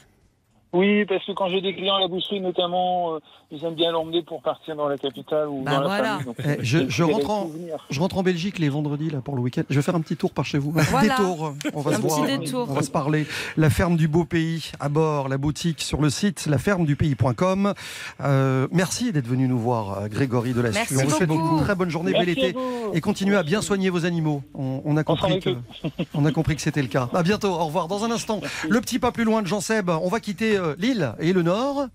Oui, 0.72 1.04
parce 1.04 1.24
que 1.24 1.30
quand 1.30 1.48
j'ai 1.48 1.60
des 1.60 1.76
clients 1.76 1.94
à 1.94 2.00
la 2.00 2.08
boucherie, 2.08 2.40
notamment, 2.40 3.14
euh, 3.14 3.18
ils 3.52 3.64
aiment 3.64 3.74
bien 3.74 3.92
l'emmener 3.92 4.22
pour 4.22 4.42
partir 4.42 4.74
dans 4.76 4.88
la 4.88 4.98
capitale 4.98 5.48
ou 5.48 5.62
Bah 5.62 5.76
dans 5.76 5.80
la 5.82 6.02
famille. 6.02 6.24
donc, 6.26 6.36
Eh, 6.44 6.56
je, 6.64 7.02
rentre 7.02 7.30
en, 7.30 7.46
souvenirs. 7.46 7.86
je 7.90 8.00
rentre 8.00 8.18
en 8.18 8.22
Belgique 8.22 8.58
les 8.58 8.68
vendredis 8.68 9.10
là 9.10 9.20
pour 9.20 9.36
le 9.36 9.42
week-end. 9.42 9.62
Je 9.70 9.76
vais 9.76 9.82
faire 9.82 9.94
un 9.94 10.00
petit 10.00 10.16
tour 10.16 10.32
par 10.32 10.44
chez 10.44 10.58
vous. 10.58 10.72
Un 10.76 10.80
petit 10.82 10.90
Voilà. 10.90 11.16
détour. 11.16 11.54
On 11.74 11.80
va 11.80 11.90
Un 11.92 11.94
se 11.96 12.00
petit 12.02 12.08
voir. 12.08 12.26
détour. 12.38 12.66
On 12.68 12.72
va 12.74 12.82
se 12.82 12.90
parler. 12.90 13.26
La 13.56 13.70
ferme 13.70 13.96
du 13.96 14.08
beau 14.08 14.24
pays 14.24 14.70
à 14.80 14.88
bord, 14.88 15.28
la 15.28 15.38
boutique 15.38 15.80
sur 15.82 16.00
le 16.00 16.10
site 16.10 16.46
lafermedupays.com. 16.46 17.74
Euh, 18.22 18.68
merci 18.72 19.12
d'être 19.12 19.26
venu 19.28 19.48
nous 19.48 19.58
voir, 19.58 19.98
euh, 20.02 20.08
Grégory 20.08 20.52
Delassus. 20.52 20.74
Merci 20.78 20.96
on 20.98 21.04
vous 21.08 21.10
souhaite 21.16 21.28
beaucoup. 21.28 21.58
une 21.58 21.62
très 21.64 21.74
bonne 21.74 21.90
journée, 21.90 22.12
Merci 22.12 22.26
bel 22.34 22.38
été 22.46 22.58
et 22.92 23.00
continuez 23.00 23.36
à 23.36 23.42
bien 23.42 23.62
soigner 23.62 23.90
vos 23.90 24.04
animaux. 24.06 24.42
On, 24.54 24.82
on 24.84 24.96
a 24.96 25.04
compris 25.04 25.32
s'en 25.34 25.40
que, 25.40 25.50
occupe. 25.50 26.08
on 26.14 26.24
a 26.24 26.32
compris 26.32 26.56
que 26.56 26.62
c'était 26.62 26.82
le 26.82 26.88
cas. 26.88 27.08
À 27.14 27.22
bientôt. 27.22 27.48
Au 27.52 27.66
revoir. 27.66 27.88
Dans 27.88 28.04
un 28.04 28.10
instant, 28.10 28.40
le 28.68 28.80
petit 28.80 28.98
pas 28.98 29.12
plus 29.12 29.24
loin 29.24 29.42
de 29.42 29.46
Jean 29.46 29.60
Seb. 29.60 29.88
On 29.90 30.08
va 30.08 30.20
quitter 30.20 30.56
euh, 30.56 30.74
l'île 30.78 31.12
et 31.20 31.32
le 31.32 31.42
nord. 31.42 31.86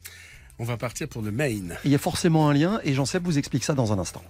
On 0.62 0.64
va 0.64 0.78
partir 0.78 1.08
pour 1.08 1.24
le 1.24 1.32
Maine. 1.32 1.76
Il 1.86 1.90
y 1.90 1.96
a 1.96 1.98
forcément 1.98 2.48
un 2.48 2.54
lien 2.54 2.80
et 2.84 2.94
Jean 2.94 3.06
Seb 3.06 3.26
vous 3.26 3.40
explique 3.40 3.64
ça 3.64 3.74
dans 3.74 3.94
un 3.94 3.98
instant. 3.98 4.22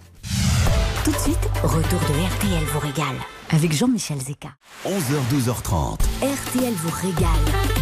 Tout 1.04 1.10
de 1.10 1.18
suite, 1.18 1.36
retour 1.62 2.00
de 2.00 2.46
RTL 2.46 2.64
vous 2.72 2.78
régale 2.78 3.16
avec 3.50 3.70
Jean-Michel 3.74 4.18
Zeka. 4.18 4.48
11h, 4.86 5.18
12h30. 5.30 5.98
RTL 6.22 6.72
vous 6.72 6.90
régale. 6.90 7.81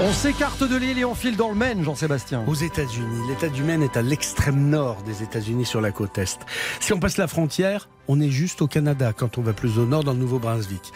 On 0.00 0.12
s'écarte 0.12 0.62
de 0.62 0.76
l'île 0.76 0.98
et 1.00 1.04
on 1.04 1.16
file 1.16 1.36
dans 1.36 1.48
le 1.48 1.56
Maine, 1.56 1.82
Jean-Sébastien. 1.82 2.44
Aux 2.46 2.54
États-Unis, 2.54 3.28
l'État 3.28 3.48
du 3.48 3.64
Maine 3.64 3.82
est 3.82 3.96
à 3.96 4.02
l'extrême 4.02 4.70
nord 4.70 5.02
des 5.02 5.24
États-Unis 5.24 5.66
sur 5.66 5.80
la 5.80 5.90
côte 5.90 6.18
est. 6.18 6.46
Si 6.78 6.92
on 6.92 7.00
passe 7.00 7.16
la 7.16 7.26
frontière, 7.26 7.88
on 8.06 8.20
est 8.20 8.30
juste 8.30 8.62
au 8.62 8.68
Canada 8.68 9.12
quand 9.12 9.38
on 9.38 9.42
va 9.42 9.52
plus 9.52 9.76
au 9.76 9.86
nord 9.86 10.04
dans 10.04 10.12
le 10.12 10.20
Nouveau-Brunswick. 10.20 10.92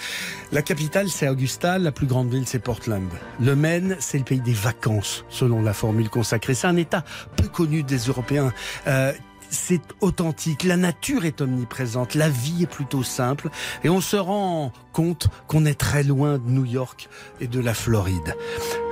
La 0.53 0.63
capitale, 0.63 1.09
c'est 1.09 1.29
Augusta, 1.29 1.81
la 1.81 1.91
plus 1.91 2.07
grande 2.07 2.31
ville, 2.31 2.47
c'est 2.47 2.61
Portland. 2.61 3.09
Le 3.41 3.57
Maine, 3.57 3.97
c'est 3.99 4.19
le 4.19 4.25
pays 4.25 4.41
des 4.41 4.53
vacances, 4.53 5.25
selon 5.29 5.63
la 5.63 5.75
formule 5.75 6.09
consacrée. 6.09 6.55
C'est 6.55 6.69
un 6.69 6.77
État 6.77 7.05
peu 7.37 7.49
connu 7.49 7.83
des 7.83 7.99
Européens. 7.99 8.53
Euh, 8.87 9.13
c'est 9.53 9.83
authentique, 10.01 10.65
la 10.65 10.77
nature 10.77 11.25
est 11.25 11.41
omniprésente, 11.41 12.15
la 12.15 12.29
vie 12.29 12.65
est 12.65 12.67
plutôt 12.67 13.03
simple 13.03 13.51
et 13.85 13.91
on 13.91 14.01
se 14.01 14.17
rend 14.17 14.73
compte 14.93 15.29
qu'on 15.47 15.67
est 15.67 15.79
très 15.79 16.03
loin 16.03 16.39
de 16.39 16.51
New 16.51 16.65
York 16.65 17.09
et 17.41 17.47
de 17.47 17.61
la 17.61 17.75
Floride. 17.75 18.35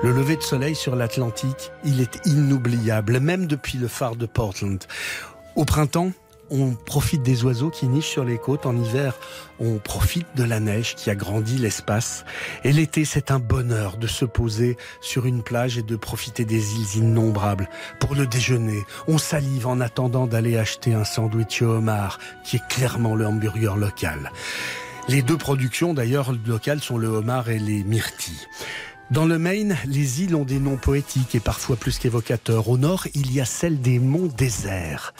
Le 0.02 0.12
lever 0.12 0.36
de 0.36 0.42
soleil 0.42 0.74
sur 0.74 0.94
l'Atlantique, 0.96 1.72
il 1.84 2.00
est 2.00 2.26
inoubliable, 2.26 3.20
même 3.20 3.46
depuis 3.46 3.78
le 3.78 3.88
phare 3.88 4.16
de 4.16 4.26
Portland. 4.26 4.84
Au 5.56 5.64
printemps, 5.64 6.12
on 6.50 6.74
profite 6.74 7.22
des 7.22 7.44
oiseaux 7.44 7.70
qui 7.70 7.86
nichent 7.86 8.10
sur 8.10 8.24
les 8.24 8.38
côtes. 8.38 8.66
En 8.66 8.76
hiver, 8.76 9.14
on 9.58 9.78
profite 9.78 10.26
de 10.36 10.44
la 10.44 10.60
neige 10.60 10.94
qui 10.94 11.10
agrandit 11.10 11.58
l'espace. 11.58 12.24
Et 12.64 12.72
l'été, 12.72 13.04
c'est 13.04 13.30
un 13.30 13.38
bonheur 13.38 13.96
de 13.96 14.06
se 14.06 14.24
poser 14.24 14.76
sur 15.00 15.26
une 15.26 15.42
plage 15.42 15.78
et 15.78 15.82
de 15.82 15.96
profiter 15.96 16.44
des 16.44 16.74
îles 16.74 17.02
innombrables. 17.02 17.68
Pour 17.98 18.14
le 18.14 18.26
déjeuner, 18.26 18.84
on 19.08 19.18
salive 19.18 19.66
en 19.66 19.80
attendant 19.80 20.26
d'aller 20.26 20.56
acheter 20.56 20.94
un 20.94 21.04
sandwich 21.04 21.62
au 21.62 21.70
homard, 21.70 22.18
qui 22.44 22.56
est 22.56 22.68
clairement 22.68 23.14
le 23.14 23.26
hamburger 23.26 23.76
local. 23.76 24.32
Les 25.08 25.22
deux 25.22 25.38
productions 25.38 25.94
d'ailleurs 25.94 26.32
locales 26.46 26.80
sont 26.80 26.98
le 26.98 27.08
homard 27.08 27.48
et 27.48 27.58
les 27.58 27.82
myrtilles. 27.84 28.46
Dans 29.10 29.26
le 29.26 29.40
Maine, 29.40 29.76
les 29.86 30.22
îles 30.22 30.36
ont 30.36 30.44
des 30.44 30.60
noms 30.60 30.76
poétiques 30.76 31.34
et 31.34 31.40
parfois 31.40 31.74
plus 31.74 31.98
qu'évocateurs. 31.98 32.68
Au 32.68 32.78
nord, 32.78 33.08
il 33.14 33.32
y 33.32 33.40
a 33.40 33.44
celle 33.44 33.80
des 33.80 33.98
monts 33.98 34.28
déserts, 34.28 35.14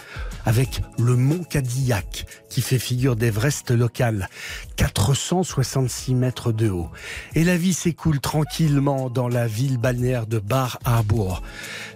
avec 0.45 0.83
le 0.99 1.17
mont 1.17 1.45
Cadillac, 1.45 2.27
qui 2.49 2.61
fait 2.63 2.79
figure 2.79 3.17
d'Everest 3.17 3.71
local, 3.71 4.29
466 4.77 6.15
mètres 6.15 6.53
de 6.53 6.71
haut. 6.71 6.91
Et 7.35 7.45
la 7.45 7.57
vie 7.57 7.75
s'écoule 7.75 8.21
tranquillement 8.21 9.11
dans 9.11 9.29
la 9.29 9.47
ville 9.47 9.79
balnéaire 9.79 10.27
de 10.27 10.39
Bar 10.39 10.79
Harbor. 10.85 11.43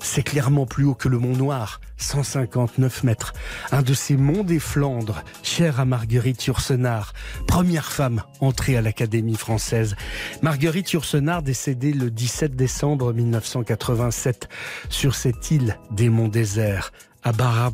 C'est 0.01 0.23
clairement 0.23 0.67
plus 0.67 0.85
haut 0.85 0.95
que 0.95 1.09
le 1.09 1.19
mont 1.19 1.37
Noir, 1.37 1.81
159 1.97 3.05
mètres. 3.05 3.33
Un 3.73 3.83
de 3.83 3.95
ces 3.95 4.17
monts 4.17 4.45
des 4.45 4.59
Flandres, 4.59 5.23
cher 5.43 5.81
à 5.81 5.85
Marguerite 5.85 6.45
Yourcenar, 6.47 7.13
première 7.47 7.91
femme 7.91 8.23
entrée 8.41 8.77
à 8.77 8.83
l'Académie 8.83 9.37
française. 9.37 9.97
Marguerite 10.43 10.93
Yourcenar 10.93 11.43
décédée 11.43 11.93
le 11.93 12.11
17 12.11 12.55
décembre 12.55 13.13
1987 13.13 14.49
sur 14.89 15.15
cette 15.15 15.51
île 15.51 15.79
des 15.91 16.09
monts 16.09 16.29
déserts, 16.29 16.93
à 17.23 17.33
Bar 17.33 17.73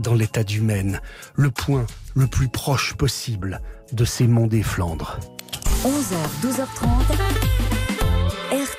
Dans 0.00 0.14
l'état 0.14 0.44
du 0.44 0.62
Maine, 0.62 1.02
le 1.34 1.50
point 1.50 1.84
le 2.14 2.26
plus 2.26 2.48
proche 2.48 2.94
possible 2.94 3.60
de 3.92 4.06
ces 4.06 4.26
monts 4.26 4.46
des 4.46 4.62
Flandres. 4.62 5.18
11h, 5.84 6.16
12h30. 6.42 7.69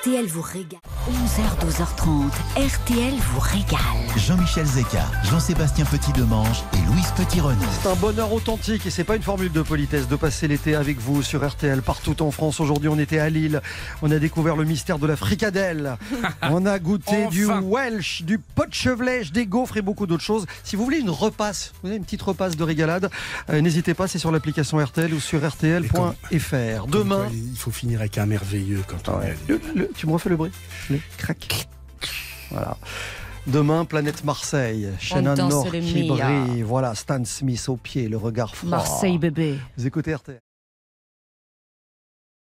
RTL 0.02 0.26
vous 0.26 0.42
régale. 0.42 0.80
11h, 1.08 1.64
12h30. 1.64 2.30
RTL 2.56 3.14
vous 3.32 3.38
régale. 3.38 3.78
Jean-Michel 4.16 4.66
Zeka, 4.66 5.04
Jean-Sébastien 5.30 5.84
Petit-Demange 5.84 6.64
et 6.74 6.86
Louise 6.90 7.06
Petit-Renaud. 7.16 7.60
C'est 7.80 7.88
un 7.88 7.94
bonheur 7.94 8.32
authentique 8.32 8.84
et 8.84 8.90
c'est 8.90 9.04
pas 9.04 9.14
une 9.14 9.22
formule 9.22 9.52
de 9.52 9.62
politesse 9.62 10.08
de 10.08 10.16
passer 10.16 10.48
l'été 10.48 10.74
avec 10.74 10.98
vous 10.98 11.22
sur 11.22 11.46
RTL 11.48 11.82
partout 11.82 12.20
en 12.20 12.32
France. 12.32 12.58
Aujourd'hui, 12.58 12.88
on 12.88 12.98
était 12.98 13.20
à 13.20 13.30
Lille. 13.30 13.62
On 14.02 14.10
a 14.10 14.18
découvert 14.18 14.56
le 14.56 14.64
mystère 14.64 14.98
de 14.98 15.06
la 15.06 15.14
fricadelle. 15.14 15.96
on 16.42 16.66
a 16.66 16.80
goûté 16.80 17.26
du. 17.28 17.46
Welsh, 17.46 18.22
du 18.22 18.38
pot 18.40 18.66
de 18.68 18.74
chevelèche, 18.74 19.30
des 19.30 19.46
gaufres 19.46 19.76
et 19.76 19.82
beaucoup 19.82 20.06
d'autres 20.08 20.24
choses. 20.24 20.46
Si 20.64 20.74
vous 20.74 20.82
voulez 20.84 20.98
une 20.98 21.10
repasse, 21.10 21.72
vous 21.82 21.88
avez 21.90 21.96
une 21.96 22.04
petite 22.04 22.22
repasse 22.22 22.56
de 22.56 22.64
régalade, 22.64 23.08
euh, 23.50 23.60
n'hésitez 23.60 23.94
pas, 23.94 24.08
c'est 24.08 24.18
sur 24.18 24.32
l'application 24.32 24.78
RTL 24.84 25.14
ou 25.14 25.20
sur 25.20 25.40
rtl.fr. 25.48 26.86
Demain, 26.88 27.16
quoi, 27.16 27.26
il 27.32 27.56
faut 27.56 27.70
finir 27.70 28.00
avec 28.00 28.18
un 28.18 28.26
merveilleux 28.26 28.82
quand 28.88 29.08
on 29.08 29.22
est. 29.22 29.36
le- 29.48 29.60
le- 29.76 29.88
tu 29.92 30.06
me 30.06 30.12
refais 30.12 30.30
le 30.30 30.36
bruit 30.36 30.52
Le 30.90 30.98
crac. 31.18 31.68
Voilà. 32.50 32.76
Demain, 33.46 33.84
planète 33.84 34.24
Marseille. 34.24 34.88
Shannon 35.00 35.34
Nord 35.34 35.70
qui 35.70 36.08
brille. 36.08 36.62
Voilà, 36.62 36.94
Stan 36.94 37.24
Smith 37.24 37.68
au 37.68 37.76
pied, 37.76 38.08
le 38.08 38.16
regard 38.16 38.54
froid. 38.54 38.70
Marseille 38.70 39.18
bébé. 39.18 39.58
Vous 39.76 39.86
écoutez 39.86 40.14
RTL. 40.14 40.40